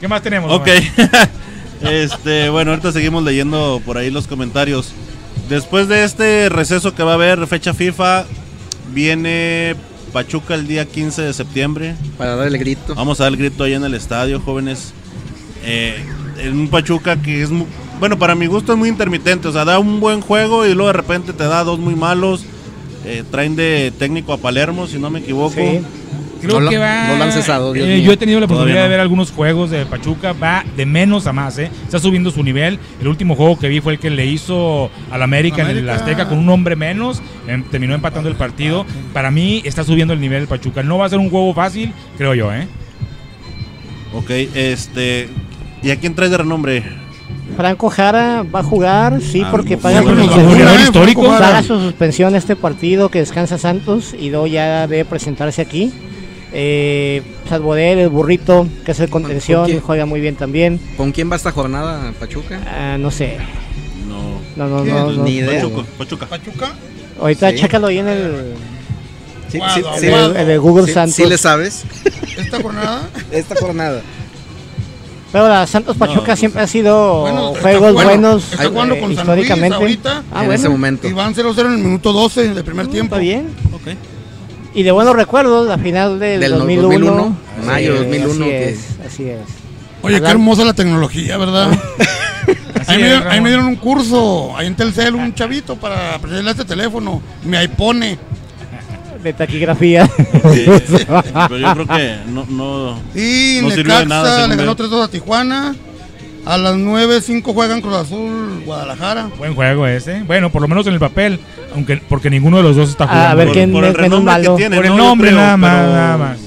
¿Qué 0.00 0.08
más 0.08 0.22
tenemos? 0.22 0.50
Ok. 0.52 0.68
Este, 1.82 2.48
bueno, 2.48 2.70
ahorita 2.70 2.92
seguimos 2.92 3.24
leyendo 3.24 3.82
por 3.84 3.98
ahí 3.98 4.08
los 4.08 4.28
comentarios. 4.28 4.92
Después 5.48 5.88
de 5.88 6.04
este 6.04 6.48
receso 6.48 6.94
que 6.94 7.02
va 7.02 7.10
a 7.12 7.14
haber, 7.14 7.44
fecha 7.48 7.74
FIFA, 7.74 8.24
viene 8.94 9.74
Pachuca 10.12 10.54
el 10.54 10.68
día 10.68 10.84
15 10.86 11.22
de 11.22 11.32
septiembre. 11.32 11.96
Para 12.16 12.36
dar 12.36 12.46
el 12.46 12.56
grito. 12.58 12.94
Vamos 12.94 13.20
a 13.20 13.24
dar 13.24 13.32
el 13.32 13.38
grito 13.38 13.64
ahí 13.64 13.74
en 13.74 13.82
el 13.84 13.94
estadio, 13.94 14.38
jóvenes. 14.40 14.92
Eh, 15.64 15.96
en 16.38 16.56
un 16.56 16.68
Pachuca 16.68 17.20
que 17.20 17.42
es, 17.42 17.50
mu- 17.50 17.66
bueno, 17.98 18.16
para 18.16 18.34
mi 18.36 18.46
gusto 18.46 18.72
es 18.74 18.78
muy 18.78 18.88
intermitente. 18.88 19.48
O 19.48 19.52
sea, 19.52 19.64
da 19.64 19.80
un 19.80 19.98
buen 19.98 20.20
juego 20.20 20.64
y 20.66 20.74
luego 20.74 20.86
de 20.88 20.92
repente 20.92 21.32
te 21.32 21.44
da 21.44 21.64
dos 21.64 21.80
muy 21.80 21.96
malos. 21.96 22.44
Eh, 23.04 23.24
traen 23.28 23.56
de 23.56 23.92
técnico 23.98 24.32
a 24.32 24.38
Palermo, 24.38 24.86
si 24.86 24.98
no 25.00 25.10
me 25.10 25.18
equivoco. 25.18 25.54
Sí. 25.56 25.80
Creo 26.42 26.54
No 26.54 26.60
lo- 26.60 26.70
que 26.70 26.76
va. 26.78 27.08
no 27.08 27.16
lo 27.16 27.24
han 27.24 27.32
cesado, 27.32 27.72
Dios 27.72 27.86
eh, 27.86 27.94
mío. 27.96 28.04
yo 28.06 28.12
he 28.12 28.16
tenido 28.16 28.40
la 28.40 28.46
oportunidad 28.46 28.78
no. 28.78 28.82
de 28.82 28.88
ver 28.88 29.00
algunos 29.00 29.30
juegos 29.30 29.70
de 29.70 29.86
Pachuca. 29.86 30.32
Va 30.34 30.64
de 30.76 30.84
menos 30.84 31.26
a 31.26 31.32
más, 31.32 31.56
¿eh? 31.58 31.70
Está 31.84 31.98
subiendo 32.00 32.30
su 32.30 32.42
nivel. 32.42 32.78
El 33.00 33.08
último 33.08 33.36
juego 33.36 33.58
que 33.58 33.68
vi 33.68 33.80
fue 33.80 33.92
el 33.94 33.98
que 34.00 34.10
le 34.10 34.26
hizo 34.26 34.90
al 35.10 35.22
América, 35.22 35.62
en 35.62 35.76
el. 35.78 35.88
Azteca 35.88 36.28
con 36.28 36.38
un 36.38 36.48
hombre 36.48 36.74
menos. 36.76 37.22
em, 37.46 37.62
terminó 37.64 37.94
empatando 37.94 38.28
el 38.28 38.34
partido. 38.36 38.84
Para 39.12 39.30
mí 39.30 39.62
está 39.64 39.84
subiendo 39.84 40.12
el 40.14 40.20
nivel 40.20 40.40
del 40.40 40.48
Pachuca. 40.48 40.82
No 40.82 40.98
va 40.98 41.06
a 41.06 41.08
ser 41.08 41.18
un 41.20 41.30
juego 41.30 41.54
fácil, 41.54 41.92
creo 42.18 42.34
yo, 42.34 42.52
¿eh? 42.52 42.66
Ok, 44.14 44.30
este. 44.54 45.28
¿Y 45.82 45.90
a 45.90 45.96
quién 45.96 46.14
traes 46.14 46.30
de 46.30 46.38
renombre? 46.38 46.82
Franco 47.56 47.90
Jara 47.90 48.42
va 48.44 48.60
a 48.60 48.62
jugar, 48.62 49.20
sí, 49.20 49.42
Ah, 49.44 49.48
porque 49.50 49.76
paga, 49.76 50.00
su, 50.02 50.08
Jara. 50.08 51.38
paga 51.38 51.62
su 51.62 51.80
suspensión 51.80 52.34
este 52.34 52.56
partido 52.56 53.08
que 53.10 53.18
descansa 53.18 53.58
Santos 53.58 54.14
y 54.18 54.30
luego 54.30 54.46
ya 54.46 54.86
debe 54.86 55.04
presentarse 55.04 55.60
aquí. 55.60 55.92
Eh, 56.54 57.22
Salvodel, 57.48 57.98
el 57.98 58.08
burrito, 58.10 58.66
que 58.84 58.92
es 58.92 59.00
el 59.00 59.08
contención, 59.08 59.70
¿Con 59.70 59.80
juega 59.80 60.06
muy 60.06 60.20
bien 60.20 60.36
también. 60.36 60.78
¿Con 60.96 61.12
quién 61.12 61.30
va 61.30 61.36
esta 61.36 61.50
jornada, 61.52 62.12
Pachuca? 62.20 62.60
Ah, 62.66 62.96
no 62.98 63.10
sé, 63.10 63.38
No. 64.06 64.38
no, 64.56 64.68
no, 64.68 64.84
no. 64.84 65.12
no. 65.12 65.24
Ni 65.24 65.36
idea. 65.36 65.62
Pachuca, 65.62 65.86
Pachuca. 65.98 66.26
¿Pachuca? 66.26 66.72
Ahorita 67.20 67.50
Sí. 67.50 67.56
chécalo 67.56 67.86
ahí 67.86 67.98
en 67.98 68.08
el, 68.08 68.54
Sí, 69.48 69.58
sí, 69.74 69.82
en 70.06 70.14
el- 70.14 70.36
en 70.36 70.50
el 70.50 70.60
Google 70.60 70.86
sí, 70.86 70.92
Santos. 70.92 71.14
sí 71.14 71.26
le 71.26 71.38
sabes. 71.38 71.84
¿Esta 72.36 72.60
jornada? 72.60 73.08
Esta 73.30 73.54
jornada. 73.56 74.00
Pero 75.30 75.48
la 75.48 75.66
Santos 75.66 75.96
Pachuca 75.96 76.20
No, 76.20 76.24
pues, 76.26 76.38
siempre 76.38 76.60
ha 76.62 76.66
sido 76.66 77.20
Bueno, 77.22 77.48
está 77.50 77.62
juegos 77.62 77.92
bueno, 77.94 78.10
buenos 78.10 78.52
está 78.52 78.68
jugando 78.68 78.94
eh, 78.96 79.00
con 79.00 79.14
San 79.14 79.26
Luis 79.26 79.38
históricamente. 79.40 79.76
ahorita. 79.76 80.10
Ah, 80.30 80.40
en 80.40 80.46
bueno, 80.46 80.52
ese 80.54 80.68
momento. 80.68 81.08
Y 81.08 81.12
van 81.12 81.34
0-0 81.34 81.60
en 81.68 81.72
el 81.72 81.78
minuto 81.78 82.12
12 82.12 82.52
del 82.52 82.64
primer 82.64 82.86
Mm, 82.86 82.90
tiempo. 82.90 83.14
Está 83.14 83.22
bien. 83.22 83.46
Ok. 83.72 83.96
Y 84.74 84.82
de 84.84 84.90
buenos 84.92 85.14
recuerdos, 85.14 85.68
la 85.68 85.76
final 85.78 86.18
del, 86.18 86.40
Del 86.40 86.52
2001. 86.52 86.82
2001, 86.88 87.36
mayo 87.66 87.92
Sí, 87.92 87.98
2001, 87.98 88.32
Así 88.32 88.50
que- 88.50 88.68
es, 88.70 88.78
así 89.06 89.28
es. 89.28 89.40
Oye, 90.02 90.20
qué 90.20 90.28
hermosa 90.28 90.64
la 90.64 90.74
tecnología, 90.74 91.36
¿verdad? 91.36 91.68
Así 92.80 92.90
Ahí 92.92 92.98
me, 92.98 93.04
dieron, 93.04 93.22
ahí 93.22 93.28
Ramón. 93.28 93.42
me 93.44 93.48
dieron 93.50 93.66
un 93.66 93.76
curso, 93.76 94.56
ahí 94.56 94.66
en 94.66 94.74
Telcel, 94.74 95.14
un 95.14 95.32
chavito 95.34 95.76
para 95.76 96.16
aprenderle 96.16 96.50
a 96.50 96.52
este 96.52 96.64
teléfono. 96.64 97.22
Me 97.44 97.56
iPone. 97.58 98.18
De 99.22 99.32
taquigrafía. 99.34 100.06
Sí, 100.06 100.64
pero 101.48 101.58
yo 101.58 101.72
creo 101.74 101.86
que 101.86 102.16
no, 102.26 102.44
no 102.46 102.98
Y 103.14 103.60
No 103.62 103.70
sirvió 103.70 103.98
de 103.98 104.06
Necaxa 104.06 104.48
le 104.48 104.56
ganó 104.56 104.74
veo. 104.74 104.88
3-2 104.90 105.04
a 105.04 105.08
Tijuana. 105.08 105.76
A 106.44 106.58
las 106.58 106.74
9-5 106.74 107.54
juegan 107.54 107.80
Cruz 107.80 107.94
Azul, 107.94 108.62
Guadalajara. 108.66 109.28
Buen 109.38 109.54
juego 109.54 109.86
ese. 109.86 110.22
Bueno, 110.24 110.50
por 110.50 110.60
lo 110.60 110.66
menos 110.68 110.84
en 110.88 110.94
el 110.94 110.98
papel, 110.98 111.38
aunque 111.74 111.98
porque 112.08 112.30
ninguno 112.30 112.56
de 112.56 112.62
los 112.64 112.74
dos 112.76 112.90
está 112.90 113.06
jugando. 113.06 113.28
A 113.28 113.34
ver 113.34 113.46
por, 113.46 113.54
quién 113.54 113.70
por 113.72 113.84
el 113.84 113.90
es 113.92 113.96
menos 113.96 114.10
renombre 114.10 114.32
malo. 114.32 114.56
que 114.56 114.60
tiene, 114.62 114.76
por 114.76 114.86
el 114.86 114.90
¿no? 114.96 114.96
Nombre 114.98 115.28
creo, 115.28 115.40
nada 115.40 115.56
más, 115.56 115.70
pero 115.80 115.92
nada 115.92 116.16
más. 116.18 116.38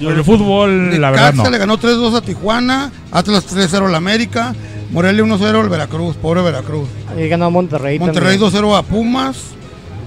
yo- 0.00 0.08
por 0.08 0.18
el 0.18 0.24
fútbol, 0.24 1.00
la 1.00 1.10
verdad 1.12 1.26
Necaxa 1.26 1.44
no. 1.44 1.50
le 1.50 1.58
ganó 1.58 1.78
3-2 1.78 2.14
a 2.16 2.20
Tijuana. 2.22 2.90
Atlas 3.12 3.46
3-0 3.46 3.86
al 3.86 3.94
América. 3.94 4.54
Morelia 4.90 5.22
1-0 5.24 5.60
al 5.60 5.68
Veracruz. 5.68 6.16
Pobre 6.16 6.42
Veracruz. 6.42 6.88
Ahí 7.16 7.28
ganó 7.28 7.48
Monterrey. 7.50 7.98
Monterrey 8.00 8.38
también. 8.38 8.64
2-0 8.64 8.76
a 8.76 8.82
Pumas. 8.82 9.36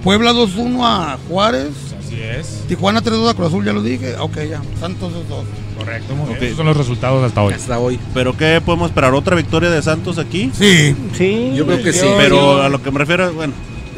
Puebla 0.04 0.32
2-1 0.32 0.84
a 0.84 1.16
Juárez. 1.28 1.70
Así 1.98 2.20
es. 2.20 2.64
Tijuana 2.68 3.02
3-2 3.02 3.30
a 3.30 3.34
Cruz 3.34 3.48
Azul, 3.48 3.64
ya 3.64 3.72
lo 3.72 3.82
dije. 3.82 4.14
Ok, 4.18 4.36
ya. 4.48 4.60
Santos 4.78 5.10
2-2. 5.12 5.44
Correcto. 5.78 6.14
muy 6.14 6.26
bien. 6.26 6.36
Ok. 6.38 6.42
Esos 6.42 6.56
son 6.56 6.66
los 6.66 6.76
resultados 6.76 7.24
hasta 7.24 7.42
hoy. 7.42 7.54
Hasta 7.54 7.78
hoy. 7.78 7.98
Pero 8.14 8.36
¿qué 8.36 8.60
podemos 8.64 8.90
esperar? 8.90 9.14
¿Otra 9.14 9.36
victoria 9.36 9.70
de 9.70 9.80
Santos 9.82 10.18
aquí? 10.18 10.50
Sí. 10.52 10.94
Sí. 11.16 11.52
Yo 11.54 11.64
creo 11.66 11.82
que 11.82 11.92
sí. 11.92 12.06
Pero 12.18 12.62
a 12.62 12.68
lo 12.68 12.82
que 12.82 12.90
me 12.90 12.98
refiero, 12.98 13.32
bueno, 13.32 13.52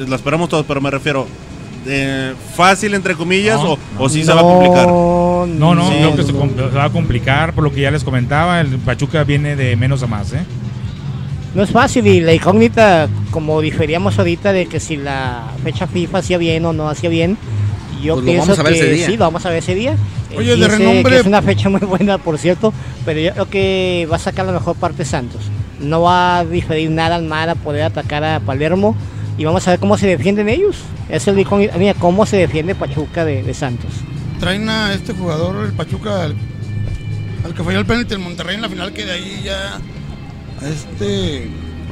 la 0.07 0.17
esperamos 0.17 0.49
todos, 0.49 0.65
pero 0.67 0.81
me 0.81 0.91
refiero, 0.91 1.27
eh, 1.87 2.35
fácil 2.55 2.93
entre 2.95 3.15
comillas 3.15 3.59
No, 3.63 3.73
o, 3.73 3.79
o 3.99 4.09
sí 4.09 4.23
se 4.23 4.33
va 4.33 4.41
a 4.41 4.45
complicar. 4.45 4.87
No, 4.87 5.75
no, 5.75 5.89
Sí, 5.89 5.95
creo 5.97 6.17
que 6.17 6.23
se, 6.23 6.33
se 6.33 6.77
va 6.77 6.85
a 6.85 6.91
complicar 6.91 7.55
por 7.55 7.65
lo 7.65 7.73
que 7.73 7.81
ya 7.81 7.91
les 7.91 8.05
comentaba. 8.05 8.61
El 8.61 8.79
Pachuca 8.79 9.25
viene 9.25 9.57
de 9.57 9.75
menos 9.77 10.03
a 10.03 10.07
más, 10.07 10.33
¿eh? 10.35 10.45
No 11.55 11.65
es 11.65 11.71
fácil 11.71 12.07
y 12.07 12.21
la 12.21 12.33
incógnita, 12.33 13.09
como 13.33 13.61
diferíamos 13.61 14.19
ahorita, 14.19 14.53
de 14.53 14.67
que 14.67 14.79
si 14.79 14.97
la 14.97 15.49
fecha 15.65 15.87
FIFA 15.89 16.19
hacía 16.19 16.39
bien 16.39 16.65
o 16.65 16.73
no 16.73 16.89
hacía 16.89 17.11
bien, 17.11 17.37
yo 18.01 18.15
Pues 18.15 18.25
pienso 18.27 18.43
vamos 18.43 18.59
a 18.59 18.63
ver 18.63 18.73
que 18.73 18.79
ese 18.81 18.91
día. 18.93 19.07
sí, 19.07 19.13
lo 19.17 19.25
vamos 19.25 19.47
a 19.47 19.49
ver 19.51 19.59
ese 19.59 19.75
día. 19.75 19.97
Oye, 20.37 20.51
de 20.51 20.57
15, 20.57 20.79
renombre- 20.79 21.11
que 21.11 21.21
es 21.21 21.27
una 21.27 21.43
fecha 21.43 21.69
muy 21.69 21.81
buena, 21.81 22.19
por 22.19 22.39
cierto, 22.39 22.73
pero 23.05 23.21
yo 23.21 23.33
creo 23.33 23.49
que 23.51 24.09
va 24.11 24.17
a 24.17 24.19
sacar 24.21 24.47
la 24.47 24.53
mejor 24.53 24.77
parte 24.77 25.05
Santos. 25.05 25.43
No 25.81 26.03
va 26.03 26.39
a 26.39 26.45
diferir 26.45 26.91
nada 26.91 27.17
al 27.17 27.25
mar 27.25 27.49
a 27.49 27.55
poder 27.55 27.83
atacar 27.83 28.23
a 28.25 28.41
Palermo 28.41 28.95
y 29.39 29.45
vamos 29.45 29.67
a 29.67 29.71
ver 29.73 29.81
cómo 29.81 29.97
se 29.99 30.07
defienden 30.07 30.49
ellos. 30.49 30.77
Es 31.09 31.27
el 31.27 31.35
mira, 31.79 31.95
cómo 31.95 32.27
se 32.27 32.37
defiende 32.37 32.75
Pachuca 32.75 33.25
de, 33.25 33.43
de 33.43 33.55
Santos. 33.55 33.91
Traen 34.39 34.69
a 34.69 34.93
este 34.95 35.13
jugador, 35.15 35.65
el 35.67 35.73
Pachuca, 35.73 36.25
al, 36.25 36.35
al 37.45 37.55
que 37.55 37.63
falló 37.65 37.79
el 37.79 37.87
penalti 37.87 38.11
del 38.11 38.21
Monterrey 38.21 38.55
en 38.57 38.63
la 38.63 38.69
final, 38.69 38.93
que 38.93 39.05
de 39.07 39.13
ahí 39.13 39.41
ya. 39.45 39.77
a 39.77 40.69
Este. 40.69 41.49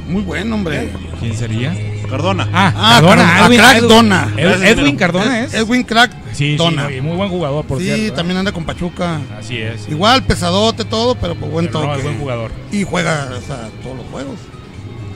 Muy 0.09 0.21
bueno, 0.23 0.55
hombre. 0.55 0.89
¿Quién 1.19 1.35
sería? 1.37 1.75
Cardona. 2.09 2.49
Ah, 2.51 2.73
Ah, 2.75 2.91
Cardona. 3.01 3.23
Car- 3.23 3.45
Edwin, 3.45 3.57
Crack 3.59 3.77
Edwin- 3.77 3.87
Dona. 3.87 4.33
Edwin. 4.37 4.95
Cardona 4.95 5.39
es. 5.43 5.53
Edwin 5.53 5.83
Crack 5.83 6.11
Sí, 6.31 6.51
sí, 6.51 6.55
Dona. 6.57 6.83
muy, 6.85 7.01
muy 7.01 7.15
buen 7.17 7.29
jugador, 7.29 7.65
por 7.65 7.77
sí, 7.77 7.85
cierto. 7.85 8.03
¿eh? 8.05 8.11
también 8.11 8.37
anda 8.39 8.51
con 8.51 8.63
Pachuca. 8.63 9.19
Así 9.37 9.57
es. 9.57 9.81
sí. 9.81 9.91
Igual, 9.91 10.23
pesadote, 10.23 10.85
todo, 10.85 11.13
pero 11.15 11.35
pues 11.35 11.51
buen 11.51 11.67
Pero 11.67 11.79
no, 11.81 11.85
toque. 11.87 11.97
es 11.99 12.03
buen 12.03 12.17
jugador. 12.19 12.51
Y 12.71 12.83
juega 12.83 13.29
o 13.37 13.41
sea, 13.45 13.69
todos 13.83 13.97
los 13.97 14.05
juegos. 14.07 14.35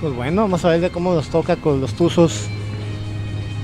Pues 0.01 0.13
bueno, 0.13 0.41
vamos 0.43 0.63
a 0.65 0.69
ver 0.69 0.81
de 0.81 0.89
cómo 0.91 1.15
nos 1.15 1.27
toca 1.29 1.55
con 1.55 1.81
los 1.81 1.93
Tuzos. 1.93 2.41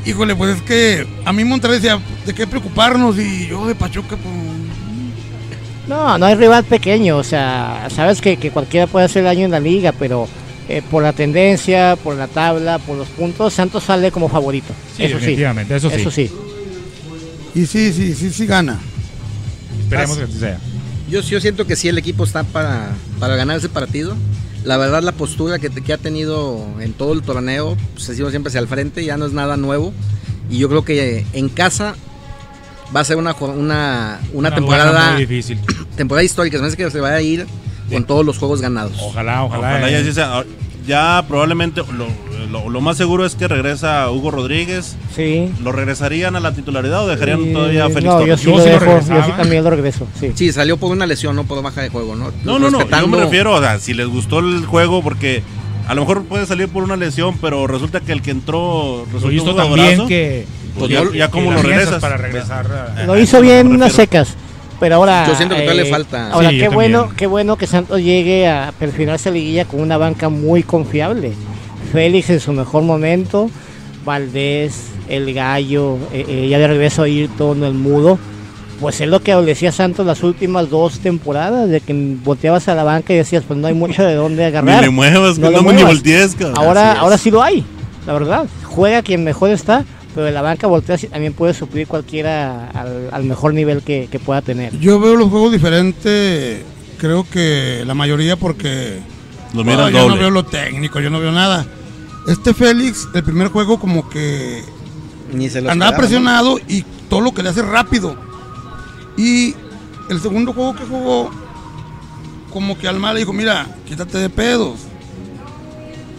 Híjole, 0.05 0.35
pues 0.35 0.55
es 0.55 0.61
que 0.63 1.05
a 1.25 1.33
mí 1.33 1.43
Monterrey 1.43 1.75
decía, 1.79 1.99
¿de 2.25 2.33
qué 2.33 2.47
preocuparnos? 2.47 3.19
Y 3.19 3.47
yo 3.47 3.67
de 3.67 3.75
Pachuca, 3.75 4.15
pues. 4.15 4.33
No, 5.87 6.17
no 6.17 6.25
hay 6.25 6.35
rival 6.35 6.63
pequeño, 6.63 7.17
o 7.17 7.23
sea, 7.23 7.87
sabes 7.89 8.21
que, 8.21 8.37
que 8.37 8.51
cualquiera 8.51 8.85
puede 8.87 9.05
hacer 9.07 9.23
daño 9.23 9.45
en 9.45 9.51
la 9.51 9.59
liga, 9.59 9.91
pero 9.91 10.27
eh, 10.69 10.83
por 10.89 11.01
la 11.01 11.13
tendencia, 11.13 11.95
por 11.95 12.15
la 12.15 12.27
tabla, 12.27 12.77
por 12.77 12.95
los 12.95 13.07
puntos, 13.07 13.55
Santos 13.55 13.83
sale 13.83 14.11
como 14.11 14.29
favorito. 14.29 14.71
Sí, 14.95 15.03
eso 15.03 15.19
sí, 15.19 15.33
eso 15.33 15.89
sí. 15.89 15.95
eso 15.95 16.11
sí. 16.11 16.31
Y 17.55 17.65
sí, 17.65 17.91
sí, 17.91 18.13
sí, 18.13 18.29
sí 18.29 18.45
gana. 18.45 18.79
Esperemos 19.79 20.17
que 20.19 20.25
así 20.25 20.37
sea. 20.37 20.59
Yo, 21.09 21.21
yo 21.21 21.41
siento 21.41 21.65
que 21.65 21.75
sí 21.75 21.87
el 21.87 21.97
equipo 21.97 22.23
está 22.23 22.43
para, 22.43 22.91
para 23.19 23.35
ganar 23.35 23.57
ese 23.57 23.67
partido. 23.67 24.15
La 24.63 24.77
verdad 24.77 25.01
la 25.01 25.13
postura 25.13 25.57
que, 25.57 25.71
que 25.71 25.91
ha 25.91 25.97
tenido 25.97 26.63
en 26.79 26.93
todo 26.93 27.13
el 27.13 27.23
torneo 27.23 27.75
pues, 27.95 28.07
ha 28.09 28.13
sido 28.13 28.29
siempre 28.29 28.49
hacia 28.49 28.59
el 28.59 28.67
frente, 28.67 29.03
ya 29.03 29.17
no 29.17 29.25
es 29.25 29.33
nada 29.33 29.57
nuevo. 29.57 29.91
Y 30.51 30.59
yo 30.59 30.69
creo 30.69 30.85
que 30.85 31.25
en 31.33 31.49
casa 31.49 31.95
va 32.95 32.99
a 32.99 33.03
ser 33.03 33.17
una, 33.17 33.33
una, 33.33 34.19
una 34.33 34.49
Una 34.49 34.53
temporada, 34.53 35.13
muy 35.13 35.25
difícil. 35.25 35.59
temporada 35.95 36.23
histórica. 36.23 36.57
Se 36.57 36.61
me 36.61 36.67
hace 36.67 36.77
que 36.77 36.91
se 36.91 36.99
va 36.99 37.09
a 37.09 37.21
ir 37.23 37.47
con 37.91 38.03
todos 38.03 38.23
los 38.23 38.37
juegos 38.37 38.61
ganados. 38.61 38.93
Ojalá, 39.01 39.43
ojalá. 39.43 39.69
Ojalá 39.69 39.89
eh. 39.89 39.93
ya, 39.93 40.03
sí 40.03 40.13
sea. 40.13 40.43
Ya 40.87 41.23
probablemente 41.27 41.81
lo, 41.81 42.07
lo- 42.51 42.69
lo 42.69 42.81
más 42.81 42.97
seguro 42.97 43.25
es 43.25 43.35
que 43.35 43.47
regresa 43.47 44.09
Hugo 44.09 44.31
Rodríguez. 44.31 44.95
Sí. 45.15 45.51
¿Lo 45.63 45.71
regresarían 45.71 46.35
a 46.35 46.39
la 46.39 46.53
titularidad 46.53 47.03
o 47.05 47.07
dejarían 47.07 47.53
todavía 47.53 47.85
a 47.85 47.89
Félix 47.89 48.05
No, 48.05 48.25
yo 48.25 48.37
sí 48.37 48.45
Yo 48.45 48.51
lo 48.57 48.63
sí 48.63 48.69
lo 48.69 48.73
dejo, 48.73 48.85
yo 48.85 48.89
regresaba. 48.91 49.25
sí 49.25 49.31
también 49.37 49.63
lo 49.63 49.69
regreso, 49.69 50.07
sí. 50.19 50.31
Sí, 50.33 50.51
salió 50.51 50.77
por 50.77 50.91
una 50.91 51.05
lesión, 51.05 51.35
no 51.35 51.43
por 51.43 51.61
baja 51.61 51.81
de 51.81 51.89
juego, 51.89 52.15
¿no? 52.15 52.31
No, 52.43 52.57
no, 52.57 52.71
no. 52.71 52.89
Yo 52.89 53.07
me 53.07 53.17
refiero, 53.17 53.53
o 53.55 53.59
sea, 53.61 53.77
si 53.79 53.93
les 53.93 54.07
gustó 54.07 54.39
el 54.39 54.65
juego, 54.65 55.03
porque 55.03 55.43
a 55.87 55.93
lo 55.93 56.01
mejor 56.01 56.23
puede 56.23 56.45
salir 56.45 56.69
por 56.69 56.83
una 56.83 56.95
lesión, 56.95 57.37
pero 57.39 57.67
resulta 57.67 57.99
que 57.99 58.11
el 58.13 58.21
que 58.21 58.31
entró 58.31 59.05
Lo 59.05 59.13
resultó 59.13 59.31
hizo 59.31 59.51
un 59.51 59.55
también 59.57 60.07
que. 60.07 60.45
pues 60.77 60.89
ya, 60.89 61.03
ya 61.13 61.29
como 61.29 61.51
lo 61.51 61.61
regresas. 61.61 61.99
Para 62.01 62.17
regresar. 62.17 62.93
a- 62.97 63.03
Lo 63.05 63.17
hizo 63.19 63.41
bien 63.41 63.67
unas 63.67 63.93
secas, 63.93 64.35
pero 64.79 64.95
ahora... 64.95 65.25
Yo 65.27 65.35
siento 65.35 65.55
que 65.55 65.61
todavía 65.63 65.83
le 65.83 65.89
falta. 65.89 66.31
Ahora, 66.31 66.49
Sí, 66.49 66.55
qué 66.57 66.63
también. 66.65 66.75
bueno, 66.75 67.09
qué 67.15 67.27
bueno 67.27 67.55
que 67.57 67.67
Santos 67.67 67.99
llegue 68.01 68.47
a 68.47 68.73
perfilarse 68.77 69.29
a 69.29 69.31
liguilla 69.31 69.65
con 69.65 69.81
una 69.81 69.97
banca 69.97 70.29
muy 70.29 70.63
confiable. 70.63 71.33
Félix 71.91 72.29
en 72.29 72.39
su 72.39 72.53
mejor 72.53 72.83
momento, 72.83 73.49
Valdés, 74.05 74.87
El 75.07 75.33
Gallo, 75.33 75.97
eh, 76.13 76.25
eh, 76.27 76.47
ya 76.49 76.59
de 76.59 76.67
regreso 76.67 77.01
a 77.01 77.05
Ayrton, 77.05 77.63
El 77.63 77.73
Mudo. 77.73 78.17
Pues 78.79 79.01
es 79.01 79.09
lo 79.09 79.19
que 79.21 79.33
adolecía 79.33 79.73
Santos 79.73 80.05
las 80.05 80.23
últimas 80.23 80.69
dos 80.69 80.99
temporadas, 80.99 81.69
de 81.69 81.81
que 81.81 81.93
volteabas 82.23 82.69
a 82.69 82.75
la 82.75 82.83
banca 82.83 83.11
y 83.13 83.17
decías, 83.17 83.43
pues 83.45 83.59
no 83.59 83.67
hay 83.67 83.73
mucho 83.73 84.03
de 84.03 84.15
dónde 84.15 84.43
Ni 84.43 84.47
agarrar. 84.47 84.81
le 84.83 84.89
muevas, 84.89 85.37
No 85.37 85.51
no, 85.51 85.57
ni 85.57 85.63
muevas. 85.63 85.83
voltees, 85.85 86.33
cabrón. 86.35 86.57
Ahora, 86.57 86.93
ahora 86.93 87.17
sí 87.17 87.29
lo 87.29 87.43
hay, 87.43 87.65
la 88.07 88.13
verdad. 88.13 88.45
Juega 88.63 89.01
quien 89.01 89.25
mejor 89.25 89.49
está, 89.49 89.83
pero 90.19 90.25
de 90.25 90.31
la 90.33 90.41
banca 90.41 90.67
volteas 90.67 91.01
y 91.05 91.07
también 91.07 91.31
puede 91.31 91.53
suplir 91.53 91.87
cualquiera 91.87 92.67
al, 92.71 93.07
al 93.13 93.23
mejor 93.23 93.53
nivel 93.53 93.81
que, 93.83 94.09
que 94.11 94.19
pueda 94.19 94.41
tener. 94.41 94.77
Yo 94.77 94.99
veo 94.99 95.15
los 95.15 95.29
juegos 95.29 95.49
diferentes, 95.53 96.61
creo 96.97 97.25
que 97.29 97.83
la 97.87 97.93
mayoría 97.93 98.35
porque 98.35 98.99
Lo 99.53 99.63
yo 99.63 100.09
no 100.09 100.17
veo 100.17 100.29
lo 100.29 100.43
técnico, 100.43 100.99
yo 100.99 101.09
no 101.09 101.21
veo 101.21 101.31
nada. 101.31 101.65
Este 102.27 102.53
Félix, 102.53 103.07
el 103.13 103.23
primer 103.23 103.47
juego 103.47 103.79
como 103.79 104.09
que 104.09 104.61
Ni 105.31 105.49
se 105.49 105.61
lo 105.61 105.71
andaba 105.71 105.91
esperaba, 105.91 105.91
¿no? 105.91 105.97
presionado 105.97 106.59
y 106.67 106.83
todo 107.09 107.21
lo 107.21 107.33
que 107.33 107.41
le 107.41 107.49
hace 107.49 107.61
rápido. 107.61 108.17
Y 109.15 109.55
el 110.09 110.19
segundo 110.19 110.51
juego 110.51 110.75
que 110.75 110.83
jugó, 110.83 111.31
como 112.51 112.77
que 112.77 112.89
al 112.89 112.99
mal 112.99 113.13
le 113.13 113.21
dijo, 113.21 113.31
mira, 113.31 113.67
quítate 113.87 114.17
de 114.17 114.29
pedos. 114.29 114.79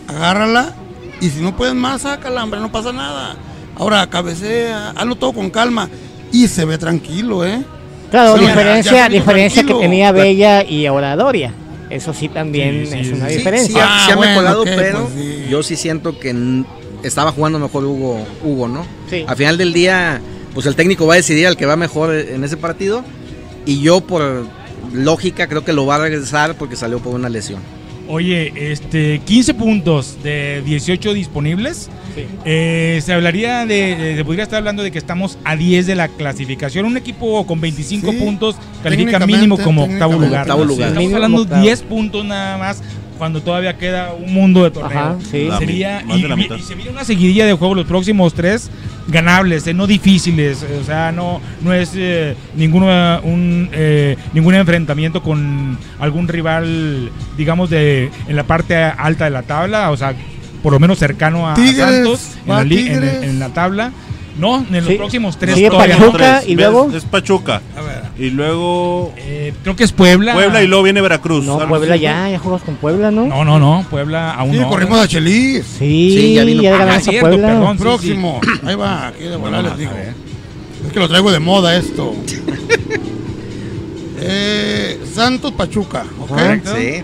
Agárrala 0.09 0.75
y 1.21 1.29
si 1.29 1.43
no 1.43 1.55
puedes 1.55 1.75
más, 1.75 2.01
sácala, 2.01 2.43
hombre, 2.43 2.61
no 2.61 2.73
pasa 2.73 2.95
nada. 2.95 3.37
Ahora, 3.77 4.09
cabecea, 4.09 4.91
hazlo 4.91 5.17
todo 5.17 5.33
con 5.33 5.51
calma. 5.51 5.89
Y 6.33 6.47
se 6.49 6.65
ve 6.65 6.79
tranquilo, 6.79 7.45
¿eh? 7.45 7.63
Claro, 8.11 8.37
diferencia, 8.37 9.07
se 9.07 9.13
diferencia 9.13 9.63
que 9.65 9.75
tenía 9.75 10.13
Bella 10.13 10.65
y 10.65 10.87
ahora 10.87 11.17
Doria. 11.17 11.53
Eso 11.89 12.13
sí 12.15 12.29
también 12.29 12.87
Sí, 12.87 12.93
sí, 12.93 12.99
es 13.01 13.13
una 13.13 13.29
sí. 13.29 13.37
Diferencia. 13.37 13.75
sí, 13.75 13.81
ha- 13.81 13.85
Ah, 13.89 14.03
sí 14.07 14.13
ha 14.13 14.17
bueno, 14.17 14.31
mejorado, 14.33 14.65
pero 14.65 15.03
pues 15.09 15.15
sí. 15.15 15.45
yo 15.49 15.63
sí 15.63 15.77
siento 15.77 16.19
que 16.19 16.63
estaba 17.03 17.33
jugando 17.33 17.59
mejor 17.59 17.85
Hugo, 17.85 18.25
Hugo 18.45 18.69
¿no? 18.69 18.87
Sí. 19.09 19.25
Al 19.27 19.37
final 19.37 19.59
del 19.59 19.73
día, 19.73 20.21
pues 20.55 20.67
el 20.67 20.77
técnico 20.77 21.07
va 21.07 21.15
a 21.15 21.17
decidir 21.17 21.47
al 21.49 21.57
que 21.57 21.67
va 21.67 21.77
mejor 21.77 22.15
en 22.15 22.45
ese 22.45 22.57
partido. 22.57 23.05
Y 23.67 23.81
yo, 23.81 24.01
por 24.03 24.47
lógica, 24.93 25.47
creo 25.49 25.65
que 25.65 25.73
lo 25.73 25.85
va 25.87 25.97
a 25.97 25.99
regresar 25.99 26.55
porque 26.57 26.77
salió 26.77 26.99
por 27.01 27.15
una 27.15 27.29
lesión. 27.29 27.61
Oye, 28.11 28.53
este, 28.73 29.21
15 29.25 29.55
puntos 29.55 30.19
de 30.23 30.63
18 30.65 31.15
disponibles. 31.15 31.89
Sí. 32.15 32.25
Eh, 32.45 33.01
se 33.05 33.13
hablaría 33.13 33.65
de, 33.67 33.95
de- 33.95 34.17
se 34.17 34.25
podría 34.25 34.43
estar 34.43 34.59
hablando 34.59 34.83
de 34.83 34.91
que 34.91 34.99
estamos 34.99 35.39
a 35.45 35.55
10 35.55 35.87
de 35.87 35.95
la 35.95 36.09
clasificación. 36.09 36.85
Un 36.87 36.97
equipo 36.97 37.47
con 37.47 37.61
25 37.61 38.11
Sí, 38.11 38.17
puntos 38.19 38.57
califica 38.83 39.25
mínimo 39.25 39.57
como 39.59 39.85
octavo 39.85 40.15
lugar. 40.15 40.41
octavo 40.43 40.65
lugar. 40.65 40.89
Estamos 40.89 41.13
hablando 41.15 41.43
octavo. 41.43 41.63
10 41.63 41.83
puntos 41.83 42.25
nada 42.25 42.59
más. 42.59 42.83
Cuando 43.21 43.43
todavía 43.43 43.77
queda 43.77 44.13
un 44.15 44.33
mundo 44.33 44.65
de 44.65 44.71
torneo. 44.73 44.99
Ajá, 44.99 45.17
sí. 45.31 45.49
Sería, 45.59 46.03
y, 46.09 46.23
de 46.23 46.29
la 46.29 46.35
y- 46.35 46.39
mitad. 46.39 46.57
y 46.57 46.63
se 46.63 46.75
viene 46.75 46.91
una 46.91 47.05
seguidilla 47.05 47.45
de 47.47 47.53
juegos 47.53 47.77
los 47.77 47.87
próximos 47.87 48.33
tres 48.35 48.71
ganables, 49.09 49.67
eh, 49.67 49.75
no 49.75 49.87
difíciles, 49.87 50.63
eh, 50.63 50.79
o 50.81 50.85
sea, 50.85 51.13
no, 51.13 51.41
no 51.61 51.73
es 51.75 51.91
eh, 51.95 52.35
ninguno, 52.57 52.87
un, 53.23 53.69
eh, 53.73 54.17
ningún 54.33 54.55
enfrentamiento 54.55 55.23
con 55.23 55.77
algún 56.01 56.27
rival, 56.29 57.11
digamos, 57.37 57.69
de 57.71 58.11
en 58.27 58.37
la 58.37 58.45
parte 58.45 58.75
alta 58.77 59.27
de 59.27 59.31
la 59.31 59.43
tabla, 59.43 59.91
o 59.91 59.97
sea, 59.97 60.15
por 60.63 60.73
lo 60.73 60.81
menos 60.81 60.99
cercano 60.99 61.47
a, 61.47 61.53
a 61.53 61.55
Tigres, 61.55 61.77
Santos 61.77 62.31
en 62.47 62.49
la, 62.49 62.63
en- 62.63 63.25
en 63.31 63.39
la 63.39 63.49
tabla. 63.51 63.93
No, 64.41 64.59
en 64.69 64.73
los 64.77 64.87
Sí. 64.87 64.95
próximos 64.95 65.37
tres 65.39 65.61
no. 65.61 65.77
Pachuca. 65.79 66.39
Tres. 66.41 66.49
y 66.49 66.55
luego- 66.57 66.91
Es 66.95 67.05
Pachuca. 67.05 67.61
A 67.77 67.81
ver. 67.83 68.01
Y 68.19 68.31
luego 68.31 69.13
Eh, 69.19 69.53
creo 69.63 69.77
que 69.77 69.85
es 69.85 69.93
Puebla. 69.93 70.33
Puebla 70.35 70.63
y 70.63 70.67
luego 70.67 70.83
viene 70.83 71.01
Veracruz. 71.01 71.45
No, 71.45 71.59
Puebla 71.69 71.95
así, 71.95 72.03
ya, 72.03 72.29
ya 72.31 72.39
jugamos 72.39 72.63
con 72.63 72.75
Puebla, 72.77 73.11
¿no? 73.11 73.27
No, 73.27 73.45
no, 73.45 73.59
no, 73.59 73.85
Puebla 73.91 74.33
aún 74.35 74.53
Sí, 74.53 74.59
no. 74.59 74.69
corrimos 74.69 74.99
a 74.99 75.07
Chelis. 75.07 75.65
Sí, 75.79 76.17
Sí, 76.19 76.35
ya 76.35 76.41
ya, 76.41 76.45
vino. 76.47 76.63
le 76.63 76.69
Ah, 76.71 76.95
a 76.97 77.01
cierto, 77.01 77.29
Puebla. 77.29 77.49
perdón. 77.49 77.77
sí, 77.77 77.83
Próximo. 77.83 78.41
Ahí 78.67 78.75
va, 78.75 79.09
aquí 79.09 79.25
de 79.25 79.37
volar 79.37 79.63
les 79.65 79.77
digo. 79.79 79.93
Es 80.87 80.93
que 80.93 80.99
lo 80.99 81.09
traigo 81.09 81.31
de 81.31 81.39
moda 81.39 81.77
esto. 81.77 82.15
eh, 84.21 84.99
Santos 85.15 85.53
Pachuca, 85.53 86.05
¿ok? 86.21 86.29
Correcto. 86.29 86.71
Sí. 86.77 87.03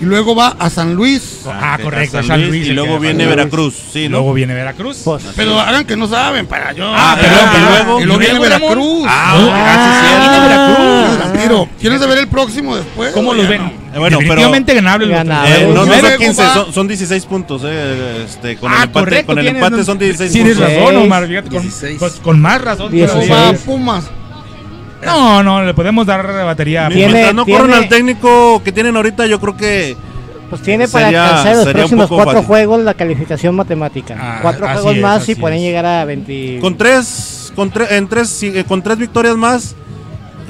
Y 0.00 0.04
luego 0.06 0.34
va 0.34 0.56
a 0.58 0.70
San 0.70 0.94
Luis. 0.94 1.40
Ah, 1.46 1.78
correcto, 1.82 2.18
San 2.18 2.26
San 2.26 2.40
Luis, 2.40 2.50
Luis, 2.50 2.68
y 2.68 2.72
luego 2.72 2.98
viene. 2.98 3.26
Veracruz. 3.26 3.74
Sí, 3.92 4.04
¿no? 4.08 4.18
Luego 4.18 4.32
viene 4.32 4.54
Veracruz. 4.54 5.02
Pues, 5.04 5.24
Pero 5.36 5.60
hagan 5.60 5.84
que 5.84 5.96
no 5.96 6.08
saben 6.08 6.46
para 6.46 6.72
yo. 6.72 6.84
Ah, 6.86 7.16
pero- 7.20 7.34
Ah, 7.38 7.52
y 7.56 7.60
luego- 7.84 8.00
y 8.00 8.04
luego 8.04 8.18
viene. 8.18 8.38
Veracruz. 8.38 9.06
Ah, 9.06 9.34
Ah, 9.52 10.00
sí, 10.02 10.20
viene 10.20 10.40
Veracruz. 10.48 11.68
¿Quieres 11.80 12.00
saber 12.00 12.18
el 12.18 12.28
próximo 12.28 12.76
después? 12.76 13.12
¿Cómo 13.12 13.34
los 13.34 13.48
ven? 13.48 13.62
no? 13.62 13.70
Bueno, 14.00 14.18
pero- 14.18 14.34
Definitivamente. 14.34 14.78
Eh, 14.78 15.70
no, 15.74 15.84
son 15.84 16.18
15, 16.18 16.42
va- 16.42 16.54
son, 16.54 16.72
son 16.72 16.88
16 16.88 17.24
puntos. 17.26 17.62
Eh, 17.64 18.24
este, 18.24 18.56
con 18.56 18.70
Ah, 18.72 18.76
el 18.76 18.82
empate, 18.84 19.04
correcto, 19.04 19.26
con 19.26 19.38
el 19.38 19.44
tienes- 19.44 19.62
empate 19.62 19.84
son 19.84 19.98
16 19.98 20.32
Tienes 20.32 20.56
puntos. 20.56 20.72
razón, 20.74 20.88
Seis. 20.94 21.04
Omar. 21.04 21.26
Fíjate, 21.26 21.48
con, 21.50 21.62
16. 21.62 21.98
con- 21.98 22.10
con 22.22 22.40
más 22.40 22.60
razón. 22.62 22.92
Va 22.92 23.52
Pumas. 23.64 24.04
No, 25.04 25.42
no, 25.42 25.62
le 25.64 25.74
podemos 25.74 26.06
dar 26.06 26.26
batería. 26.44 26.88
Tiene- 26.88 27.12
Mientras 27.12 27.34
no 27.34 27.44
corran 27.46 27.66
tiene- 27.68 27.76
al 27.82 27.88
técnico 27.88 28.62
que 28.62 28.72
tienen 28.72 28.96
ahorita, 28.96 29.26
yo 29.26 29.40
creo 29.40 29.56
que 29.56 29.96
pues 30.50 30.62
tiene 30.62 30.88
para 30.88 31.06
Sería- 31.06 31.24
alcanzar 31.28 31.56
los 31.64 31.72
próximos 31.74 32.08
cuatro 32.08 32.32
fácil. 32.32 32.46
juegos 32.46 32.80
la 32.82 32.94
calificación 32.94 33.54
matemática. 33.54 34.16
Ah, 34.20 34.38
cuatro 34.42 34.66
juegos 34.68 34.96
es, 34.96 35.02
más 35.02 35.28
y 35.28 35.34
pueden 35.36 35.58
es. 35.58 35.62
llegar 35.64 35.86
a 35.86 36.04
20. 36.04 36.58
con 36.60 36.76
tres, 36.76 37.52
con 37.54 37.70
tres, 37.70 37.92
en 37.92 38.08
tres, 38.08 38.42
eh, 38.42 38.64
con 38.66 38.82
tres 38.82 38.98
victorias 38.98 39.36
más, 39.36 39.74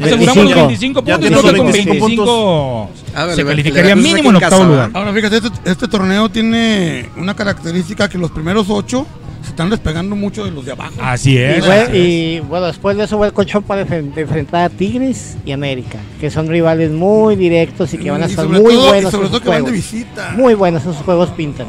Aseguramos 0.06 0.36
los 0.44 0.54
25. 0.54 1.02
25 1.02 1.04
Ya 1.04 1.14
puntos. 1.18 1.30
los 1.30 1.42
con 1.42 1.72
25 1.72 2.06
25 2.06 2.90
Ah, 3.14 3.26
se 3.30 3.36
le- 3.36 3.44
calificaría 3.44 3.96
mínimo 3.96 4.30
en 4.30 4.36
octavo 4.36 4.64
lugar. 4.64 4.90
Ahora 4.94 5.12
fíjate, 5.12 5.36
este, 5.36 5.48
este 5.64 5.88
torneo 5.88 6.28
tiene 6.28 7.08
una 7.16 7.34
característica 7.34 8.08
que 8.08 8.18
los 8.18 8.30
primeros 8.30 8.66
ocho 8.70 9.06
se 9.42 9.50
están 9.50 9.70
despegando 9.70 10.14
mucho 10.16 10.44
de 10.44 10.50
los 10.50 10.64
de 10.66 10.72
abajo. 10.72 10.92
Así 11.02 11.32
Y, 11.32 11.38
es. 11.38 11.64
bue- 11.64 11.70
así 11.88 11.96
es. 11.96 11.96
y, 11.96 12.40
bueno, 12.40 12.66
después 12.66 12.96
de 12.96 13.04
eso 13.04 13.18
va 13.18 13.26
el 13.26 13.32
colchón 13.32 13.62
para 13.62 13.86
enf- 13.86 14.12
enfrentar 14.16 14.64
a 14.64 14.68
Tigres 14.68 15.36
y 15.46 15.52
América, 15.52 15.98
que 16.20 16.30
son 16.30 16.46
rivales 16.48 16.90
muy 16.90 17.36
directos 17.36 17.92
y 17.94 17.98
que 17.98 18.10
van 18.10 18.22
a 18.22 18.26
Y 18.26 18.30
estar 18.30 18.46
muy 18.46 18.58
todo- 18.58 18.70
y 18.72 18.76
buenos. 18.76 19.10
sobre 19.10 19.26
en 19.26 19.30
todo 19.32 19.38
sus 19.38 19.40
que 19.42 19.48
van 19.48 19.64
de 19.64 19.70
juegos. 19.70 19.92
visita. 19.92 20.34
Muy 20.36 20.54
buenos 20.54 20.82
esos 20.82 20.96
juegos 20.96 21.30
pintan. 21.30 21.66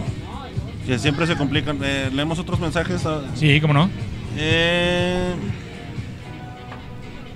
que 0.85 0.97
siempre 0.99 1.25
se 1.27 1.35
complican. 1.37 1.77
Eh, 1.83 2.09
leemos 2.11 2.37
otros 2.39 2.59
mensajes. 2.59 3.05
ah, 3.05 3.21
Sí, 3.35 3.61
cómo 3.61 3.73
no. 3.73 3.89
eh, 4.37 5.33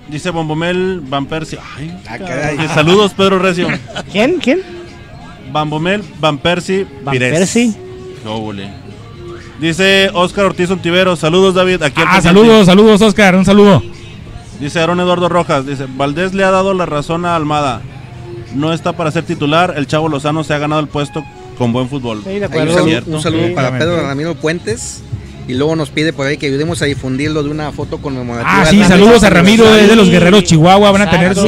dice 0.08 0.30
Bombomel 0.30 1.00
Van 1.06 1.26
Persie. 1.26 1.58
Ay, 1.76 1.96
Ah, 2.08 2.18
caray. 2.18 2.56
eh, 2.58 2.68
saludos, 2.74 3.12
Pedro 3.14 3.38
Recio. 3.38 3.68
¿Quién? 4.12 4.38
¿Quién? 4.42 4.60
Bambomel, 5.52 6.02
Van 6.20 6.38
Persie, 6.38 6.86
Van 7.04 7.12
Pires. 7.12 7.32
Persie. 7.32 7.72
Dice 9.60 10.10
Oscar 10.12 10.44
Ortiz 10.46 10.70
Ontivero, 10.70 11.16
saludos 11.16 11.54
David, 11.54 11.82
aquí 11.82 12.02
Ah, 12.06 12.20
saludos, 12.20 12.66
saludos, 12.66 13.00
Oscar. 13.00 13.36
Un 13.36 13.44
saludo. 13.44 13.82
Dice 14.60 14.80
Aaron 14.80 15.00
Eduardo 15.00 15.28
Rojas, 15.28 15.66
dice, 15.66 15.86
Valdés 15.96 16.34
le 16.34 16.44
ha 16.44 16.50
dado 16.50 16.74
la 16.74 16.84
razón 16.86 17.24
a 17.24 17.36
Almada. 17.36 17.80
No 18.54 18.72
está 18.72 18.92
para 18.94 19.10
ser 19.10 19.24
titular, 19.24 19.74
el 19.76 19.86
Chavo 19.86 20.08
Lozano 20.08 20.44
se 20.44 20.54
ha 20.54 20.58
ganado 20.58 20.80
el 20.80 20.88
puesto 20.88 21.24
con 21.58 21.72
buen 21.72 21.88
fútbol. 21.88 22.22
Sí, 22.24 22.38
de 22.38 22.44
Hay 22.46 22.60
un 22.62 22.68
saludo, 22.68 22.84
Cierto. 22.84 23.10
un 23.10 23.22
saludo 23.22 23.46
Sí. 23.48 23.52
para 23.54 23.78
Pedro. 23.78 24.02
Ramiro 24.02 24.34
Puentes. 24.34 25.02
Y 25.48 25.54
luego 25.54 25.76
nos 25.76 25.90
pide 25.90 26.12
por 26.12 26.26
ahí 26.26 26.36
que 26.38 26.46
ayudemos 26.46 26.82
a 26.82 26.86
difundirlo 26.86 27.40
de 27.44 27.50
una 27.50 27.70
foto 27.70 27.98
conmemorativa. 27.98 28.62
Ah, 28.62 28.66
sí, 28.66 28.78
Ramiro. 28.82 28.88
saludos 28.88 29.22
a 29.22 29.30
Ramiro 29.30 29.70
de, 29.72 29.86
de 29.86 29.94
los 29.94 30.10
Guerreros 30.10 30.42
Chihuahua. 30.42 30.90
Van 30.90 31.02
a 31.02 31.10
tener 31.10 31.36
su, 31.36 31.46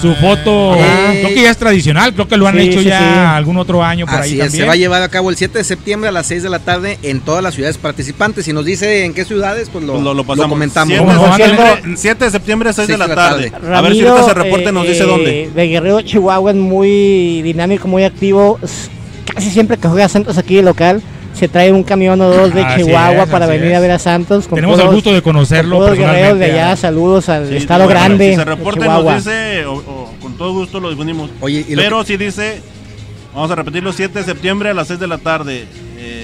su 0.00 0.14
foto. 0.16 0.72
Ajá. 0.74 1.12
Creo 1.12 1.28
que 1.28 1.42
ya 1.42 1.50
es 1.50 1.56
tradicional. 1.56 2.12
Creo 2.12 2.26
que 2.26 2.36
lo 2.36 2.48
han 2.48 2.56
Sí, 2.56 2.62
hecho 2.62 2.80
sí, 2.80 2.86
ya 2.86 2.98
sí. 2.98 3.04
algún 3.36 3.56
otro 3.56 3.84
año 3.84 4.04
por 4.06 4.16
Así 4.16 4.30
ahí 4.32 4.40
es, 4.40 4.46
también. 4.46 4.62
se 4.62 4.66
va 4.66 4.72
a 4.72 4.76
llevar 4.76 5.02
a 5.02 5.08
cabo 5.08 5.30
el 5.30 5.36
7 5.36 5.58
de 5.58 5.62
septiembre 5.64 6.08
a 6.08 6.12
las 6.12 6.26
6 6.26 6.42
de 6.42 6.48
la 6.48 6.58
tarde 6.58 6.98
en 7.04 7.20
todas 7.20 7.40
las 7.40 7.54
ciudades 7.54 7.78
participantes. 7.78 8.44
Si 8.46 8.52
nos 8.52 8.64
dice 8.64 9.04
en 9.04 9.14
qué 9.14 9.24
ciudades, 9.24 9.68
pues 9.72 9.84
lo, 9.84 9.92
Pues 9.92 10.02
lo, 10.04 10.10
lo 10.10 10.14
lo 10.14 10.24
pasamos. 10.24 10.48
comentamos. 10.50 10.88
7, 10.96 11.04
¿Cómo 11.04 11.12
no? 11.12 11.20
de 11.36 11.44
Ándale. 11.44 11.54
septiembre, 11.54 11.96
7 11.96 12.24
de 12.24 12.30
septiembre, 12.32 12.72
6 12.72 12.76
de 12.88 12.94
Seis 12.94 12.98
la 12.98 13.04
de 13.06 13.08
la 13.08 13.14
tarde. 13.14 13.50
tarde. 13.50 13.74
a 13.76 13.80
ver 13.80 13.92
si 13.92 14.00
Ramiro, 14.00 14.10
ahorita 14.12 14.28
se 14.28 14.34
reporte 14.34 14.68
eh, 14.68 14.72
nos 14.72 14.86
dice 14.88 15.02
eh, 15.04 15.06
dónde. 15.06 15.50
De 15.54 15.68
Guerrero 15.68 16.00
Chihuahua 16.02 16.50
es 16.50 16.56
muy 16.56 17.42
dinámico, 17.42 17.86
muy 17.86 18.02
activo. 18.02 18.58
Casi 19.32 19.50
siempre 19.50 19.76
que 19.76 19.86
juega 19.86 20.08
Santos 20.08 20.36
aquí 20.36 20.56
de 20.56 20.62
local, 20.62 21.00
se 21.36 21.48
trae 21.48 21.70
un 21.72 21.82
camión 21.82 22.20
o 22.20 22.28
dos 22.30 22.52
de 22.54 22.62
Así 22.62 22.82
Chihuahua 22.84 23.24
es, 23.24 23.28
para 23.28 23.46
venir 23.46 23.72
es. 23.72 23.76
a 23.76 23.80
ver 23.80 23.90
a 23.92 23.98
Santos. 23.98 24.46
con 24.48 24.56
Tenemos 24.56 24.78
el 24.78 24.86
puros- 24.86 24.94
gusto 24.94 25.12
de 25.12 25.22
conocerlo 25.22 25.76
con 25.78 25.84
puros 25.88 25.98
guerreros 25.98 26.16
de 26.38 26.46
personalmente. 26.46 26.60
allá. 26.60 26.76
Saludos 26.76 27.28
al 27.28 27.48
Sí, 27.48 27.56
Estado 27.56 27.84
bueno, 27.84 28.00
Grande. 28.00 28.30
Si 28.30 28.36
se 28.36 28.44
Chihuahua. 28.72 29.14
nos 29.14 29.24
dice, 29.24 29.66
o, 29.66 29.74
o 29.74 30.14
con 30.20 30.36
todo 30.36 30.52
gusto 30.54 30.80
lo 30.80 30.90
difundimos. 30.90 31.30
Oye, 31.40 31.64
y 31.68 31.74
lo 31.74 31.82
Pero 31.82 32.04
si 32.04 32.16
dice, 32.16 32.60
vamos 33.34 33.50
a 33.50 33.54
repetirlo, 33.54 33.92
7 33.92 34.18
de 34.18 34.24
septiembre 34.24 34.70
a 34.70 34.74
las 34.74 34.88
6 34.88 34.98
de 34.98 35.06
la 35.06 35.18
tarde. 35.18 35.66
Eh, 35.98 36.15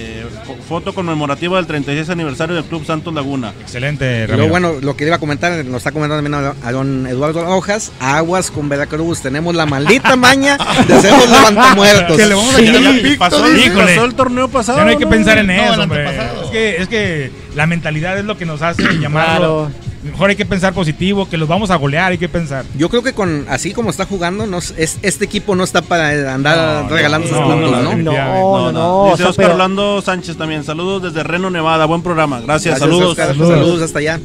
foto 0.67 0.93
conmemorativa 0.93 1.57
del 1.57 1.67
36 1.67 2.09
aniversario 2.09 2.55
del 2.55 2.63
Club 2.65 2.85
Santos 2.85 3.13
Laguna. 3.13 3.53
Excelente, 3.61 4.27
Ramiro. 4.27 4.37
luego, 4.37 4.49
bueno, 4.49 4.73
lo 4.81 4.95
que 4.95 5.05
iba 5.05 5.15
a 5.15 5.19
comentar, 5.19 5.51
nos 5.65 5.77
está 5.77 5.91
comentando 5.91 6.23
también 6.23 6.55
a, 6.63 6.71
don 6.71 7.05
Eduardo 7.07 7.43
Rojas, 7.43 7.91
aguas 7.99 8.49
con 8.51 8.69
Veracruz, 8.69 9.21
tenemos 9.21 9.53
la 9.55 9.65
maldita 9.65 10.15
maña 10.15 10.57
de 10.87 11.01
ser 11.01 11.11
los 11.11 11.29
levantamuertos. 11.29 12.17
Que 12.17 12.25
le 12.25 12.35
vamos 12.35 12.55
a 12.55 12.57
Sí. 12.57 12.99
picto, 13.03 13.19
pasó, 13.19 14.05
el 14.05 14.15
torneo 14.15 14.47
pasado. 14.47 14.77
Ya 14.79 14.83
no 14.85 14.89
hay 14.91 14.97
que 14.97 15.05
¿no? 15.05 15.11
pensar 15.11 15.37
en 15.37 15.47
No, 15.47 15.53
eso, 15.53 15.81
hombre. 15.81 16.05
Es 16.43 16.49
que, 16.51 16.75
es 16.81 16.87
que 16.87 17.31
la 17.55 17.67
mentalidad 17.67 18.17
es 18.17 18.25
lo 18.25 18.37
que 18.37 18.45
nos 18.45 18.61
hace 18.61 18.83
llamarlo. 18.99 19.69
Claro. 19.69 19.92
Mejor 20.03 20.29
hay 20.29 20.35
que 20.35 20.45
pensar 20.45 20.73
positivo, 20.73 21.29
que 21.29 21.37
los 21.37 21.47
vamos 21.47 21.71
a 21.71 21.75
golear, 21.77 22.11
hay 22.11 22.17
que 22.17 22.27
pensar. 22.27 22.65
Yo 22.77 22.89
creo 22.89 23.03
que 23.03 23.13
con 23.13 23.45
así 23.49 23.71
como 23.71 23.89
está 23.89 24.05
jugando, 24.05 24.45
no, 24.45 24.57
es, 24.57 24.73
este 25.01 25.23
equipo 25.25 25.55
no 25.55 25.63
está 25.63 25.81
para 25.81 26.33
andar 26.33 26.83
No, 26.83 26.89
regalando 26.89 27.27
no, 27.27 27.33
sus 27.33 27.39
no, 27.47 27.53
puntos, 27.53 27.71
no, 27.71 27.81
¿no? 27.81 27.95
no. 27.95 28.11
No, 28.11 28.11
no, 28.11 28.71
no. 28.73 28.97
o 29.03 29.05
Dice 29.11 29.17
sea, 29.17 29.29
Oscar 29.29 29.43
pero- 29.45 29.53
Orlando 29.53 30.01
Sánchez 30.01 30.35
también. 30.37 30.63
Saludos 30.63 31.03
desde 31.03 31.23
Reno, 31.23 31.49
Nevada. 31.49 31.85
Buen 31.85 32.01
programa. 32.01 32.41
Gracias. 32.41 32.77
Gracias, 32.77 32.79
saludos. 32.79 33.11
Oscar. 33.11 33.27
Saludos. 33.29 33.49
Saludos 33.57 33.81
hasta 33.81 33.99
allá. 33.99 34.19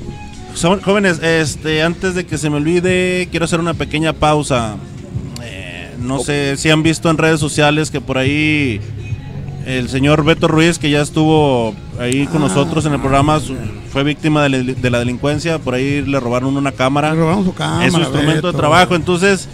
Son- 0.55 0.81
jóvenes, 0.81 1.23
este, 1.23 1.83
antes 1.83 2.15
de 2.17 2.27
que 2.27 2.39
se 2.39 2.51
me 2.51 2.57
olvide, 2.57 3.29
quiero 3.31 3.45
hacer 3.45 3.61
una 3.61 3.75
pequeña 3.75 4.13
pausa. 4.13 4.75
Eh, 5.45 5.95
no 6.01 6.19
sé 6.19 6.57
si 6.57 6.71
han 6.71 6.83
visto 6.83 7.09
en 7.11 7.19
redes 7.19 7.39
sociales 7.39 7.91
que 7.93 8.01
por 8.01 8.19
ahí 8.19 8.81
el 9.69 9.89
señor 9.91 10.25
Beto 10.25 10.49
Ruiz, 10.49 10.79
que 10.79 10.89
ya 10.91 11.03
estuvo 11.03 11.75
ahí 12.01 12.27
con 12.27 12.41
nosotros 12.41 12.87
en 12.87 12.95
el 12.95 13.01
programa, 13.01 13.39
su- 13.39 13.55
fue 13.93 14.03
víctima 14.03 14.43
de, 14.45 14.49
la- 14.49 14.59
de 14.63 14.91
la 14.91 14.99
delincuencia. 14.99 15.59
Por 15.59 15.75
ahí 15.75 16.01
le 16.03 16.19
robaron 16.21 16.57
una 16.57 16.73
cámara. 16.73 17.11
Le 17.13 17.21
robamos 17.21 17.45
su 17.45 17.55
cámara, 17.55 17.87
es 17.87 17.93
su 17.93 17.99
instrumento 18.01 18.35
Beto. 18.37 18.53
de 18.53 18.59
trabajo. 18.59 18.95
Entonces, 18.95 19.47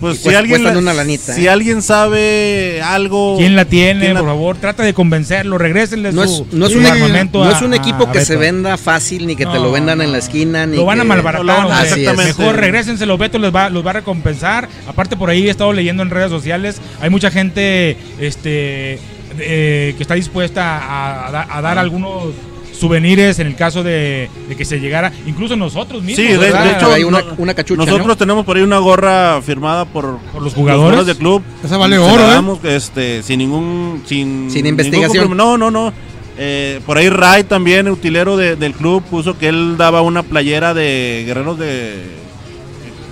pues 0.00 0.16
si 0.18 0.24
cuesta- 0.24 0.40
alguien, 0.40 0.76
una 0.76 0.92
lanita, 0.92 1.32
si 1.34 1.46
¿eh? 1.46 1.50
alguien 1.50 1.82
sabe 1.82 2.82
algo, 2.82 3.36
¿Quién 3.38 3.54
la 3.54 3.64
tiene? 3.64 4.00
¿quién 4.00 4.14
la- 4.14 4.20
Por 4.20 4.28
favor, 4.30 4.56
trata 4.56 4.82
de 4.82 4.92
convencerlo, 4.92 5.56
regrésenle 5.56 6.12
No 6.12 6.26
su, 6.26 6.42
es, 6.42 6.52
no 6.52 6.66
es 6.66 6.72
su 6.72 6.78
un, 6.80 6.86
armamento 6.86 7.44
no 7.44 7.48
a- 7.48 7.52
es 7.52 7.62
un 7.62 7.74
equipo 7.74 8.08
a 8.08 8.12
que 8.12 8.24
se 8.24 8.34
venda 8.36 8.76
fácil, 8.76 9.24
ni 9.26 9.36
que 9.36 9.46
te 9.46 9.54
lo 9.54 9.70
vendan 9.70 10.00
en 10.02 10.10
la 10.10 10.18
esquina. 10.18 10.66
Ni 10.66 10.76
Lo 10.78 10.84
van 10.84 10.98
a 10.98 11.02
que- 11.04 11.08
malbaratar. 11.10 11.86
Es. 11.86 11.92
exactamente. 11.92 12.42
Mejor 12.42 12.56
regrésenselo, 12.56 13.16
Beto 13.18 13.38
les 13.38 13.54
va, 13.54 13.70
los 13.70 13.86
va 13.86 13.90
a 13.90 13.94
recompensar. 13.94 14.68
Aparte, 14.88 15.16
por 15.16 15.30
ahí 15.30 15.46
he 15.46 15.50
estado 15.50 15.72
leyendo 15.72 16.02
en 16.02 16.10
redes 16.10 16.30
sociales. 16.30 16.80
Hay 17.00 17.08
mucha 17.08 17.30
gente 17.30 17.96
este, 18.18 18.98
eh, 19.38 19.94
que 19.96 20.02
está 20.02 20.14
dispuesta 20.14 20.78
a, 20.78 21.28
a 21.28 21.30
da- 21.30 21.46
a 21.50 21.60
dar 21.62 21.78
algunos 21.78 22.24
souvenirs 22.72 23.38
en 23.38 23.46
el 23.46 23.54
caso 23.56 23.82
de, 23.82 24.28
de 24.48 24.56
que 24.56 24.64
se 24.64 24.78
llegara. 24.80 25.12
Incluso 25.26 25.56
nosotros 25.56 26.02
mismos. 26.02 26.26
Sí, 26.26 26.32
de, 26.36 26.48
hecho, 26.48 26.92
Hay 26.92 27.04
una- 27.04 27.24
una 27.38 27.54
cachucha, 27.54 27.78
nosotros 27.84 28.06
¿no? 28.06 28.16
tenemos 28.16 28.44
por 28.44 28.56
ahí 28.56 28.62
una 28.62 28.78
gorra 28.78 29.40
firmada 29.42 29.84
por, 29.84 30.18
Por 30.32 30.42
los 30.42 30.54
jugadores. 30.54 31.06
del 31.06 31.16
club. 31.16 31.42
Esa 31.64 31.76
vale 31.76 31.98
oro, 31.98 32.58
¿eh? 32.62 32.76
este, 32.76 33.22
sin 33.22 33.38
ningún 33.38 34.02
sin, 34.06 34.50
Sin 34.50 34.66
investigación. 34.66 35.36
no, 35.36 35.56
no, 35.56 35.70
no. 35.70 35.92
Eh, 36.36 36.80
por 36.84 36.98
ahí 36.98 37.08
Ray 37.10 37.44
también, 37.44 37.88
utilero 37.88 38.36
de- 38.36 38.56
del 38.56 38.74
club, 38.74 39.04
puso 39.04 39.38
que 39.38 39.48
él 39.48 39.76
daba 39.78 40.02
una 40.02 40.24
playera 40.24 40.74
de 40.74 41.22
guerreros 41.26 41.58
de 41.60 42.02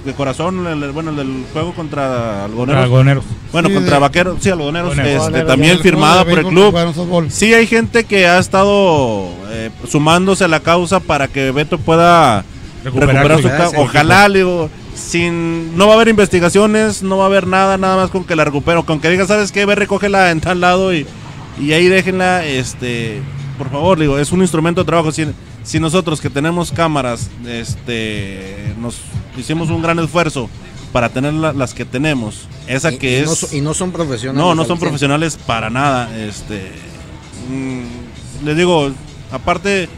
de 0.04 0.12
corazón, 0.14 0.66
el- 0.66 0.82
el- 0.82 0.92
bueno, 0.92 1.10
el 1.10 1.16
del 1.16 1.44
juego 1.52 1.72
contra 1.74 2.44
algoneros. 2.44 2.82
Algoneros. 2.84 3.24
Bueno, 3.52 3.68
Sí, 3.68 3.74
contra 3.74 3.94
de- 3.94 4.00
vaqueros, 4.00 4.36
sí, 4.40 4.50
algoneros, 4.50 4.90
Algoneros. 4.90 5.12
este, 5.12 5.24
Algoneros, 5.26 5.48
también 5.48 5.78
firmada 5.80 6.24
por 6.24 6.38
el 6.38 6.46
club. 6.46 7.26
Sí, 7.30 7.54
hay 7.54 7.66
gente 7.66 8.04
que 8.04 8.26
ha 8.26 8.38
estado 8.38 9.28
eh, 9.50 9.70
sumándose 9.88 10.44
a 10.44 10.48
la 10.48 10.60
causa 10.60 10.98
para 11.00 11.28
que 11.28 11.50
Beto 11.52 11.78
pueda 11.78 12.44
Recuperar 12.84 13.28
recuperar, 13.28 13.70
su- 13.70 13.80
Ojalá, 13.80 14.28
le 14.28 14.38
digo, 14.40 14.70
sin 14.94 15.76
no 15.76 15.86
va 15.86 15.92
a 15.92 15.96
haber 15.96 16.08
investigaciones, 16.08 17.02
no 17.02 17.16
va 17.18 17.24
a 17.24 17.26
haber 17.26 17.46
nada, 17.46 17.78
nada 17.78 17.96
más 17.96 18.10
con 18.10 18.24
que 18.24 18.34
la 18.34 18.44
recupero, 18.44 18.84
con 18.84 18.98
que 19.00 19.08
diga, 19.10 19.26
¿sabes 19.26 19.52
qué? 19.52 19.64
Ve, 19.66 19.74
recógela 19.76 20.30
en 20.32 20.40
tal 20.40 20.60
lado 20.60 20.92
y, 20.92 21.06
y 21.60 21.72
ahí 21.72 21.86
déjenla, 21.86 22.44
este, 22.44 23.20
por 23.58 23.70
favor, 23.70 23.98
digo, 24.00 24.18
es 24.18 24.32
un 24.32 24.40
instrumento 24.40 24.80
de 24.80 24.86
trabajo. 24.86 25.12
Si, 25.12 25.26
si 25.62 25.78
nosotros 25.80 26.20
que 26.20 26.30
tenemos 26.30 26.72
cámaras, 26.72 27.30
este, 27.46 28.74
nos 28.80 28.96
hicimos 29.36 29.70
un 29.70 29.82
gran 29.82 29.98
esfuerzo 29.98 30.48
para 30.92 31.08
tener 31.08 31.32
la- 31.34 31.52
las 31.52 31.72
que 31.74 31.84
tenemos, 31.84 32.46
esa 32.66 32.92
Y- 32.92 32.98
que 32.98 33.10
y 33.12 33.14
es... 33.22 33.52
no, 33.52 33.58
y 33.58 33.60
no 33.60 33.72
son 33.74 33.92
profesionales. 33.92 34.42
No, 34.42 34.54
no 34.54 34.64
son 34.64 34.78
profesionales 34.78 35.38
para 35.46 35.70
nada. 35.70 36.10
Este, 36.18 36.70
mm, 37.50 38.44
les 38.46 38.56
digo, 38.56 38.90
aparte, 39.30 39.88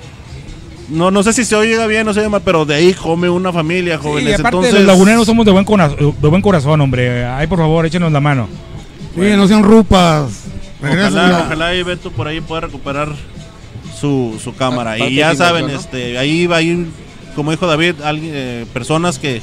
no, 0.89 1.11
no 1.11 1.23
sé 1.23 1.33
si 1.33 1.45
se 1.45 1.57
oiga 1.57 1.87
bien 1.87 2.07
o 2.07 2.15
se 2.15 2.21
oye 2.21 2.29
mal, 2.29 2.43
pero 2.45 2.65
de 2.65 2.75
ahí 2.75 2.93
come 2.95 3.29
una 3.29 3.53
familia, 3.53 3.97
Sí, 3.97 4.03
jóvenes. 4.05 4.31
y 4.31 4.35
aparte 4.35 4.49
Entonces, 4.57 4.75
los 4.75 4.85
laguneros 4.85 5.27
somos 5.27 5.45
de 5.47 5.53
buen, 5.53 5.65
cora- 5.65 5.89
de 5.89 6.29
buen 6.29 6.43
corazón, 6.43 6.81
hombre. 6.81 7.25
Ay, 7.27 7.47
por 7.47 7.59
favor, 7.59 7.87
échenos 7.87 8.13
la 8.13 8.21
mano. 8.21 8.49
Sí, 9.15 9.21
no 9.37 9.49
sean 9.49 9.63
rupas. 9.63 10.43
Ojalá, 10.83 11.45
ojalá 11.47 11.75
y 11.75 11.83
Beto 11.83 12.11
por 12.11 12.29
ahí 12.29 12.41
pueda 12.43 12.61
recuperar 12.63 13.09
su, 14.05 14.39
su 14.43 14.55
cámara. 14.55 14.93
Aparte 14.93 15.13
y 15.13 15.17
ya 15.17 15.35
saben, 15.39 15.65
este, 15.71 16.19
ahí 16.19 16.47
va 16.47 16.57
a 16.57 16.63
ir, 16.63 16.87
como 17.35 17.51
dijo 17.51 17.67
David, 17.67 17.95
alguien, 18.05 18.33
eh, 18.35 18.67
personas 18.73 19.19
que, 19.19 19.41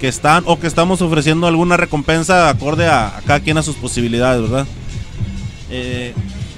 que 0.00 0.08
están 0.08 0.42
o 0.46 0.58
que 0.58 0.66
estamos 0.66 1.00
ofreciendo 1.02 1.46
alguna 1.46 1.76
recompensa 1.76 2.48
acorde 2.48 2.86
a, 2.86 3.16
a 3.16 3.20
cada 3.22 3.40
quien 3.40 3.58
a 3.58 3.62
sus 3.62 3.76
posibilidades, 3.76 4.42
¿verdad? 4.42 4.66
Eh, 5.70 6.12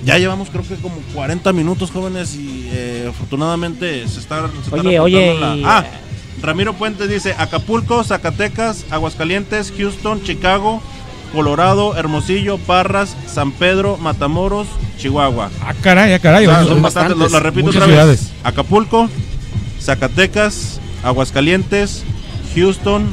ya 0.05 0.19
llevamos 0.19 0.49
creo 0.51 0.63
que 0.67 0.75
como 0.77 0.97
40 1.15 1.53
minutos 1.53 1.91
jóvenes 1.91 2.35
y 2.35 2.69
eh, 2.73 3.07
afortunadamente 3.09 4.07
se 4.09 4.21
está, 4.21 4.49
se 4.69 4.75
Oye, 4.75 4.99
oye, 5.01 5.39
la- 5.39 5.57
y- 5.57 5.63
Ah, 5.65 5.85
Ramiro 6.43 6.75
Puentes 6.75 7.09
dice 7.09 7.35
Acapulco, 7.39 8.03
Zacatecas, 8.05 8.85
Aguascalientes, 8.91 9.73
Houston, 9.79 10.23
Chicago, 10.23 10.83
Colorado, 11.35 11.97
Hermosillo, 11.97 12.57
Parras, 12.59 13.17
San 13.27 13.53
Pedro, 13.53 13.99
Matamoros, 13.99 14.67
Chihuahua. 14.99 15.51
Ah, 15.61 15.75
caray, 15.83 16.13
ah, 16.15 16.19
caray. 16.19 16.47
Son- 16.47 16.67
son 16.69 16.83
bastantes, 16.83 17.17
lo, 17.17 17.29
lo 17.29 17.41
repito 17.41 17.67
Muchas 17.67 17.83
otra 17.83 17.87
vez. 18.05 18.21
ciudades. 18.21 18.33
Acapulco, 18.45 19.09
Zacatecas, 19.81 20.81
Aguascalientes, 21.03 22.05
Houston, 22.55 23.13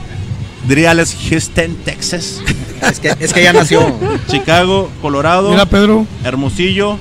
Driales, 0.67 1.15
Houston, 1.29 1.75
Texas, 1.83 2.41
Es 2.81 2.99
que, 2.99 3.15
es 3.19 3.33
que 3.33 3.43
ya 3.43 3.53
nació. 3.53 3.93
Chicago, 4.29 4.89
Colorado, 5.01 5.49
Mira, 5.49 5.65
Pedro. 5.65 6.05
Hermosillo, 6.23 6.97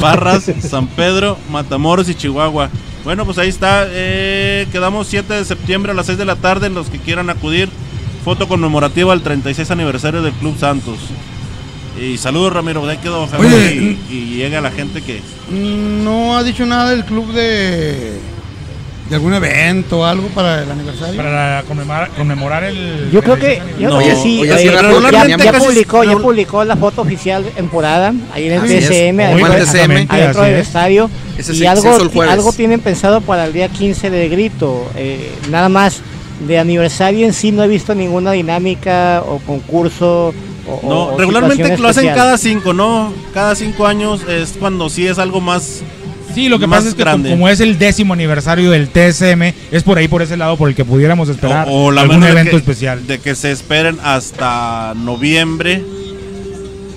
Parras, 0.00 0.44
San 0.68 0.86
Pedro, 0.86 1.36
Matamoros 1.50 2.08
y 2.08 2.14
Chihuahua. 2.14 2.70
Bueno, 3.04 3.24
pues 3.24 3.38
ahí 3.38 3.48
está. 3.48 3.86
eh, 3.88 4.66
quedamos 4.72 5.06
7 5.08 5.34
de 5.34 5.44
septiembre 5.44 5.92
a 5.92 5.94
las 5.94 6.06
6 6.06 6.18
de 6.18 6.24
la 6.24 6.36
tarde. 6.36 6.68
Los 6.70 6.88
que 6.88 6.98
quieran 6.98 7.30
acudir, 7.30 7.68
foto 8.28 8.46
conmemorativa 8.46 9.14
al 9.14 9.22
36 9.22 9.70
aniversario 9.70 10.20
del 10.20 10.34
Club 10.34 10.54
Santos. 10.58 10.98
Y 11.98 12.18
saludos, 12.18 12.52
Ramiro. 12.52 12.84
De 12.84 12.92
ahí 12.92 12.98
quedó. 12.98 13.22
ojalá 13.22 13.42
Oye, 13.42 13.96
y, 14.10 14.14
y 14.14 14.36
llega 14.36 14.60
la 14.60 14.70
gente 14.70 15.00
que. 15.00 15.22
No 15.50 16.36
ha 16.36 16.44
dicho 16.44 16.66
nada 16.66 16.90
del 16.90 17.06
club 17.06 17.32
de. 17.32 18.20
de 19.08 19.14
algún 19.14 19.32
evento 19.32 20.00
o 20.00 20.04
algo 20.04 20.28
para 20.28 20.62
el 20.62 20.70
aniversario. 20.70 21.16
Para 21.16 21.62
conmemorar, 21.66 22.10
conmemorar 22.10 22.64
el. 22.64 23.10
Yo 23.10 23.22
creo 23.22 23.38
que, 23.38 23.62
yo 23.80 23.88
No, 23.88 23.96
creo 23.96 24.10
que 24.10 24.22
sí, 24.22 24.42
oye, 24.42 24.58
sí, 24.58 24.64
ya, 24.66 25.36
ya 25.38 25.52
publicó, 25.54 26.04
ya 26.04 26.18
publicó 26.18 26.64
la 26.64 26.76
foto 26.76 27.00
oficial 27.00 27.46
en 27.56 27.68
Porada, 27.68 28.12
ahí 28.34 28.48
en 28.48 28.52
el. 28.52 28.60
TCM, 28.60 29.20
Hoy 29.34 29.42
adentro, 29.42 30.42
del 30.42 30.54
es. 30.56 30.66
estadio. 30.66 31.10
Ese 31.38 31.54
y 31.54 31.64
algo, 31.64 31.96
algo 32.28 32.52
tienen 32.52 32.80
pensado 32.80 33.22
para 33.22 33.46
el 33.46 33.54
día 33.54 33.70
15 33.70 34.10
de 34.10 34.28
grito. 34.28 34.86
eh, 34.96 35.32
nada 35.50 35.70
más, 35.70 36.02
de 36.46 36.58
aniversario 36.58 37.26
en 37.26 37.32
sí 37.32 37.50
no 37.52 37.62
he 37.64 37.68
visto 37.68 37.94
ninguna 37.94 38.32
dinámica 38.32 39.22
o 39.26 39.38
concurso. 39.40 40.32
O, 40.66 40.80
No, 40.88 41.04
o 41.14 41.18
regularmente 41.18 41.78
lo 41.78 41.88
hacen 41.88 42.06
cada 42.08 42.36
cinco, 42.38 42.72
¿no? 42.72 43.12
Cada 43.32 43.54
cinco 43.54 43.86
años 43.86 44.20
es 44.28 44.54
cuando 44.58 44.88
sí 44.90 45.06
es 45.06 45.18
algo 45.18 45.40
más. 45.40 45.82
Sí, 46.34 46.48
lo 46.48 46.58
que 46.58 46.66
más 46.66 46.80
pasa 46.80 46.88
es 46.90 46.94
que 46.94 47.02
grande. 47.02 47.30
como 47.30 47.48
es 47.48 47.58
el 47.60 47.78
décimo 47.78 48.12
aniversario 48.12 48.70
del 48.70 48.90
TSM, 48.90 49.54
es 49.72 49.82
por 49.82 49.96
ahí, 49.98 50.06
por 50.08 50.20
ese 50.22 50.36
lado, 50.36 50.56
por 50.56 50.68
el 50.68 50.74
que 50.74 50.84
pudiéramos 50.84 51.28
esperar 51.30 51.66
O, 51.68 51.86
o 51.86 51.90
la 51.90 52.02
algún 52.02 52.20
de 52.20 52.28
evento 52.28 52.50
que- 52.52 52.56
especial. 52.58 53.06
De 53.06 53.18
que 53.18 53.34
se 53.34 53.50
esperen 53.50 53.98
hasta 54.04 54.92
noviembre 54.94 55.82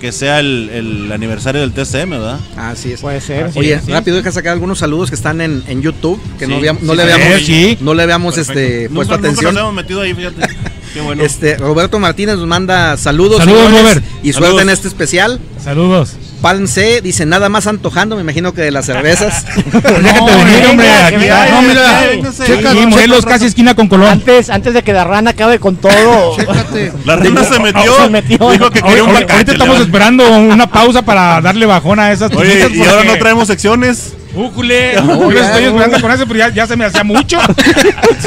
que 0.01 0.11
sea 0.11 0.39
el, 0.39 0.69
el 0.73 1.11
aniversario 1.11 1.61
del 1.61 1.71
TCM, 1.73 2.09
¿verdad? 2.09 2.39
Así 2.57 2.91
es. 2.91 3.01
Puede 3.01 3.21
ser. 3.21 3.45
Así 3.45 3.59
Oye, 3.59 3.79
sí. 3.85 3.91
rápido 3.91 4.17
deja 4.17 4.31
sacar 4.31 4.51
algunos 4.53 4.79
saludos 4.79 5.09
que 5.09 5.15
están 5.15 5.39
en, 5.41 5.63
en 5.67 5.81
YouTube, 5.83 6.19
que 6.39 6.47
no, 6.47 6.55
Sí, 6.55 6.57
habíamos- 6.59 6.81
no 6.83 6.93
sí, 6.93 6.97
le 6.97 7.05
sí, 7.05 7.11
habíamos, 7.11 7.45
sí. 7.45 7.77
no 7.81 7.93
le 7.93 8.03
habíamos 8.03 8.37
este, 8.39 8.89
puesto 8.89 9.15
nunca, 9.15 9.27
nunca 9.27 9.27
atención. 9.29 9.53
nos 9.53 9.61
hemos 9.61 9.73
metido 9.75 10.01
ahí, 10.01 10.13
fíjate. 10.15 10.41
Qué 10.93 11.01
bueno. 11.01 11.23
Este, 11.23 11.55
Roberto 11.57 11.99
Martínez 11.99 12.35
nos 12.37 12.47
manda 12.47 12.97
saludos, 12.97 13.37
Saludos, 13.37 13.65
señores, 13.67 13.81
Robert. 13.95 14.05
y 14.23 14.33
Saludos. 14.33 14.49
suerte 14.51 14.61
en 14.63 14.69
este 14.73 14.87
especial. 14.89 15.39
Saludos. 15.63 16.15
Palm 16.41 16.67
C 16.67 17.01
dice 17.01 17.25
nada 17.25 17.49
más 17.49 17.67
antojando, 17.67 18.15
me 18.15 18.21
imagino 18.23 18.53
que 18.53 18.61
de 18.61 18.71
las 18.71 18.85
cervezas. 18.85 19.45
Déjate 19.65 20.35
venir, 20.35 20.65
hombre. 20.69 20.89
Aquí, 20.89 21.51
no, 21.51 21.61
mira. 21.61 22.33
checa, 22.45 22.71
Aquí, 22.71 22.85
Morelos, 22.87 23.25
casi 23.25 23.45
esquina 23.45 23.75
con 23.75 23.87
Colón. 23.87 24.09
Antes, 24.09 24.49
antes 24.49 24.73
de 24.73 24.81
que 24.81 24.91
la 24.91 25.03
rana 25.03 25.31
acabe 25.31 25.59
con 25.59 25.75
todo. 25.75 25.91
Chécate. 26.35 26.93
La 27.05 27.15
rana 27.15 27.43
se 27.43 27.59
metió, 27.59 27.95
se 28.03 28.09
metió. 28.09 28.51
dijo 28.51 28.71
que 28.71 28.79
Ahorita, 28.79 28.87
quería 28.87 29.03
un 29.03 29.31
ahorita 29.31 29.51
estamos 29.51 29.79
esperando 29.79 30.29
una 30.29 30.67
pausa 30.67 31.03
para 31.03 31.41
darle 31.41 31.65
bajón 31.65 31.99
a 31.99 32.11
esas 32.11 32.31
Oye, 32.33 32.67
y 32.73 32.81
ahora 32.83 33.03
no 33.03 33.17
traemos 33.17 33.47
secciones. 33.47 34.13
¡Újule! 34.33 34.93
No, 35.03 35.29
Yo 35.29 35.37
ya, 35.37 35.45
estoy 35.47 35.63
no. 35.63 35.69
esperando 35.69 36.01
con 36.01 36.11
eso, 36.11 36.25
pero 36.27 36.39
ya, 36.39 36.49
ya 36.49 36.65
se 36.67 36.75
me 36.77 36.85
hacía 36.85 37.03
mucho. 37.03 37.37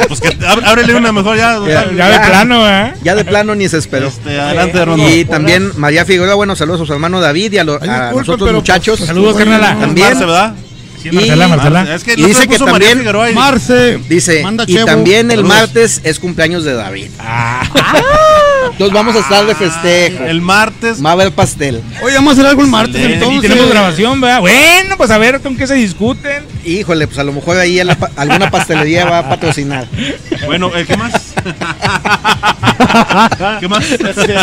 Pues 0.08 0.20
que 0.20 0.36
ábrele 0.46 0.94
una 0.94 1.12
mejor 1.12 1.36
ya. 1.36 1.58
Ya, 1.66 1.90
ya 1.92 2.08
de 2.08 2.26
plano, 2.28 2.68
¿eh? 2.68 2.92
ya 3.02 3.14
de 3.14 3.24
plano 3.24 3.54
ni 3.54 3.68
se 3.68 3.78
esperó. 3.78 4.08
Este, 4.08 4.38
adelante, 4.40 4.78
Armando. 4.78 5.08
Y 5.10 5.24
también 5.24 5.70
María 5.76 6.04
Figueroa, 6.04 6.34
bueno, 6.34 6.56
saludos 6.56 6.82
a 6.82 6.86
su 6.86 6.92
hermano 6.92 7.20
David 7.20 7.52
y 7.52 7.58
a, 7.58 7.64
lo- 7.64 7.78
Ay, 7.80 7.88
a 7.88 7.92
disculpen, 7.94 8.18
nosotros 8.18 8.48
pero, 8.48 8.58
muchachos. 8.58 8.98
pues, 8.98 9.08
Saludos, 9.08 9.32
bueno, 9.34 9.50
carnala. 9.52 9.80
También. 9.80 10.06
Marce, 10.08 10.24
¿verdad? 10.24 10.54
Sí, 11.02 11.10
Marcela, 11.12 11.46
Y- 11.46 11.48
Marcela. 11.50 11.78
Marce, 11.80 11.94
Es 11.94 12.04
que 12.04 12.12
Y 12.20 12.24
dice 12.24 12.48
que 12.48 12.58
también- 12.58 12.98
Figueroa 12.98 13.30
y- 13.30 13.34
Marce. 13.34 13.98
Dice, 14.08 14.42
Manda 14.42 14.64
y 14.66 14.74
Chevo. 14.74 14.86
también 14.86 15.30
el 15.30 15.38
Saludos. 15.38 15.56
martes 15.56 16.00
es 16.04 16.18
cumpleaños 16.18 16.64
de 16.64 16.74
David. 16.74 17.10
Ah, 17.18 17.62
Entonces 18.74 18.94
vamos 18.94 19.14
a 19.16 19.20
estar 19.20 19.46
de 19.46 19.54
festejo. 19.54 20.24
El 20.24 20.40
martes. 20.42 21.04
Va 21.04 21.10
a 21.10 21.12
haber 21.12 21.32
pastel. 21.32 21.80
Oye, 22.02 22.14
vamos 22.16 22.30
a 22.30 22.32
hacer 22.34 22.46
algo 22.46 22.62
el 22.62 22.68
martes 22.68 22.96
Excelente. 22.96 23.24
y 23.24 23.28
entonces. 23.28 23.50
tenemos 23.50 23.70
grabación, 23.70 24.20
¿verdad? 24.20 24.40
Bueno, 24.40 24.96
pues 24.96 25.10
a 25.10 25.18
ver 25.18 25.40
con 25.40 25.56
qué 25.56 25.66
se 25.66 25.74
discuten. 25.74 26.44
Híjole, 26.64 27.06
pues 27.06 27.18
a 27.18 27.24
lo 27.24 27.32
mejor 27.32 27.56
ahí 27.58 27.78
a 27.78 27.84
la 27.84 27.94
pa- 27.94 28.10
alguna 28.16 28.50
pastelería 28.50 29.04
va 29.04 29.18
a 29.18 29.28
patrocinar. 29.28 29.86
Bueno, 30.46 30.70
eh, 30.76 30.84
¿qué 30.86 30.96
más? 30.96 31.12
¿Qué 33.60 33.68
más? 33.68 33.84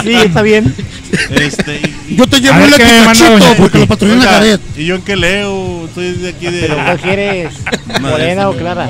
Sí, 0.04 0.14
está 0.14 0.42
bien. 0.42 0.74
Este, 1.32 1.82
y- 2.08 2.16
Yo 2.16 2.26
te 2.28 2.40
llevo 2.40 2.60
leticachito 2.66 3.32
doña 3.32 3.54
porque 3.58 3.80
lo 3.80 3.88
patrocina 3.88 4.24
Jared. 4.24 4.60
¿Y 4.78 4.86
yo 4.86 4.96
en 4.96 5.02
qué 5.02 5.16
leo? 5.18 5.86
Estoy 5.86 6.14
de 6.14 6.30
aquí 6.30 6.46
de. 6.46 6.62
Pero 6.62 6.76
¿cuál 6.76 7.00
quieres? 7.00 7.54
¿Morena 8.00 8.50
o 8.50 8.56
clara? 8.56 8.90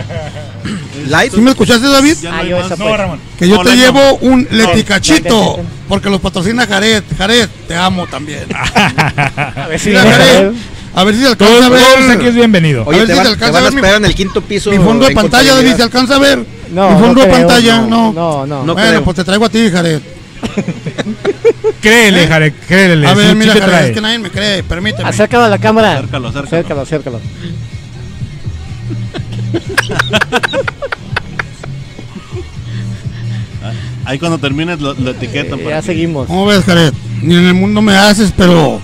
Light. 1.07 1.33
¿Sí 1.33 1.41
me 1.41 1.51
escuchaste, 1.51 1.87
David? 1.87 2.15
Ya 2.21 2.31
no 2.31 2.37
Ah, 2.37 2.43
yo 2.43 2.57
esa 2.59 2.75
pues. 2.77 2.97
Ramón. 2.97 3.19
Que 3.37 3.47
yo 3.47 3.55
No, 3.57 3.63
te 3.63 3.75
llevo 3.75 4.15
un 4.21 4.47
leticachito 4.51 5.59
porque 5.87 6.09
los 6.09 6.19
patrocina 6.21 6.65
Jared. 6.67 7.03
Jared, 7.17 7.49
te 7.67 7.75
amo 7.75 8.07
también. 8.07 8.45
A 8.55 9.67
ver 9.69 9.79
si 9.79 9.89
Mira, 9.89 10.03
Jared, 10.03 10.51
a 10.93 11.03
ver 11.05 11.15
si 11.15 11.21
se 11.23 11.35
Todos, 11.37 11.63
alcanza 11.63 11.77
a 11.77 11.95
todos 11.95 12.09
aquí 12.09 12.19
es 12.19 12.23
ver. 12.25 12.33
bienvenido. 12.33 12.81
A 12.83 12.85
Oye, 12.87 12.97
ver 12.99 13.07
te 13.07 13.15
si 13.15 13.21
te 13.21 13.27
alcanza 13.29 13.57
a 13.57 13.61
a 13.61 13.63
ver 13.69 13.73
mi- 13.81 13.87
en 13.87 14.05
el 14.05 14.13
quinto 14.15 14.41
piso. 14.41 14.71
Mi 14.71 14.77
fondo 14.77 15.05
de 15.07 15.13
pantalla, 15.15 15.55
David, 15.55 15.75
¿se 15.75 15.83
alcanza 15.83 16.15
a 16.15 16.19
ver? 16.19 16.39
No, 16.71 16.89
Mi 16.89 16.93
no 16.95 16.99
fondo 16.99 17.21
de 17.21 17.27
creo, 17.27 17.37
pantalla, 17.47 17.77
no, 17.81 17.87
no. 17.87 18.11
No, 18.13 18.45
no. 18.45 18.63
No 18.65 18.73
bueno, 18.73 18.89
creo. 18.89 19.03
pues 19.05 19.15
te 19.15 19.23
traigo 19.23 19.45
a 19.45 19.49
ti, 19.49 19.69
Jared. 19.71 20.01
Créele, 21.81 22.27
Jared, 22.27 22.53
créele. 22.67 23.07
A 23.07 23.13
ver, 23.13 23.35
mira, 23.35 23.53
Jared, 23.53 23.67
trae. 23.67 23.87
es 23.87 23.91
que 23.93 24.01
nadie 24.01 24.19
me 24.19 24.29
cree, 24.29 24.63
permíteme. 24.63 25.07
Acércalo 25.07 25.45
a 25.45 25.49
la 25.49 25.57
cámara. 25.59 25.93
Acércalo, 25.99 26.27
acércalo. 26.27 26.47
Acércalo, 26.47 26.81
acércalo. 26.81 27.21
Ahí 34.05 34.17
cuando 34.17 34.37
termines 34.39 34.79
lo, 34.81 34.93
lo 34.95 35.11
etiquetan. 35.11 35.59
Eh, 35.59 35.65
ya 35.69 35.81
seguimos. 35.81 36.27
¿Cómo 36.27 36.45
ves, 36.47 36.63
Jared? 36.65 36.93
Ni 37.21 37.35
en 37.35 37.45
el 37.45 37.53
mundo 37.53 37.81
me 37.81 37.95
haces, 37.95 38.33
pero 38.35 38.81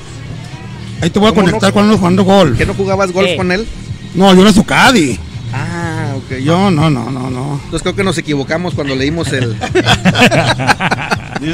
ahí 1.01 1.09
te 1.09 1.17
voy 1.19 1.29
a 1.29 1.31
¿Cómo 1.31 1.41
conectar 1.45 1.69
no? 1.69 1.73
cuando 1.73 1.93
ando 1.93 1.97
jugando 1.99 2.23
golf. 2.23 2.57
¿Que 2.57 2.65
no 2.65 2.73
jugabas 2.75 3.11
golf 3.11 3.29
Eh. 3.29 3.35
con 3.37 3.51
él? 3.51 3.65
No, 4.13 4.33
yo 4.35 4.41
era 4.43 4.53
su 4.53 4.63
caddy. 4.63 5.17
Ah, 5.53 6.13
ok. 6.17 6.37
Yo, 6.43 6.69
no, 6.69 6.89
no, 6.89 7.09
no, 7.09 7.29
no. 7.31 7.53
entonces 7.63 7.81
creo 7.81 7.95
que 7.95 8.03
nos 8.03 8.17
equivocamos 8.17 8.73
cuando 8.75 8.95
leímos 8.95 9.31
el. 9.33 9.55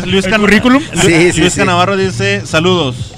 Luis 0.05 0.25
¿El 0.25 0.31
Can- 0.31 0.41
currículum? 0.41 0.81
Lu- 0.93 1.01
Sí, 1.01 1.31
sí, 1.31 1.39
Luis 1.41 1.53
sí. 1.53 1.59
Canavarro 1.59 1.95
dice 1.95 2.45
saludos. 2.45 3.13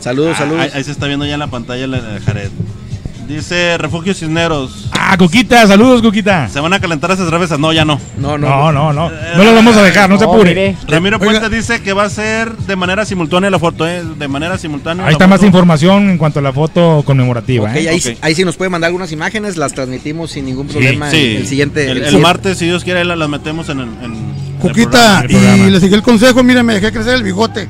Saludos, 0.00 0.32
Ah, 0.36 0.38
saludos. 0.38 0.60
Ahí, 0.62 0.70
ahí 0.74 0.84
se 0.84 0.92
está 0.92 1.06
viendo 1.06 1.26
ya 1.26 1.34
en 1.34 1.40
la 1.40 1.48
pantalla 1.48 1.86
la 1.86 2.00
de 2.00 2.20
Jared. 2.20 2.50
Dice 3.28 3.76
Refugio 3.76 4.14
Cisneros. 4.14 4.88
Ah, 4.92 5.14
Coquita, 5.18 5.66
saludos, 5.66 6.00
Coquita. 6.00 6.48
¿Se 6.48 6.60
van 6.60 6.72
a 6.72 6.80
calentar 6.80 7.10
esas 7.10 7.28
cervezas? 7.28 7.58
No, 7.58 7.74
ya 7.74 7.84
no. 7.84 8.00
No, 8.16 8.38
no. 8.38 8.48
No, 8.48 8.72
no, 8.72 8.92
no. 8.94 9.10
No 9.10 9.44
lo 9.44 9.54
vamos 9.54 9.76
a 9.76 9.82
dejar, 9.82 10.08
no 10.08 10.16
se 10.18 10.24
apure. 10.24 10.48
mire. 10.50 10.76
Ramiro 10.86 11.18
Oiga. 11.20 11.38
Puente 11.40 11.54
dice 11.54 11.82
que 11.82 11.92
va 11.92 12.04
a 12.04 12.10
ser 12.10 12.56
de 12.56 12.74
manera 12.74 13.04
simultánea 13.04 13.50
la 13.50 13.58
foto, 13.58 13.86
¿eh? 13.86 14.02
De 14.18 14.28
manera 14.28 14.56
simultánea. 14.56 15.04
Ahí 15.06 15.12
está 15.12 15.26
más 15.26 15.42
información 15.42 16.08
en 16.08 16.16
cuanto 16.16 16.38
a 16.38 16.42
la 16.42 16.54
foto 16.54 17.02
conmemorativa. 17.04 17.68
¿eh? 17.76 17.88
ahí, 17.90 18.16
ahí 18.22 18.34
sí 18.34 18.44
nos 18.46 18.56
puede 18.56 18.70
mandar 18.70 18.88
algunas 18.88 19.12
imágenes, 19.12 19.58
las 19.58 19.74
transmitimos 19.74 20.30
sin 20.30 20.46
ningún 20.46 20.66
problema 20.66 21.10
Sí, 21.10 21.16
el, 21.18 21.36
el 21.42 21.46
siguiente. 21.46 21.82
El, 21.84 21.88
el 21.98 22.04
siguiente- 22.04 22.22
martes, 22.22 22.56
si 22.58 22.64
Dios 22.64 22.82
quiere, 22.82 23.04
la- 23.04 23.14
las 23.16 23.28
metemos 23.28 23.68
en, 23.68 23.80
el- 23.80 23.88
en, 24.02 24.34
programa. 24.58 25.24
y 25.28 25.70
le 25.70 25.80
seguí 25.80 25.94
el 25.94 26.02
consejo, 26.02 26.42
mire, 26.42 26.62
me 26.62 26.72
dejé 26.74 26.92
crecer 26.92 27.14
el 27.14 27.22
bigote. 27.22 27.68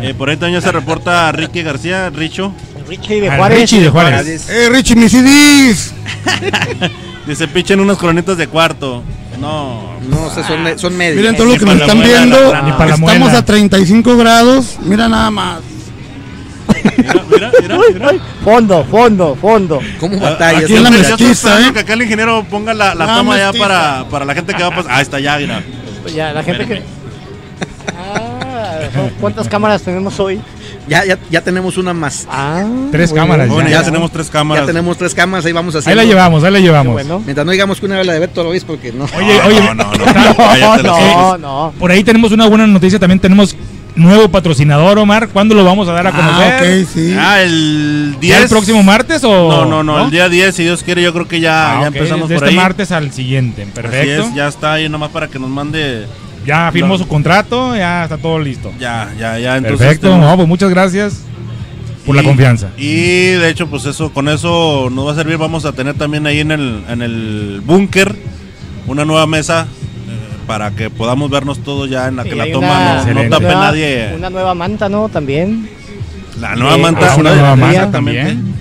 Eh, 0.00 0.14
por 0.16 0.30
ahí 0.30 0.36
también 0.36 0.62
se 0.62 0.70
reporta 0.70 1.32
Ricky 1.32 1.62
García, 1.62 2.08
Richo. 2.10 2.52
Richie 2.88 3.20
de 3.20 3.30
Juárez. 3.30 3.58
Richie 3.60 3.80
de 3.80 3.88
Juárez. 3.90 4.48
Eh, 4.48 4.68
Richie, 4.70 4.96
mis 4.96 5.12
CDs. 5.12 5.94
Dice, 7.26 7.46
pichen 7.48 7.80
unas 7.80 7.98
coronitas 7.98 8.36
de 8.38 8.46
cuarto. 8.46 9.02
No. 9.38 9.98
No, 10.08 10.22
o 10.24 10.30
sea, 10.34 10.46
son, 10.46 10.62
me- 10.62 10.78
son 10.78 10.96
medios. 10.96 11.16
Miren 11.16 11.36
todo 11.36 11.46
lo 11.46 11.52
Ni 11.52 11.58
que 11.58 11.64
nos 11.66 11.74
la 11.76 11.80
están 11.84 11.98
muela, 11.98 12.12
viendo. 12.18 12.52
la- 12.52 12.62
ni 12.62 12.72
pa' 12.72 12.86
la 12.86 12.94
Estamos 12.94 13.20
muela. 13.20 13.38
a 13.38 13.44
35 13.44 14.16
grados. 14.16 14.76
Mira 14.82 15.08
nada 15.08 15.30
más. 15.30 15.60
Mira, 16.96 17.50
mira, 17.60 17.78
mira, 17.92 18.10
fondo, 18.44 18.84
fondo, 18.90 19.36
fondo. 19.40 19.80
¿Cómo 20.00 20.18
batallas? 20.18 20.64
aquí 20.64 20.74
en 20.76 20.82
la 20.82 20.90
Yo 20.90 20.96
no? 20.96 21.02
estoy 21.02 21.26
mestiza, 21.26 21.48
esperando 21.50 21.68
¿eh? 21.68 21.72
que 21.74 21.78
acá 21.80 21.92
el 21.94 22.02
ingeniero 22.02 22.44
ponga 22.44 22.74
la, 22.74 22.94
la 22.94 23.06
La 23.06 23.14
toma 23.16 23.36
ya 23.38 23.52
para, 23.52 24.04
para 24.10 24.24
la 24.24 24.34
gente 24.34 24.54
que 24.54 24.62
va 24.62 24.68
a 24.68 24.74
pasar. 24.74 24.92
Ah, 24.94 25.00
está 25.02 25.20
ya, 25.20 25.36
mira. 25.38 25.62
Ya, 26.14 26.32
la 26.32 26.42
gente 26.42 26.66
que. 26.66 26.82
Ah, 27.96 28.78
son- 28.94 29.10
¿cuántas 29.20 29.48
cámaras 29.48 29.82
tenemos 29.82 30.18
hoy? 30.20 30.40
Ya, 30.88 31.04
ya, 31.04 31.18
ya 31.30 31.40
tenemos 31.42 31.76
una 31.76 31.92
más. 31.92 32.26
Ah, 32.30 32.64
Tres 32.90 33.12
cámaras. 33.12 33.48
Bueno, 33.48 33.68
ya. 33.68 33.78
ya 33.80 33.84
tenemos 33.84 34.10
tres 34.10 34.30
cámaras. 34.30 34.62
Ya 34.62 34.66
tenemos 34.66 34.96
tres 34.96 35.14
cámaras, 35.14 35.44
ahí 35.44 35.52
vamos 35.52 35.74
a 35.74 35.78
hacer. 35.78 35.90
Ahí 35.90 35.96
la 35.96 36.04
llevamos, 36.04 36.42
ahí 36.44 36.52
la 36.52 36.60
llevamos. 36.60 36.92
bueno. 36.94 37.20
Mientras 37.24 37.44
no 37.44 37.52
digamos 37.52 37.78
que 37.80 37.86
una 37.86 37.96
vez 37.98 38.06
la 38.06 38.14
de 38.14 38.20
Beto 38.20 38.42
Ruiz, 38.44 38.64
porque 38.64 38.92
no. 38.92 39.04
Oye, 39.16 39.40
oye, 39.46 39.60
No, 39.60 39.74
no, 39.74 39.84
no. 39.84 41.38
No, 41.38 41.72
por 41.78 41.90
ahí 41.90 42.02
tenemos 42.04 42.32
una 42.32 42.46
buena 42.46 42.66
noticia. 42.66 42.98
También 42.98 43.20
tenemos 43.20 43.54
nuevo 43.96 44.28
patrocinador, 44.28 44.98
Omar. 44.98 45.28
¿Cuándo 45.28 45.54
lo 45.54 45.64
vamos 45.64 45.88
a 45.88 45.92
dar 45.92 46.06
a 46.06 46.10
Ah, 46.10 46.12
conocer? 46.12 46.82
ok, 46.84 46.88
sí. 46.94 47.14
Ah, 47.18 47.42
el 47.42 48.16
10. 48.20 48.36
¿Ya 48.36 48.42
el 48.42 48.48
próximo 48.48 48.82
martes 48.82 49.22
o.? 49.24 49.48
No, 49.50 49.64
no, 49.66 49.82
no, 49.82 50.04
el 50.04 50.10
día 50.10 50.28
10, 50.28 50.54
si 50.54 50.62
Dios 50.62 50.82
quiere, 50.82 51.02
yo 51.02 51.12
creo 51.12 51.26
que 51.28 51.40
ya, 51.40 51.78
Ah, 51.78 51.80
ya 51.82 51.86
empezamos 51.88 52.28
de 52.28 52.34
por 52.36 52.44
este 52.44 52.56
ahí. 52.58 52.62
martes 52.64 52.92
al 52.92 53.12
siguiente. 53.12 53.62
Así 53.62 53.72
Perfecto. 53.72 54.24
es, 54.28 54.34
ya 54.34 54.48
está 54.48 54.74
ahí 54.74 54.88
nomás 54.88 55.10
para 55.10 55.28
que 55.28 55.38
nos 55.38 55.50
mande. 55.50 56.06
Ya 56.48 56.72
firmó 56.72 56.94
No. 56.94 56.98
su 56.98 57.06
contrato, 57.06 57.76
ya 57.76 58.04
está 58.04 58.16
todo 58.16 58.38
listo. 58.38 58.72
Ya, 58.80 59.10
ya, 59.18 59.38
ya. 59.38 59.56
Entonces, 59.58 59.78
Perfecto, 59.80 60.08
tenemos- 60.08 60.30
no, 60.30 60.36
pues 60.36 60.48
muchas 60.48 60.70
gracias 60.70 61.20
por 62.06 62.16
la 62.16 62.22
confianza. 62.22 62.68
Y 62.78 63.32
de 63.32 63.50
hecho, 63.50 63.66
pues 63.68 63.84
eso, 63.84 64.10
con 64.14 64.28
eso 64.28 64.88
nos 64.90 65.06
va 65.06 65.12
a 65.12 65.14
servir. 65.14 65.36
Vamos 65.36 65.66
a 65.66 65.72
tener 65.72 65.94
también 65.94 66.26
ahí 66.26 66.40
en 66.40 66.50
el, 66.50 66.84
en 66.88 67.02
el 67.02 67.60
búnker 67.64 68.16
una 68.86 69.04
nueva 69.04 69.26
mesa 69.26 69.66
eh, 70.08 70.36
para 70.46 70.70
que 70.70 70.88
podamos 70.88 71.28
vernos 71.30 71.58
todos 71.62 71.90
ya 71.90 72.08
en 72.08 72.16
la 72.16 72.24
que 72.24 72.34
la 72.34 72.50
toma 72.50 73.02
una- 73.02 73.04
no- 73.12 73.22
no, 73.24 73.30
tape 73.30 73.44
nueva- 73.44 73.60
nadie. 73.66 74.12
Una 74.16 74.30
nueva 74.30 74.54
manta, 74.54 74.88
¿no? 74.88 75.08
También. 75.10 75.68
La 76.40 76.56
nueva 76.56 76.76
Eh, 76.76 76.80
manta. 76.80 77.12
ah, 77.12 77.16
una 77.16 77.32
nueva 77.34 77.56
manta 77.56 77.90
también. 77.90 78.54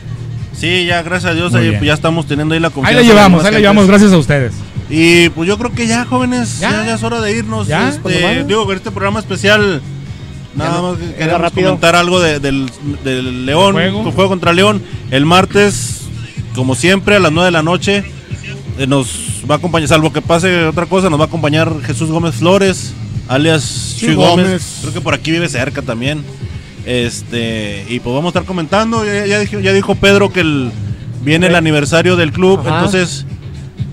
Sí, 0.53 0.85
ya 0.85 1.03
gracias 1.03 1.31
a 1.31 1.35
Dios 1.35 1.53
ahí, 1.55 1.69
pues, 1.69 1.83
ya 1.83 1.93
estamos 1.93 2.25
teniendo 2.25 2.53
ahí 2.55 2.59
la 2.59 2.67
Ahí 2.67 2.73
confianza. 2.73 2.95
la 3.01 3.07
de 3.07 3.13
llevamos, 3.13 3.45
ahí 3.45 3.53
la 3.53 3.59
llevamos, 3.59 3.87
gracias 3.87 4.11
a 4.11 4.17
ustedes. 4.17 4.53
Y 4.89 5.29
pues 5.29 5.47
yo 5.47 5.57
creo 5.57 5.71
que 5.73 5.85
ya, 5.87 6.05
jóvenes, 6.05 6.59
¿Ya? 6.59 6.71
ya, 6.71 6.85
ya 6.85 6.95
es 6.95 7.03
hora 7.03 7.19
de 7.21 7.35
irnos. 7.35 7.67
¿Ya? 7.67 7.89
Este, 7.89 8.43
digo, 8.45 8.65
con 8.65 8.75
este 8.77 8.89
programa 8.91 9.19
especial, 9.19 9.81
nada 10.55 10.77
no, 10.81 10.91
más 10.91 10.97
que 10.99 11.05
era 11.05 11.15
queremos 11.17 11.41
rápido. 11.41 11.67
comentar 11.69 11.95
algo 11.95 12.19
de- 12.21 12.39
del, 12.39 12.71
del 13.03 13.45
León, 13.45 13.73
juego. 13.73 14.07
el 14.07 14.13
juego 14.13 14.29
contra 14.29 14.53
León. 14.53 14.81
El 15.11 15.25
martes, 15.25 16.01
como 16.55 16.73
siempre, 16.75 17.17
a 17.17 17.19
las 17.19 17.31
9 17.31 17.47
de 17.47 17.51
la 17.51 17.63
noche, 17.63 18.03
eh, 18.77 18.87
nos 18.87 19.09
va 19.49 19.55
a 19.55 19.57
acompañar, 19.57 19.89
salvo 19.89 20.13
que 20.13 20.21
pase 20.21 20.65
otra 20.65 20.85
cosa, 20.85 21.09
nos 21.09 21.19
va 21.19 21.25
a 21.25 21.27
acompañar 21.27 21.69
Jesús 21.85 22.09
Gómez 22.09 22.35
Flores, 22.35 22.93
alias 23.27 23.63
Sí, 23.63 24.05
Chuy 24.05 24.15
Gómez. 24.15 24.45
Gómez. 24.45 24.77
Creo 24.81 24.93
que 24.93 25.01
por 25.01 25.13
aquí 25.13 25.31
vive 25.31 25.49
cerca 25.49 25.81
también. 25.81 26.23
Este, 26.85 27.85
y 27.89 27.99
pues 27.99 28.13
vamos 28.15 28.27
a 28.33 28.39
estar 28.39 28.45
comentando. 28.45 29.05
Ya, 29.05 29.25
ya 29.25 29.39
dijo, 29.39 29.59
ya 29.59 29.73
dijo 29.73 29.95
Pedro 29.95 30.31
que 30.31 30.39
el, 30.39 30.71
viene 31.23 31.47
el 31.47 31.55
aniversario 31.55 32.15
del 32.15 32.31
club, 32.31 32.61
Ajá. 32.61 32.77
entonces. 32.77 33.25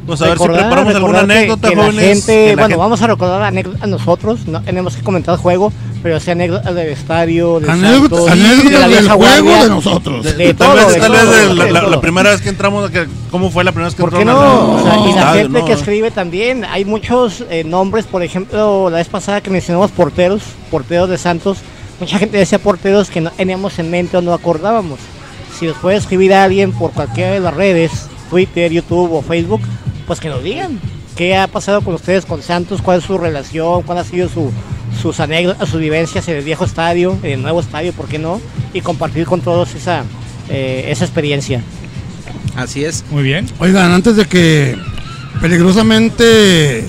Pues 0.06 0.20
a 0.20 0.26
ver 0.26 0.36
si 0.38 0.44
Recordar- 0.44 0.60
preparamos 0.68 0.94
alguna 0.94 1.12
recordar 1.20 1.26
que- 1.26 1.32
anécdota, 1.44 1.68
que 1.70 1.76
la 1.76 1.82
jóvenes. 1.82 2.04
gente- 2.04 2.26
que 2.26 2.46
la 2.48 2.52
bueno, 2.54 2.62
gente- 2.68 2.76
vamos 2.76 3.02
a 3.02 3.06
recordar 3.06 3.42
anécdotas 3.42 3.88
nosotros. 3.88 4.46
No 4.46 4.62
tenemos 4.62 4.96
que 4.96 5.02
comentar 5.02 5.34
el 5.34 5.40
juego, 5.40 5.72
pero 6.02 6.20
sí 6.20 6.30
anécdotas 6.30 6.74
del 6.74 6.88
estadio, 6.88 7.60
del 7.60 7.70
Anécdota- 7.70 8.16
Santos, 8.16 8.26
de 8.26 8.32
anécdotas 8.32 8.72
la 8.72 8.78
del 8.80 8.88
vieja 8.98 9.14
juego 9.14 9.42
guardia. 9.44 9.62
de 9.64 9.68
nosotros. 9.70 10.24
De, 10.24 10.54
tal 10.54 10.56
todo, 10.56 10.74
vez, 10.76 10.94
de 10.94 11.00
tal 11.00 11.12
todo, 11.12 11.30
vez 11.30 11.48
de 11.48 11.54
la, 11.54 11.70
la- 11.82 11.88
la 11.88 12.00
primera 12.02 12.30
vez 12.30 12.40
que 12.42 12.48
entramos, 12.50 12.90
que- 12.90 13.06
¿cómo 13.30 13.50
fue 13.50 13.64
la 13.64 13.72
primera 13.72 13.86
vez 13.88 13.94
que 13.94 14.02
¿Por 14.02 14.10
qué 14.12 14.18
entramos 14.20 14.44
no? 14.44 14.72
O 14.74 14.82
sea, 14.82 14.98
y 14.98 15.02
la 15.04 15.08
estadio, 15.20 15.42
gente 15.42 15.58
no? 15.60 15.64
que 15.64 15.72
escribe 15.72 16.10
también, 16.10 16.64
hay 16.66 16.84
muchos 16.84 17.42
eh, 17.48 17.64
nombres, 17.64 18.04
por 18.04 18.22
ejemplo, 18.22 18.90
la 18.90 18.98
vez 18.98 19.08
pasada 19.08 19.40
que 19.40 19.48
mencionamos 19.50 19.90
porteros, 19.90 20.42
porteros 20.70 21.08
de 21.08 21.16
Santos, 21.16 21.58
mucha 21.98 22.18
gente 22.18 22.36
decía 22.36 22.58
porteros 22.58 23.08
que 23.08 23.22
no 23.22 23.30
teníamos 23.30 23.78
en 23.78 23.90
mente 23.90 24.18
o 24.18 24.20
no 24.20 24.34
acordábamos. 24.34 24.98
Si 25.58 25.64
nos 25.66 25.76
puede 25.78 25.96
escribir 25.96 26.34
a 26.34 26.44
alguien 26.44 26.72
por 26.72 26.90
cualquiera 26.90 27.30
de 27.30 27.40
las 27.40 27.54
redes, 27.54 28.08
Twitter, 28.28 28.72
YouTube 28.72 29.12
o 29.12 29.22
Facebook, 29.22 29.60
pues 30.06 30.20
que 30.20 30.28
nos 30.28 30.42
digan 30.42 30.80
qué 31.16 31.36
ha 31.36 31.46
pasado 31.46 31.80
con 31.82 31.94
ustedes 31.94 32.26
con 32.26 32.42
Santos, 32.42 32.82
cuál 32.82 32.98
es 32.98 33.04
su 33.04 33.16
relación, 33.18 33.82
cuál 33.82 33.98
ha 33.98 34.04
sido 34.04 34.28
su, 34.28 34.50
sus 35.00 35.20
anécdotas, 35.20 35.68
sus 35.68 35.80
vivencias 35.80 36.26
en 36.28 36.36
el 36.36 36.44
viejo 36.44 36.64
estadio, 36.64 37.18
en 37.22 37.32
el 37.32 37.42
nuevo 37.42 37.60
estadio, 37.60 37.92
¿por 37.92 38.06
qué 38.08 38.18
no? 38.18 38.40
Y 38.72 38.80
compartir 38.80 39.24
con 39.26 39.40
todos 39.40 39.74
esa, 39.74 40.02
eh, 40.48 40.86
esa 40.88 41.04
experiencia. 41.04 41.62
Así 42.56 42.84
es. 42.84 43.04
Muy 43.10 43.22
bien. 43.22 43.46
Oigan, 43.58 43.90
antes 43.92 44.16
de 44.16 44.26
que 44.26 44.76
peligrosamente. 45.40 46.88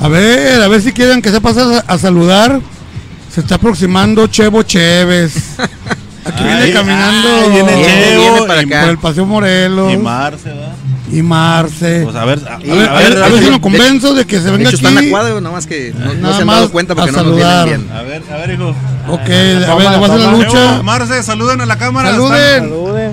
A 0.00 0.08
ver, 0.08 0.60
a 0.60 0.68
ver 0.68 0.82
si 0.82 0.92
quieren 0.92 1.22
que 1.22 1.30
se 1.30 1.40
pase 1.40 1.60
a, 1.60 1.78
a 1.86 1.98
saludar. 1.98 2.60
Se 3.32 3.40
está 3.40 3.54
aproximando 3.54 4.26
Chevo 4.26 4.62
Chévez. 4.62 5.58
Aquí 6.24 6.44
viene 6.44 6.70
caminando. 6.72 7.28
ay, 7.44 7.50
viene 7.50 7.84
Chevo 7.84 8.22
viene 8.32 8.46
para 8.46 8.62
y- 8.62 8.66
acá. 8.66 8.80
Por 8.82 8.90
el 8.90 8.98
Paseo 8.98 9.26
Morelos. 9.26 9.92
Y 9.92 9.96
Marce, 9.96 10.48
¿verdad? 10.50 10.71
Y 11.12 11.22
Marce. 11.22 12.00
Pues 12.04 12.16
a 12.16 12.24
ver, 12.24 12.40
a, 12.48 12.54
a 12.54 12.58
ver, 12.58 12.88
a 12.88 12.94
ver, 12.98 13.22
a 13.22 13.28
ver 13.28 13.42
si 13.44 13.50
lo 13.50 13.60
convenzo 13.60 14.14
de 14.14 14.24
que 14.24 14.38
se 14.38 14.44
De 14.44 14.50
venga 14.52 14.68
hecho, 14.70 14.76
está 14.76 14.88
en 14.90 14.98
aquí. 14.98 15.06
la 15.06 15.12
cuadra, 15.12 15.40
nada 15.40 15.54
más 15.54 15.66
que 15.66 15.92
no, 15.96 16.14
no 16.14 16.34
se 16.34 16.40
han 16.42 16.46
dado 16.48 16.70
cuenta 16.72 16.94
porque 16.94 17.12
no 17.12 17.22
nos 17.22 17.36
vienen 17.36 17.64
bien. 17.64 17.90
a 17.92 18.02
ver, 18.02 18.22
a 18.32 18.36
ver, 18.38 18.50
hijo. 18.52 18.70
Ok, 19.08 19.20
a 19.20 19.26
ver, 19.28 19.58
le 19.60 19.66
voy 19.74 19.84
a 19.86 20.06
hacer 20.06 20.20
la 20.20 20.32
lucha. 20.32 20.82
Marce, 20.82 21.22
saluden 21.22 21.60
a 21.60 21.66
la 21.66 21.76
cámara. 21.78 22.10
Saluden. 22.10 22.62
Saluden. 22.64 23.12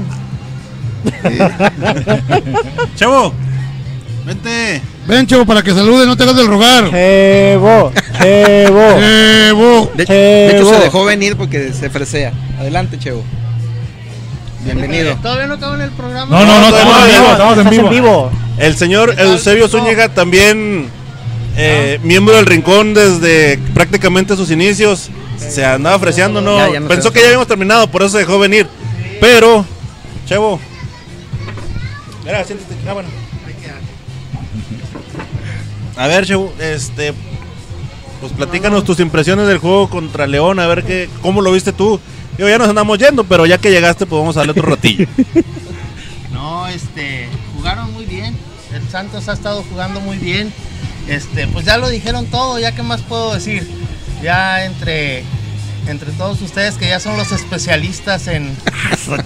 Están- 1.06 2.90
Chevo, 2.96 3.34
vente. 4.26 4.82
Ven, 5.08 5.26
Chevo, 5.26 5.46
para 5.46 5.64
que 5.64 5.72
salude, 5.74 6.06
no 6.06 6.16
te 6.16 6.24
hagas 6.24 6.36
del 6.36 6.48
rogar. 6.48 6.90
Chevo, 6.92 7.92
Chevo. 8.22 9.00
Chevo. 9.00 9.92
De, 9.96 10.06
de 10.06 10.58
hecho, 10.58 10.70
se 10.74 10.80
dejó 10.82 11.04
venir 11.06 11.36
porque 11.36 11.74
se 11.74 11.90
fresea. 11.90 12.32
Adelante, 12.60 13.00
Chevo. 13.00 13.24
Bienvenido. 14.64 15.16
Todavía 15.18 15.48
no 15.48 15.54
acabo 15.56 15.76
en 15.76 15.82
el 15.82 15.92
programa. 15.92 16.40
No, 16.40 16.46
no, 16.46 16.60
no, 16.60 16.70
No, 16.72 16.78
estamos 16.78 16.98
en 16.98 17.10
vivo, 17.10 17.26
no, 17.26 17.32
estamos 17.32 17.58
en 17.58 17.68
Estás 17.68 17.90
vivo. 17.90 18.32
El 18.58 18.78
señor. 18.78 19.16
Eusebio. 19.18 19.68
Zúñiga 19.68 20.10
también 20.10 20.90
eh, 21.56 22.00
miembro 22.04 22.36
del 22.36 22.46
Rincón 22.46 22.94
desde 22.94 23.58
prácticamente 23.74 24.36
sus 24.36 24.52
inicios. 24.52 25.10
Se 25.38 25.66
andaba 25.66 25.96
ofreciendo, 25.96 26.42
¿no? 26.42 26.58
Ya, 26.58 26.74
ya 26.74 26.80
no 26.82 26.88
Pensó 26.88 27.12
que 27.12 27.20
ya 27.20 27.28
habíamos 27.28 27.48
terminado, 27.48 27.90
por 27.90 28.02
eso 28.02 28.12
se 28.12 28.20
dejó 28.20 28.38
venir. 28.40 28.68
Pero, 29.22 29.66
Chevo. 30.26 30.60
Mira, 32.26 32.44
siéntate. 32.44 32.76
Ah, 32.88 32.94
bueno. 32.94 33.10
A 35.96 36.08
ver, 36.08 36.26
Chevo, 36.26 36.54
este. 36.60 37.14
Pues 38.20 38.34
platícanos 38.34 38.84
tus 38.84 39.00
impresiones 39.00 39.48
del 39.48 39.60
juego 39.60 39.90
contra 39.90 40.28
León, 40.28 40.60
a 40.60 40.68
ver 40.68 40.84
qué, 40.84 41.10
cómo 41.22 41.42
lo 41.42 41.54
viste 41.54 41.72
tú. 41.72 42.02
Digo, 42.40 42.48
ya 42.48 42.58
nos 42.58 42.70
andamos 42.70 42.98
yendo, 42.98 43.26
pero 43.26 43.46
ya 43.46 43.58
que 43.58 43.70
llegaste, 43.70 44.06
pues 44.06 44.18
vamos 44.18 44.38
a 44.38 44.40
darle 44.40 44.52
otro 44.52 44.66
ratillo. 44.70 45.08
No, 46.32 46.70
este, 46.70 47.28
jugaron 47.54 47.92
muy 47.92 48.06
bien. 48.06 48.34
El 48.74 48.88
Santos 48.88 49.28
ha 49.28 49.34
estado 49.34 49.62
jugando 49.70 50.00
muy 50.00 50.16
bien. 50.16 50.54
Este, 51.10 51.48
pues 51.48 51.66
ya 51.66 51.78
lo 51.78 51.90
dijeron 51.90 52.28
todo, 52.28 52.58
ya 52.58 52.72
qué 52.72 52.82
más 52.82 53.02
puedo 53.02 53.34
decir. 53.34 53.70
Ya 54.24 54.64
entre 54.64 55.26
entre 55.88 56.14
todos 56.14 56.42
ustedes 56.42 56.76
que 56.76 56.88
ya 56.88 57.02
son 57.02 57.18
los 57.18 57.34
especialistas 57.34 58.28
en, 58.28 58.44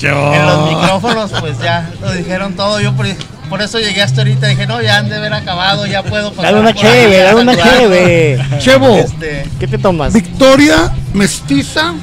en 0.01 0.45
los 0.47 0.69
micrófonos, 0.71 1.31
pues 1.39 1.59
ya 1.59 1.91
lo 2.01 2.13
dijeron 2.13 2.55
todo. 2.55 2.81
Yo 2.81 2.95
por, 2.95 3.05
por 3.47 3.61
eso 3.61 3.77
llegué 3.77 4.01
hasta 4.01 4.21
ahorita, 4.21 4.47
dije, 4.47 4.65
no, 4.65 4.81
ya 4.81 4.97
han 4.97 5.07
de 5.09 5.17
haber 5.17 5.33
acabado, 5.33 5.85
ya 5.85 6.01
puedo 6.01 6.31
pasar 6.33 6.55
Dale 6.55 6.59
una 6.61 6.69
a 6.71 6.73
dale 6.73 7.41
una 7.41 7.53
saludarlos. 7.53 7.79
cheve. 7.91 8.39
Chevo, 8.57 8.97
Este, 8.97 9.45
¿Qué 9.59 9.67
te 9.67 9.77
tomas? 9.77 10.13
¿Victoria 10.13 10.91
mestiza 11.13 11.93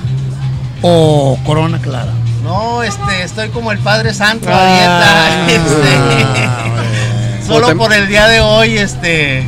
o 0.83 1.39
corona 1.45 1.79
clara? 1.81 2.13
no, 2.45 2.83
este, 2.83 3.23
estoy 3.23 3.49
como 3.51 3.71
el 3.71 3.79
Padre 3.79 4.13
Santo 4.15 4.49
Ah. 4.51 5.45
a 5.45 5.47
dieta. 5.47 5.47
Este, 7.41 7.47
solo 7.47 7.67
Otra- 7.67 7.79
por 7.79 7.93
el 7.93 8.09
día 8.09 8.27
de 8.29 8.41
hoy, 8.41 8.79
este, 8.79 9.47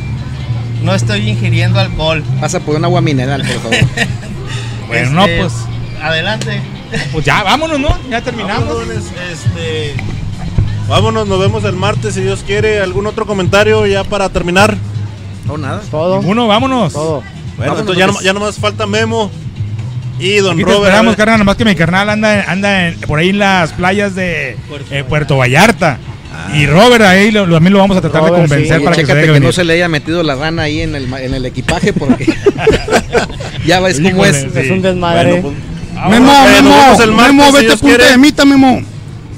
no 0.83 0.93
estoy 0.93 1.29
ingiriendo 1.29 1.79
alcohol. 1.79 2.23
Pasa 2.39 2.59
por 2.59 2.75
un 2.75 2.85
agua 2.85 3.01
mineral, 3.01 3.41
por 3.43 3.71
favor. 3.71 3.77
Bueno, 4.87 5.11
no, 5.11 5.21
Este, 5.25 5.39
pues, 5.39 5.53
Adelante. 6.03 6.61
pues 7.13 7.25
ya, 7.25 7.41
vámonos, 7.43 7.79
¿no? 7.79 7.97
Ya 8.09 8.21
terminamos. 8.21 8.67
Vámonos, 8.67 9.03
este, 9.31 9.95
vámonos, 10.87 11.27
nos 11.27 11.39
vemos 11.39 11.63
el 11.63 11.73
martes 11.73 12.13
si 12.13 12.21
Dios 12.21 12.43
quiere. 12.45 12.81
¿Algún 12.81 13.07
otro 13.07 13.25
comentario 13.25 13.87
ya 13.87 14.03
para 14.03 14.29
terminar? 14.29 14.75
No, 15.45 15.57
nada. 15.57 15.81
Todo, 15.89 16.19
Uno, 16.19 16.47
vámonos. 16.47 16.93
todo. 16.93 17.23
Bueno, 17.57 17.73
Vámonos, 17.73 17.79
entonces 17.79 17.99
ya, 17.99 18.05
pues. 18.07 18.17
no, 18.17 18.21
ya 18.23 18.33
nomás 18.33 18.55
falta 18.57 18.85
Memo 18.85 19.31
y 20.25 20.37
Don 20.37 20.53
Aquí 20.53 20.63
te 20.63 20.71
Robert. 20.71 20.83
esperamos, 20.85 21.15
carnal. 21.15 21.39
Nomás 21.39 21.55
que 21.55 21.65
mi 21.65 21.75
carnal 21.75 22.09
anda, 22.09 22.43
anda 22.47 22.87
en- 22.87 22.99
por 23.01 23.19
ahí 23.19 23.29
en 23.29 23.39
las 23.39 23.73
playas 23.73 24.15
de 24.15 24.57
Puerto 24.69 24.93
eh, 24.95 25.03
Puerto 25.03 25.37
Vallarta. 25.37 25.97
Y 26.55 26.65
Robert 26.65 27.03
ahí 27.03 27.29
lo, 27.31 27.45
lo- 27.45 27.55
también 27.55 27.73
lo 27.73 27.79
vamos 27.79 27.95
a 27.97 28.01
tratar 28.01 28.23
de 28.23 28.29
Robert, 28.29 28.47
convencer 28.47 28.77
sí. 28.79 28.83
para 28.83 28.95
que 28.95 29.05
se 29.05 29.13
que, 29.13 29.25
venir. 29.27 29.41
no 29.43 29.51
se 29.51 29.63
le 29.63 29.73
haya 29.73 29.87
metido 29.87 30.23
la 30.23 30.33
rana 30.35 30.63
ahí 30.63 30.81
en 30.81 30.95
el, 30.95 31.13
en 31.13 31.33
el 31.35 31.45
equipaje 31.45 31.93
porque 31.93 32.25
ya 33.65 33.79
ves 33.79 33.99
cómo 33.99 34.25
es. 34.25 34.37
sí. 34.41 34.47
Es 34.55 34.71
un 34.71 34.81
desmadre. 34.81 35.41
Bueno, 35.41 35.41
pues, 35.49 35.55
Ah, 35.95 36.09
Memo, 36.09 36.33
Memo, 36.43 37.15
Memo, 37.21 37.51
vete 37.51 37.77
punta 37.77 38.09
de 38.09 38.17
mita, 38.17 38.43
Memo. 38.45 38.81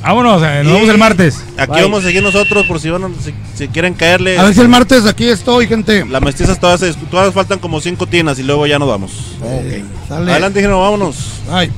Vámonos, 0.05 0.43
eh, 0.43 0.61
nos 0.63 0.73
vemos 0.73 0.89
el 0.89 0.97
martes. 0.99 1.43
aquí 1.57 1.71
Bye. 1.71 1.81
vamos 1.81 2.03
a 2.03 2.07
seguir 2.07 2.21
nosotros 2.21 2.67
por 2.67 2.79
si, 2.79 2.91
van, 2.91 3.11
si, 3.23 3.33
si 3.55 3.67
quieren 3.69 3.95
caerle. 3.95 4.37
A 4.37 4.43
ver 4.43 4.53
si 4.53 4.61
el 4.61 4.69
martes 4.69 5.03
aquí 5.07 5.27
estoy, 5.27 5.65
gente. 5.65 6.05
Las 6.05 6.21
mestizas 6.21 6.59
todas, 6.59 6.81
todas 7.09 7.33
faltan 7.33 7.57
como 7.57 7.81
cinco 7.81 8.05
tinas 8.05 8.37
y 8.37 8.43
luego 8.43 8.67
ya 8.67 8.77
nos 8.77 8.87
vamos. 8.87 9.35
Eh, 9.43 9.83
sale. 10.07 10.31
Adelante, 10.31 10.61
Gino, 10.61 10.79
vámonos. 10.79 11.41
Ay. 11.49 11.71